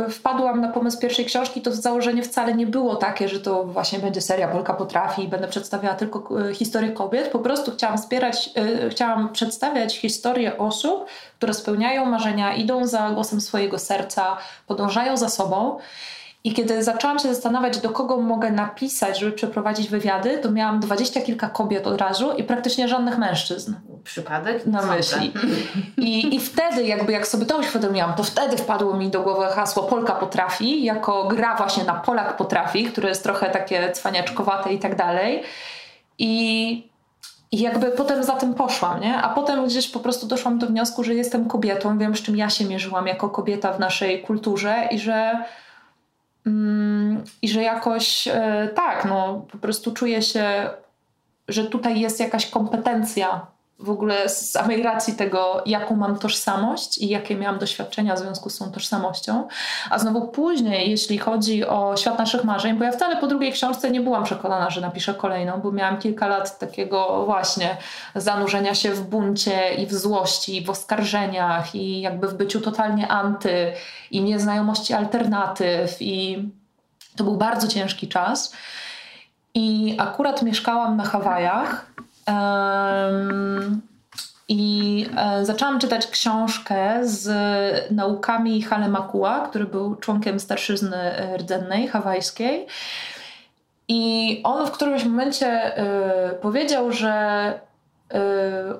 wpadłam 0.10 0.62
na 0.62 0.68
pomysł 0.68 1.00
pierwszej 1.00 1.26
książki, 1.26 1.62
to 1.62 1.72
założenie 1.72 2.24
wcale 2.24 2.54
nie 2.54 2.68
było 2.68 2.96
takie, 2.96 3.30
że 3.30 3.40
to 3.40 3.64
właśnie 3.64 4.00
będzie 4.00 4.22
seria 4.22 4.48
Polka 4.48 4.74
potrafi 4.74 5.24
i 5.24 5.28
będę 5.28 5.48
przedstawiała 5.48 5.96
tylko 5.96 6.30
historię 6.54 6.92
kobiet. 6.92 7.28
Po 7.28 7.40
prostu 7.40 7.72
chciałam 7.72 7.98
wspierać, 7.98 8.50
chciałam 8.90 9.30
przedstawiać 9.30 9.98
historię 9.98 10.58
osób, 10.58 11.06
które 11.38 11.54
spełniają 11.54 12.06
marzenia, 12.06 12.54
idą 12.54 12.88
za 12.88 13.10
głosem 13.10 13.42
swojego 13.42 13.80
serca, 13.80 14.38
podążają 14.68 15.18
za 15.18 15.30
sobą. 15.30 15.78
I 16.44 16.54
kiedy 16.54 16.84
zaczęłam 16.84 17.20
się 17.20 17.28
zastanawiać, 17.34 17.78
do 17.78 17.90
kogo 17.90 18.18
mogę 18.18 18.52
napisać, 18.52 19.20
żeby 19.20 19.32
przeprowadzić 19.32 19.90
wywiady, 19.90 20.38
to 20.38 20.52
miałam 20.52 20.80
dwadzieścia 20.80 21.22
kilka 21.22 21.50
kobiet 21.50 21.88
od 21.88 22.02
razu 22.02 22.32
i 22.32 22.44
praktycznie 22.44 22.88
żadnych 22.88 23.18
mężczyzn. 23.18 23.74
Przypadek? 24.04 24.66
Na 24.66 24.86
myśli. 24.86 25.34
I, 25.98 26.36
I 26.36 26.40
wtedy, 26.40 26.84
jakby 26.84 27.12
jak 27.12 27.28
sobie 27.28 27.46
to 27.46 27.58
uświadomiłam, 27.58 28.14
to 28.14 28.24
wtedy 28.24 28.58
wpadło 28.58 28.98
mi 28.98 29.10
do 29.10 29.22
głowy 29.22 29.46
hasło 29.46 29.84
Polka 29.84 30.14
potrafi, 30.14 30.84
jako 30.84 31.28
gra 31.28 31.56
właśnie 31.56 31.84
na 31.84 31.94
Polak 31.94 32.38
potrafi, 32.38 32.84
które 32.84 33.10
jest 33.10 33.24
trochę 33.24 33.50
takie 33.50 33.92
cwaniaczkowate 33.92 34.74
i 34.74 34.80
tak 34.80 34.96
dalej. 34.96 35.44
I 36.20 36.95
i 37.56 37.60
jakby 37.60 37.92
potem 37.92 38.24
za 38.24 38.36
tym 38.36 38.54
poszłam, 38.54 39.02
nie? 39.02 39.18
A 39.18 39.30
potem 39.30 39.66
gdzieś 39.66 39.88
po 39.88 40.00
prostu 40.00 40.28
doszłam 40.28 40.60
do 40.60 40.68
wniosku, 40.68 41.04
że 41.04 41.14
jestem 41.14 41.48
kobietą, 41.48 41.98
wiem 41.98 42.16
z 42.16 42.22
czym 42.22 42.36
ja 42.36 42.50
się 42.50 42.66
mierzyłam 42.66 43.08
jako 43.08 43.30
kobieta 43.30 43.74
w 43.74 43.80
naszej 43.80 44.22
kulturze 44.22 44.88
i 44.92 45.00
że 45.00 45.44
mm, 46.46 47.24
i 47.42 47.50
że 47.50 47.62
jakoś 47.62 48.28
e, 48.28 48.70
tak, 48.76 49.06
no 49.06 49.46
po 49.52 49.58
prostu 49.58 49.92
czuję 49.92 50.22
się, 50.22 50.70
że 51.48 51.66
tutaj 51.66 52.00
jest 52.00 52.20
jakaś 52.20 52.50
kompetencja 52.50 53.48
w 53.80 53.90
ogóle 53.90 54.30
z 54.30 54.52
samej 54.52 54.84
racji 54.84 55.14
tego, 55.14 55.64
jaką 55.66 55.96
mam 55.96 56.20
tożsamość 56.20 56.98
i 56.98 57.10
jakie 57.10 57.36
miałam 57.36 57.60
doświadczenia 57.60 58.16
w 58.16 58.20
związku 58.20 58.50
z 58.50 58.58
tą 58.58 58.72
tożsamością. 58.72 59.48
A 59.90 60.00
znowu 60.00 60.28
później, 60.28 60.90
jeśli 60.90 61.18
chodzi 61.18 61.66
o 61.66 61.98
świat 61.98 62.20
naszych 62.20 62.44
marzeń, 62.44 62.78
bo 62.78 62.84
ja 62.84 62.92
wcale 62.92 63.18
po 63.18 63.28
drugiej 63.28 63.52
książce 63.52 63.92
nie 63.92 64.02
byłam 64.02 64.24
przekonana, 64.24 64.70
że 64.70 64.82
napiszę 64.82 65.14
kolejną, 65.14 65.62
bo 65.62 65.72
miałam 65.72 65.98
kilka 65.98 66.28
lat 66.28 66.60
takiego 66.60 67.26
właśnie 67.26 67.78
zanurzenia 68.16 68.76
się 68.76 68.92
w 68.92 69.02
buncie 69.02 69.74
i 69.74 69.86
w 69.86 69.94
złości, 69.94 70.58
i 70.58 70.66
w 70.66 70.70
oskarżeniach 70.70 71.76
i 71.76 72.02
jakby 72.02 72.28
w 72.28 72.34
byciu 72.34 72.62
totalnie 72.62 73.08
anty 73.08 73.74
i 74.12 74.22
nieznajomości 74.22 74.94
alternatyw 74.94 75.98
i 76.00 76.50
to 77.16 77.24
był 77.24 77.38
bardzo 77.38 77.68
ciężki 77.68 78.08
czas. 78.08 78.54
I 79.54 79.96
akurat 80.00 80.42
mieszkałam 80.42 80.98
na 80.98 81.04
Hawajach 81.04 81.95
i 84.48 85.06
e, 85.18 85.46
zaczęłam 85.46 85.80
czytać 85.80 86.08
książkę 86.08 87.00
z 87.04 87.28
naukami 87.92 88.62
Halemakua, 88.62 89.48
który 89.48 89.66
był 89.66 89.96
członkiem 89.96 90.40
starszyzny 90.40 90.98
e, 90.98 91.38
rdzennej 91.38 91.88
hawajskiej. 91.88 92.68
I 93.88 94.42
on 94.44 94.68
w 94.68 94.72
którymś 94.72 95.04
momencie 95.04 95.78
e, 95.78 96.30
powiedział, 96.42 96.92
że 96.92 97.66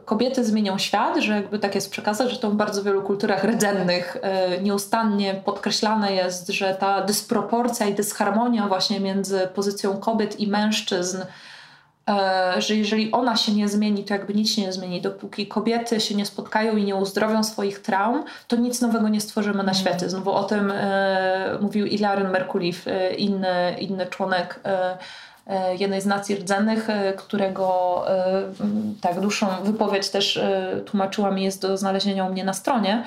kobiety 0.06 0.44
zmienią 0.44 0.78
świat, 0.78 1.18
że 1.18 1.34
jakby 1.34 1.60
tak 1.60 1.76
jest 1.76 1.92
przekazać, 1.92 2.32
że 2.32 2.38
to 2.38 2.50
w 2.52 2.56
bardzo 2.56 2.84
wielu 2.84 3.02
kulturach 3.02 3.44
rdzennych 3.44 4.18
nieustannie 4.62 5.34
podkreślane 5.46 6.14
jest, 6.14 6.48
że 6.48 6.76
ta 6.76 7.02
dysproporcja 7.02 7.86
i 7.86 7.94
dysharmonia 7.94 8.68
właśnie 8.68 9.00
między 9.00 9.48
pozycją 9.56 9.98
kobiet 9.98 10.40
i 10.40 10.48
mężczyzn 10.48 11.18
E, 11.18 11.26
że 12.58 12.76
jeżeli 12.76 13.12
ona 13.12 13.36
się 13.36 13.52
nie 13.52 13.70
zmieni, 13.70 14.04
to 14.04 14.14
jakby 14.14 14.34
nic 14.34 14.50
się 14.50 14.62
nie 14.62 14.74
zmieni. 14.74 15.02
Dopóki 15.02 15.48
kobiety 15.48 16.00
się 16.00 16.16
nie 16.16 16.26
spotkają 16.26 16.78
i 16.78 16.84
nie 16.84 16.96
uzdrowią 16.96 17.44
swoich 17.44 17.82
traum, 17.82 18.24
to 18.48 18.56
nic 18.56 18.82
nowego 18.82 19.10
nie 19.10 19.22
stworzymy 19.22 19.64
na 19.64 19.74
świecie. 19.74 20.10
Znowu 20.10 20.32
o 20.32 20.44
tym 20.44 20.72
e, 20.72 21.58
mówił 21.62 21.86
Ilaren 21.86 22.32
Merkulif, 22.32 22.88
e, 22.88 23.14
inny, 23.14 23.76
inny 23.80 24.06
członek 24.06 24.60
e, 24.66 24.98
e, 25.48 25.76
jednej 25.76 26.02
z 26.02 26.06
nacji 26.06 26.36
rdzennych, 26.36 26.90
e, 26.90 27.14
którego 27.14 28.06
tak 29.02 29.20
dłuższą 29.20 29.48
wypowiedź 29.64 30.10
też 30.10 30.40
tłumaczyła 30.86 31.32
mi 31.32 31.44
jest 31.44 31.62
do 31.62 31.78
znalezienia 31.78 32.26
u 32.26 32.32
mnie 32.32 32.44
na 32.44 32.54
stronie. 32.54 33.04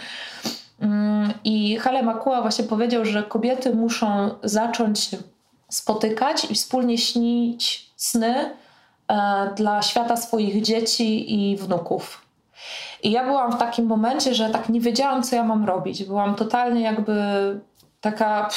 Mm, 0.81 1.33
I 1.45 1.77
Hale 1.77 2.03
Makua 2.03 2.43
właśnie 2.43 2.65
powiedział, 2.65 3.05
że 3.05 3.23
kobiety 3.23 3.75
muszą 3.75 4.31
zacząć 4.43 5.01
się 5.01 5.17
spotykać 5.69 6.51
i 6.51 6.55
wspólnie 6.55 6.99
śnić 6.99 7.91
sny, 7.97 8.35
E, 8.45 8.68
dla 9.57 9.83
świata 9.83 10.17
swoich 10.17 10.63
dzieci 10.63 11.35
i 11.35 11.57
wnuków. 11.57 12.23
I 13.03 13.11
ja 13.11 13.25
byłam 13.25 13.53
w 13.53 13.59
takim 13.59 13.87
momencie, 13.87 14.35
że 14.35 14.51
tak 14.51 14.69
nie 14.69 14.81
wiedziałam, 14.81 15.23
co 15.23 15.37
ja 15.37 15.45
mam 15.45 15.65
robić. 15.65 16.05
Byłam 16.05 16.35
totalnie 16.35 16.81
jakby 16.81 17.15
taka, 18.01 18.49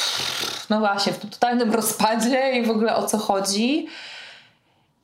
no 0.70 0.78
właśnie, 0.78 1.12
w 1.12 1.30
totalnym 1.30 1.72
rozpadzie 1.72 2.52
i 2.52 2.66
w 2.66 2.70
ogóle 2.70 2.96
o 2.96 3.06
co 3.06 3.18
chodzi. 3.18 3.86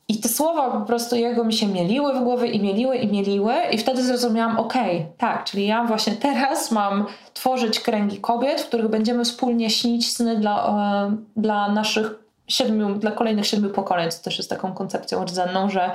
I 0.09 0.21
te 0.21 0.29
słowa 0.29 0.71
po 0.71 0.81
prostu 0.81 1.17
jego 1.17 1.45
mi 1.45 1.53
się 1.53 1.67
mieliły 1.67 2.15
w 2.15 2.23
głowie 2.23 2.49
i 2.49 2.63
mieliły 2.63 2.97
i 2.97 3.13
mieliły 3.13 3.55
i 3.73 3.79
wtedy 3.79 4.03
zrozumiałam, 4.03 4.59
okej, 4.59 4.97
okay, 4.97 5.13
tak, 5.19 5.45
czyli 5.45 5.67
ja 5.67 5.85
właśnie 5.85 6.13
teraz 6.13 6.71
mam 6.71 7.07
tworzyć 7.35 7.81
kręgi 7.81 8.21
kobiet, 8.21 8.61
w 8.61 8.69
których 8.69 8.89
będziemy 8.89 9.25
wspólnie 9.25 9.71
śnić 9.71 10.13
sny 10.13 10.37
dla, 10.37 10.67
e, 11.07 11.17
dla 11.37 11.69
naszych 11.69 12.28
siedmiu, 12.49 12.95
dla 12.95 13.11
kolejnych 13.11 13.47
siedmiu 13.47 13.71
pokoleń, 13.71 14.11
co 14.11 14.23
też 14.23 14.39
jest 14.39 14.51
taką 14.51 14.75
koncepcją 14.75 15.25
rdzenną, 15.25 15.71
że 15.71 15.91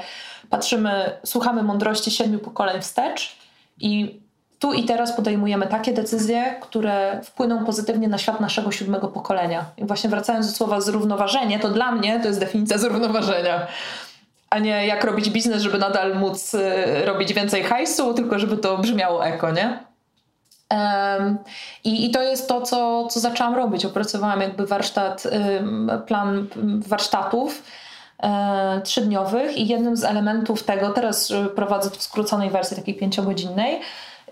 patrzymy, 0.49 1.11
słuchamy 1.25 1.63
mądrości 1.63 2.11
siedmiu 2.11 2.39
pokoleń 2.39 2.81
wstecz 2.81 3.35
i 3.79 4.19
tu 4.59 4.73
i 4.73 4.83
teraz 4.83 5.11
podejmujemy 5.15 5.67
takie 5.67 5.93
decyzje, 5.93 6.55
które 6.61 7.21
wpłyną 7.23 7.65
pozytywnie 7.65 8.07
na 8.07 8.17
świat 8.17 8.39
naszego 8.39 8.71
siódmego 8.71 9.07
pokolenia. 9.07 9.65
I 9.77 9.85
właśnie 9.85 10.09
wracając 10.09 10.47
do 10.47 10.53
słowa 10.53 10.81
zrównoważenie, 10.81 11.59
to 11.59 11.69
dla 11.69 11.91
mnie 11.91 12.19
to 12.19 12.27
jest 12.27 12.39
definicja 12.39 12.77
zrównoważenia. 12.77 13.67
A 14.49 14.59
nie 14.59 14.87
jak 14.87 15.03
robić 15.03 15.29
biznes, 15.29 15.61
żeby 15.63 15.77
nadal 15.77 16.15
móc 16.15 16.53
y, 16.53 17.05
robić 17.05 17.33
więcej 17.33 17.63
hajsu, 17.63 18.13
tylko 18.13 18.39
żeby 18.39 18.57
to 18.57 18.77
brzmiało 18.77 19.25
eko, 19.25 19.51
nie? 19.51 19.79
I, 21.83 22.05
I 22.05 22.11
to 22.11 22.21
jest 22.21 22.47
to, 22.47 22.61
co, 22.61 23.07
co 23.07 23.19
zaczęłam 23.19 23.55
robić. 23.55 23.85
Opracowałam 23.85 24.41
jakby 24.41 24.67
warsztat, 24.67 25.23
plan 26.07 26.47
warsztatów 26.87 27.63
e, 28.23 28.81
trzydniowych 28.83 29.57
i 29.57 29.67
jednym 29.67 29.97
z 29.97 30.03
elementów 30.03 30.63
tego, 30.63 30.89
teraz 30.89 31.31
e, 31.31 31.45
prowadzę 31.45 31.89
to 31.89 31.95
w 31.95 32.03
skróconej 32.03 32.49
wersji 32.49 32.77
takiej 32.77 32.95
pięciogodzinnej, 32.95 33.81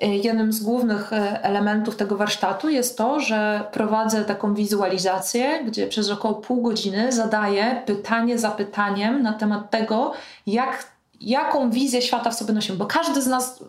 e, 0.02 0.08
jednym 0.08 0.54
z 0.54 0.64
głównych 0.64 1.12
elementów 1.42 1.96
tego 1.96 2.18
warsztatu 2.18 2.70
jest 2.70 2.98
to, 2.98 3.20
że 3.20 3.64
prowadzę 3.72 4.26
taką 4.26 4.54
wizualizację, 4.54 5.64
gdzie 5.66 5.88
przez 5.88 6.10
około 6.10 6.34
pół 6.34 6.62
godziny 6.62 7.12
zadaję 7.12 7.82
pytanie 7.86 8.40
za 8.40 8.52
pytaniem 8.52 9.24
na 9.24 9.34
temat 9.34 9.70
tego, 9.70 10.14
jak, 10.48 10.92
jaką 11.22 11.72
wizję 11.72 12.02
świata 12.02 12.30
w 12.30 12.36
sobie 12.36 12.54
nosimy, 12.54 12.78
bo 12.78 12.86
każdy 12.86 13.22
z 13.22 13.28
nas 13.28 13.64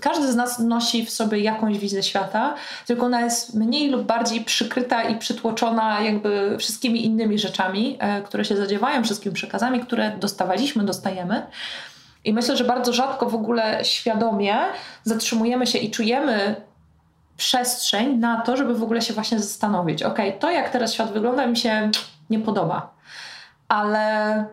każdy 0.00 0.32
z 0.32 0.36
nas 0.36 0.58
nosi 0.58 1.06
w 1.06 1.10
sobie 1.10 1.38
jakąś 1.38 1.78
wizję 1.78 2.02
świata, 2.02 2.54
tylko 2.86 3.06
ona 3.06 3.20
jest 3.20 3.54
mniej 3.54 3.90
lub 3.90 4.02
bardziej 4.02 4.40
przykryta 4.40 5.02
i 5.02 5.18
przytłoczona 5.18 6.00
jakby 6.00 6.56
wszystkimi 6.58 7.04
innymi 7.04 7.38
rzeczami, 7.38 7.96
e, 8.00 8.22
które 8.22 8.44
się 8.44 8.56
zadziewają, 8.56 9.04
wszystkimi 9.04 9.34
przekazami, 9.34 9.80
które 9.80 10.12
dostawaliśmy, 10.20 10.84
dostajemy. 10.84 11.46
I 12.24 12.32
myślę, 12.32 12.56
że 12.56 12.64
bardzo 12.64 12.92
rzadko 12.92 13.26
w 13.30 13.34
ogóle 13.34 13.84
świadomie 13.84 14.56
zatrzymujemy 15.04 15.66
się 15.66 15.78
i 15.78 15.90
czujemy 15.90 16.56
przestrzeń 17.36 18.18
na 18.18 18.40
to, 18.40 18.56
żeby 18.56 18.74
w 18.74 18.82
ogóle 18.82 19.02
się 19.02 19.14
właśnie 19.14 19.38
zastanowić. 19.38 20.02
Ok, 20.02 20.18
to 20.40 20.50
jak 20.50 20.70
teraz 20.70 20.94
świat 20.94 21.12
wygląda 21.12 21.46
mi 21.46 21.56
się 21.56 21.90
nie 22.30 22.38
podoba, 22.38 22.94
ale 23.68 24.44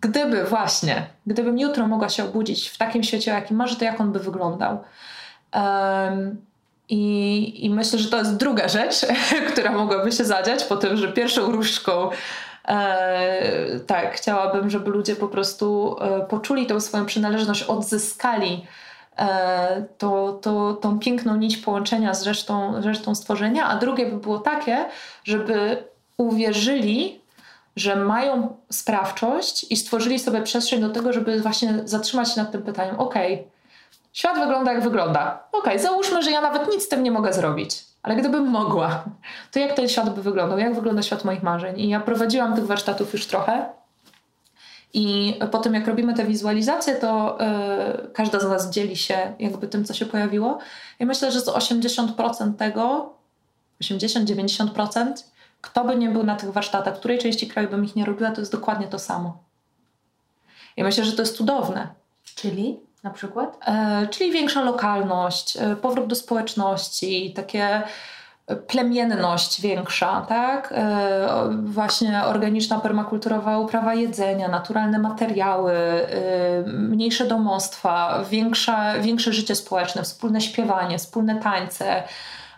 gdyby 0.00 0.44
właśnie, 0.44 1.06
gdybym 1.26 1.58
jutro 1.58 1.86
mogła 1.86 2.08
się 2.08 2.24
obudzić 2.24 2.68
w 2.68 2.78
takim 2.78 3.02
świecie, 3.02 3.32
o 3.32 3.34
jakim 3.34 3.56
marzę, 3.56 3.76
to 3.76 3.84
jak 3.84 4.00
on 4.00 4.12
by 4.12 4.18
wyglądał? 4.18 4.78
Um, 5.54 6.36
i, 6.88 7.64
I 7.64 7.70
myślę, 7.70 7.98
że 7.98 8.10
to 8.10 8.18
jest 8.18 8.36
druga 8.36 8.68
rzecz, 8.68 9.06
która 9.52 9.72
mogłaby 9.72 10.12
się 10.12 10.24
zadziać 10.24 10.64
po 10.64 10.76
tym, 10.76 10.96
że 10.96 11.12
pierwszą 11.12 11.52
różdżką 11.52 12.10
e, 12.68 13.80
tak, 13.86 14.14
chciałabym, 14.14 14.70
żeby 14.70 14.90
ludzie 14.90 15.16
po 15.16 15.28
prostu 15.28 15.96
e, 16.00 16.20
poczuli 16.20 16.66
tą 16.66 16.80
swoją 16.80 17.06
przynależność, 17.06 17.62
odzyskali 17.62 18.66
e, 19.18 19.84
to, 19.98 20.38
to, 20.42 20.74
tą 20.74 20.98
piękną 20.98 21.36
nić 21.36 21.56
połączenia 21.56 22.14
z 22.14 22.26
resztą, 22.26 22.80
resztą 22.80 23.14
stworzenia, 23.14 23.66
a 23.66 23.76
drugie 23.76 24.06
by 24.06 24.16
było 24.16 24.38
takie, 24.38 24.84
żeby 25.24 25.84
uwierzyli 26.16 27.25
że 27.76 27.96
mają 27.96 28.56
sprawczość 28.70 29.66
i 29.72 29.76
stworzyli 29.76 30.18
sobie 30.18 30.42
przestrzeń 30.42 30.80
do 30.80 30.90
tego, 30.90 31.12
żeby 31.12 31.40
właśnie 31.40 31.80
zatrzymać 31.84 32.34
się 32.34 32.40
nad 32.40 32.52
tym 32.52 32.62
pytaniem: 32.62 33.00
OK, 33.00 33.14
świat 34.12 34.38
wygląda 34.38 34.72
jak 34.72 34.82
wygląda. 34.82 35.48
OK, 35.52 35.68
załóżmy, 35.76 36.22
że 36.22 36.30
ja 36.30 36.40
nawet 36.40 36.70
nic 36.70 36.82
z 36.82 36.88
tym 36.88 37.02
nie 37.02 37.10
mogę 37.10 37.32
zrobić. 37.32 37.84
Ale 38.02 38.16
gdybym 38.16 38.48
mogła, 38.48 39.04
to 39.52 39.58
jak 39.58 39.72
ten 39.72 39.88
świat 39.88 40.14
by 40.14 40.22
wyglądał? 40.22 40.58
Jak 40.58 40.74
wygląda 40.74 41.02
świat 41.02 41.24
moich 41.24 41.42
marzeń? 41.42 41.80
I 41.80 41.88
ja 41.88 42.00
prowadziłam 42.00 42.54
tych 42.54 42.66
warsztatów 42.66 43.12
już 43.12 43.26
trochę. 43.26 43.66
I 44.94 45.34
po 45.50 45.58
tym, 45.58 45.74
jak 45.74 45.86
robimy 45.86 46.14
te 46.14 46.24
wizualizacje, 46.24 46.94
to 46.94 47.38
yy, 47.40 48.08
każda 48.08 48.40
z 48.40 48.44
nas 48.44 48.70
dzieli 48.70 48.96
się 48.96 49.34
jakby 49.38 49.68
tym, 49.68 49.84
co 49.84 49.94
się 49.94 50.06
pojawiło. 50.06 50.58
I 51.00 51.06
myślę, 51.06 51.32
że 51.32 51.40
z 51.40 51.46
80% 51.46 52.54
tego, 52.54 53.14
80-90% 53.82 55.12
kto 55.66 55.84
by 55.84 55.96
nie 55.96 56.08
był 56.10 56.22
na 56.22 56.36
tych 56.36 56.52
warsztatach, 56.52 56.96
w 56.96 56.98
której 56.98 57.18
części 57.18 57.48
kraju 57.48 57.68
bym 57.68 57.84
ich 57.84 57.96
nie 57.96 58.04
robiła, 58.04 58.30
to 58.30 58.40
jest 58.40 58.52
dokładnie 58.52 58.86
to 58.86 58.98
samo. 58.98 59.38
I 60.76 60.84
myślę, 60.84 61.04
że 61.04 61.12
to 61.12 61.22
jest 61.22 61.36
cudowne. 61.36 61.88
Czyli 62.34 62.80
na 63.02 63.10
przykład? 63.10 63.58
E, 63.66 64.06
czyli 64.10 64.32
większa 64.32 64.62
lokalność, 64.62 65.56
e, 65.56 65.76
powrót 65.76 66.06
do 66.06 66.14
społeczności, 66.14 67.32
takie 67.36 67.82
e, 68.46 68.56
plemienność 68.56 69.60
większa, 69.60 70.26
tak? 70.28 70.72
E, 70.76 71.50
właśnie 71.64 72.24
organiczna, 72.24 72.80
permakulturowa 72.80 73.58
uprawa 73.58 73.94
jedzenia, 73.94 74.48
naturalne 74.48 74.98
materiały, 74.98 75.72
e, 75.72 76.06
mniejsze 76.66 77.26
domostwa, 77.26 78.24
większe, 78.30 78.94
większe 79.00 79.32
życie 79.32 79.54
społeczne, 79.54 80.02
wspólne 80.02 80.40
śpiewanie, 80.40 80.98
wspólne 80.98 81.40
tańce, 81.40 82.02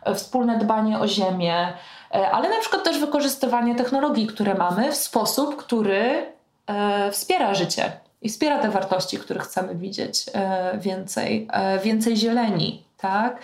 e, 0.02 0.14
wspólne 0.14 0.59
dbanie 0.59 0.98
o 0.98 1.09
ziemię. 1.09 1.72
E, 2.14 2.30
ale 2.30 2.48
na 2.48 2.61
przykład 2.61 2.84
też 2.84 2.98
wykorzystywanie 2.98 3.74
technologii, 3.74 4.26
które 4.26 4.54
mamy 4.54 4.92
w 4.92 4.96
sposób, 4.96 5.56
który 5.56 6.32
e, 6.66 7.11
wspiera 7.11 7.54
życie 7.54 7.92
i 8.22 8.28
wspiera 8.28 8.59
te 8.59 8.70
wartości, 8.70 9.18
które 9.18 9.40
chcemy 9.40 9.74
widzieć 9.74 10.24
e, 10.34 10.78
więcej, 10.78 11.48
więcej 11.82 12.16
zieleni, 12.16 12.84
tak? 12.96 13.38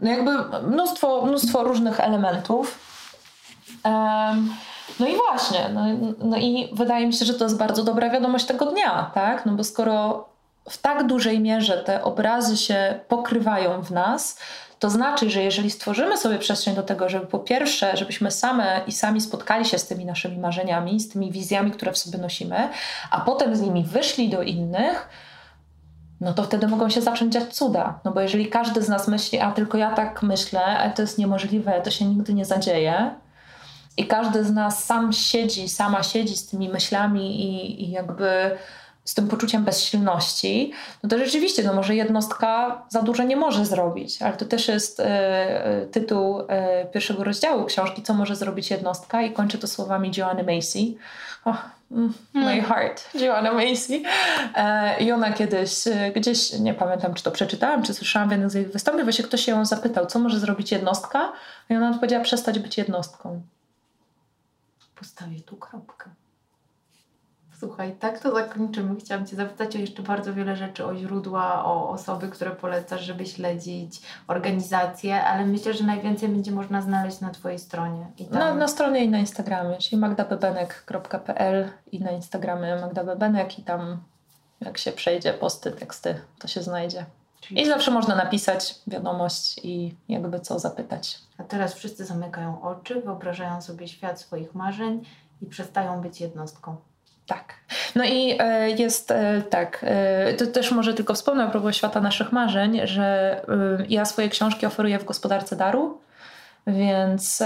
No 0.00 0.10
jakby 0.10 0.30
mnóstwo, 0.62 1.26
mnóstwo 1.26 1.64
różnych 1.64 2.00
elementów. 2.00 2.78
No 5.00 5.06
i 5.06 5.16
właśnie, 5.16 5.68
no, 5.68 5.82
no 6.18 6.36
i 6.36 6.68
wydaje 6.72 7.06
mi 7.06 7.12
się, 7.12 7.24
że 7.24 7.34
to 7.34 7.44
jest 7.44 7.58
bardzo 7.58 7.84
dobra 7.84 8.10
wiadomość 8.10 8.44
tego 8.44 8.66
dnia, 8.66 9.10
tak? 9.14 9.46
No 9.46 9.52
bo 9.52 9.64
skoro 9.64 10.28
w 10.70 10.78
tak 10.78 11.06
dużej 11.06 11.40
mierze 11.40 11.78
te 11.78 12.04
obrazy 12.04 12.56
się 12.56 13.00
pokrywają 13.08 13.82
w 13.82 13.90
nas, 13.90 14.38
to 14.84 14.90
znaczy, 14.90 15.30
że 15.30 15.42
jeżeli 15.42 15.70
stworzymy 15.70 16.18
sobie 16.18 16.38
przestrzeń 16.38 16.74
do 16.74 16.82
tego, 16.82 17.08
żeby 17.08 17.26
po 17.26 17.38
pierwsze, 17.38 17.96
żebyśmy 17.96 18.30
same 18.30 18.80
i 18.86 18.92
sami 18.92 19.20
spotkali 19.20 19.64
się 19.64 19.78
z 19.78 19.86
tymi 19.86 20.04
naszymi 20.04 20.38
marzeniami, 20.38 21.00
z 21.00 21.08
tymi 21.08 21.32
wizjami, 21.32 21.70
które 21.70 21.92
w 21.92 21.98
sobie 21.98 22.18
nosimy, 22.18 22.68
a 23.10 23.20
potem 23.20 23.56
z 23.56 23.60
nimi 23.60 23.84
wyszli 23.84 24.28
do 24.28 24.42
innych, 24.42 25.08
no 26.20 26.34
to 26.34 26.42
wtedy 26.42 26.68
mogą 26.68 26.90
się 26.90 27.02
zacząć 27.02 27.32
dziać 27.32 27.54
cuda. 27.54 27.98
No 28.04 28.10
bo 28.10 28.20
jeżeli 28.20 28.46
każdy 28.46 28.82
z 28.82 28.88
nas 28.88 29.08
myśli, 29.08 29.40
a 29.40 29.52
tylko 29.52 29.78
ja 29.78 29.90
tak 29.90 30.22
myślę, 30.22 30.64
a 30.64 30.90
to 30.90 31.02
jest 31.02 31.18
niemożliwe, 31.18 31.80
to 31.84 31.90
się 31.90 32.04
nigdy 32.04 32.34
nie 32.34 32.44
zadzieje, 32.44 33.10
i 33.96 34.06
każdy 34.06 34.44
z 34.44 34.50
nas 34.52 34.84
sam 34.84 35.12
siedzi, 35.12 35.68
sama 35.68 36.02
siedzi 36.02 36.36
z 36.36 36.46
tymi 36.46 36.68
myślami 36.68 37.40
i, 37.44 37.84
i 37.84 37.90
jakby 37.90 38.56
z 39.04 39.14
tym 39.14 39.28
poczuciem 39.28 39.64
bezsilności, 39.64 40.72
no 41.02 41.08
to 41.08 41.18
rzeczywiście, 41.18 41.62
no 41.62 41.74
może 41.74 41.94
jednostka 41.94 42.82
za 42.88 43.02
dużo 43.02 43.22
nie 43.22 43.36
może 43.36 43.66
zrobić, 43.66 44.22
ale 44.22 44.36
to 44.36 44.44
też 44.44 44.68
jest 44.68 45.00
e, 45.00 45.86
tytuł 45.92 46.40
e, 46.48 46.86
pierwszego 46.86 47.24
rozdziału 47.24 47.64
książki, 47.64 48.02
co 48.02 48.14
może 48.14 48.36
zrobić 48.36 48.70
jednostka 48.70 49.22
i 49.22 49.32
kończę 49.32 49.58
to 49.58 49.66
słowami 49.66 50.12
Joanny 50.16 50.54
Macy. 50.54 50.78
Oh, 51.44 51.70
my 52.34 52.62
heart, 52.62 53.14
Joanna 53.14 53.52
Macy. 53.52 54.02
E, 54.54 55.00
I 55.02 55.12
ona 55.12 55.32
kiedyś, 55.32 55.74
gdzieś, 56.16 56.52
nie 56.52 56.74
pamiętam, 56.74 57.14
czy 57.14 57.22
to 57.22 57.30
przeczytałam, 57.30 57.82
czy 57.82 57.94
słyszałam 57.94 58.28
w 58.28 58.32
jednym 58.32 58.50
z 58.50 58.54
jej 58.54 58.66
wystąpień, 58.66 59.04
właśnie 59.04 59.24
ktoś 59.24 59.44
się 59.44 59.52
ją 59.52 59.64
zapytał, 59.64 60.06
co 60.06 60.18
może 60.18 60.38
zrobić 60.38 60.72
jednostka? 60.72 61.32
I 61.70 61.76
ona 61.76 61.90
odpowiedziała, 61.90 62.24
przestać 62.24 62.58
być 62.58 62.78
jednostką. 62.78 63.42
Postawię 64.94 65.40
tu 65.40 65.56
kropkę. 65.56 66.10
Słuchaj, 67.58 67.96
tak 68.00 68.18
to 68.18 68.34
zakończymy. 68.34 68.96
Chciałam 68.96 69.26
Cię 69.26 69.36
zapytać 69.36 69.76
o 69.76 69.78
jeszcze 69.78 70.02
bardzo 70.02 70.34
wiele 70.34 70.56
rzeczy, 70.56 70.84
o 70.84 70.96
źródła, 70.96 71.64
o 71.64 71.88
osoby, 71.88 72.28
które 72.28 72.50
polecasz, 72.50 73.00
żeby 73.00 73.26
śledzić, 73.26 74.02
organizacje, 74.26 75.24
ale 75.24 75.46
myślę, 75.46 75.74
że 75.74 75.84
najwięcej 75.84 76.28
będzie 76.28 76.52
można 76.52 76.82
znaleźć 76.82 77.20
na 77.20 77.30
Twojej 77.30 77.58
stronie. 77.58 78.06
Tam... 78.30 78.38
Na, 78.38 78.54
na 78.54 78.68
stronie 78.68 79.04
i 79.04 79.08
na 79.08 79.18
Instagramie, 79.18 79.76
czyli 79.76 79.96
magdabebenek.pl 79.96 81.68
i 81.92 82.00
na 82.00 82.10
Instagramie 82.10 82.76
magdabebenek 82.76 83.58
i 83.58 83.62
tam 83.62 84.02
jak 84.60 84.78
się 84.78 84.92
przejdzie 84.92 85.32
posty, 85.32 85.72
teksty, 85.72 86.20
to 86.38 86.48
się 86.48 86.62
znajdzie. 86.62 87.06
Czyli... 87.40 87.62
I 87.62 87.66
zawsze 87.66 87.90
można 87.90 88.16
napisać 88.16 88.74
wiadomość 88.86 89.60
i 89.62 89.96
jakby 90.08 90.40
co 90.40 90.58
zapytać. 90.58 91.18
A 91.38 91.44
teraz 91.44 91.74
wszyscy 91.74 92.04
zamykają 92.04 92.62
oczy, 92.62 93.00
wyobrażają 93.00 93.62
sobie 93.62 93.88
świat 93.88 94.20
swoich 94.20 94.54
marzeń 94.54 95.04
i 95.42 95.46
przestają 95.46 96.00
być 96.00 96.20
jednostką. 96.20 96.76
Tak. 97.26 97.54
No 97.94 98.04
i 98.04 98.36
e, 98.38 98.70
jest 98.70 99.10
e, 99.10 99.42
tak, 99.50 99.80
e, 99.82 100.34
to 100.34 100.46
też 100.46 100.70
może 100.72 100.94
tylko 100.94 101.14
wspomnę 101.14 101.44
a 101.44 101.50
propos 101.50 101.76
świata 101.76 102.00
naszych 102.00 102.32
marzeń, 102.32 102.80
że 102.84 103.40
ja 103.88 104.04
swoje 104.04 104.28
książki 104.28 104.66
oferuję 104.66 104.98
w 104.98 105.04
gospodarce 105.04 105.56
daru, 105.56 106.00
więc 106.66 107.42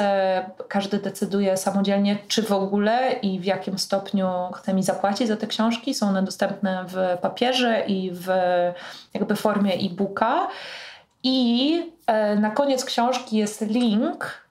każdy 0.68 0.98
decyduje 0.98 1.56
samodzielnie, 1.56 2.18
czy 2.28 2.42
w 2.42 2.52
ogóle 2.52 3.12
i 3.12 3.40
w 3.40 3.44
jakim 3.44 3.78
stopniu 3.78 4.28
chce 4.54 4.74
mi 4.74 4.82
zapłacić 4.82 5.28
za 5.28 5.36
te 5.36 5.46
książki. 5.46 5.94
Są 5.94 6.08
one 6.08 6.22
dostępne 6.22 6.84
w 6.88 7.18
papierze 7.20 7.84
i 7.86 8.10
w 8.12 8.28
jakby 9.14 9.36
formie 9.36 9.74
e-booka. 9.74 10.48
I 11.22 11.82
na 12.36 12.50
koniec 12.50 12.84
książki 12.84 13.36
jest 13.36 13.60
link 13.60 14.47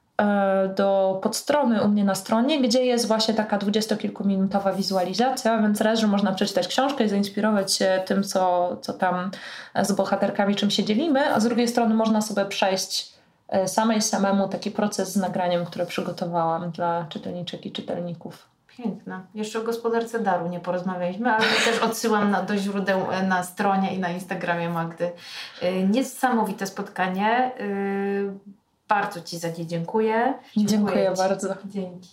do 0.76 1.20
podstrony 1.24 1.82
u 1.82 1.88
mnie 1.88 2.04
na 2.04 2.16
stronie, 2.16 2.62
gdzie 2.62 2.86
jest 2.86 3.08
właśnie 3.08 3.34
taka 3.34 3.58
dwudziestokilkuminutowa 3.58 4.74
wizualizacja, 4.74 5.62
więc 5.62 5.82
raz, 5.82 6.00
że 6.00 6.08
można 6.08 6.32
przeczytać 6.32 6.68
książkę 6.68 7.04
i 7.04 7.10
zainspirować 7.10 7.74
się 7.74 8.04
tym, 8.06 8.24
co, 8.24 8.78
co 8.82 8.94
tam 8.94 9.32
z 9.82 9.92
bohaterkami, 9.92 10.56
czym 10.56 10.72
się 10.72 10.84
dzielimy, 10.84 11.34
a 11.34 11.40
z 11.40 11.44
drugiej 11.44 11.68
strony 11.68 11.96
można 11.96 12.22
sobie 12.22 12.46
przejść 12.46 13.14
e, 13.48 13.68
samej 13.68 14.02
samemu 14.02 14.48
taki 14.48 14.72
proces 14.72 15.14
z 15.14 15.16
nagraniem, 15.16 15.66
które 15.66 15.86
przygotowałam 15.86 16.72
dla 16.72 17.06
czytelniczek 17.10 17.66
i 17.66 17.72
czytelników. 17.72 18.48
Piękne. 18.78 19.22
Jeszcze 19.36 19.60
o 19.60 19.64
gospodarce 19.64 20.20
daru 20.20 20.48
nie 20.48 20.60
porozmawialiśmy, 20.60 21.32
ale 21.32 21.46
też 21.66 21.80
odsyłam 21.80 22.32
na, 22.32 22.42
do 22.42 22.58
źródeł 22.58 23.12
e, 23.12 23.24
na 23.24 23.44
stronie 23.44 23.96
i 23.96 24.00
na 24.00 24.10
Instagramie 24.10 24.70
Magdy. 24.70 25.12
Niesamowite 25.90 26.68
spotkanie. 26.68 27.52
Bardzo 28.88 29.22
Ci 29.22 29.38
za 29.38 29.50
nie 29.50 29.68
dziękuję. 29.68 30.34
Dziękuję, 30.58 30.68
dziękuję 30.68 31.14
bardzo. 31.18 31.56
Dzięki. 31.66 32.10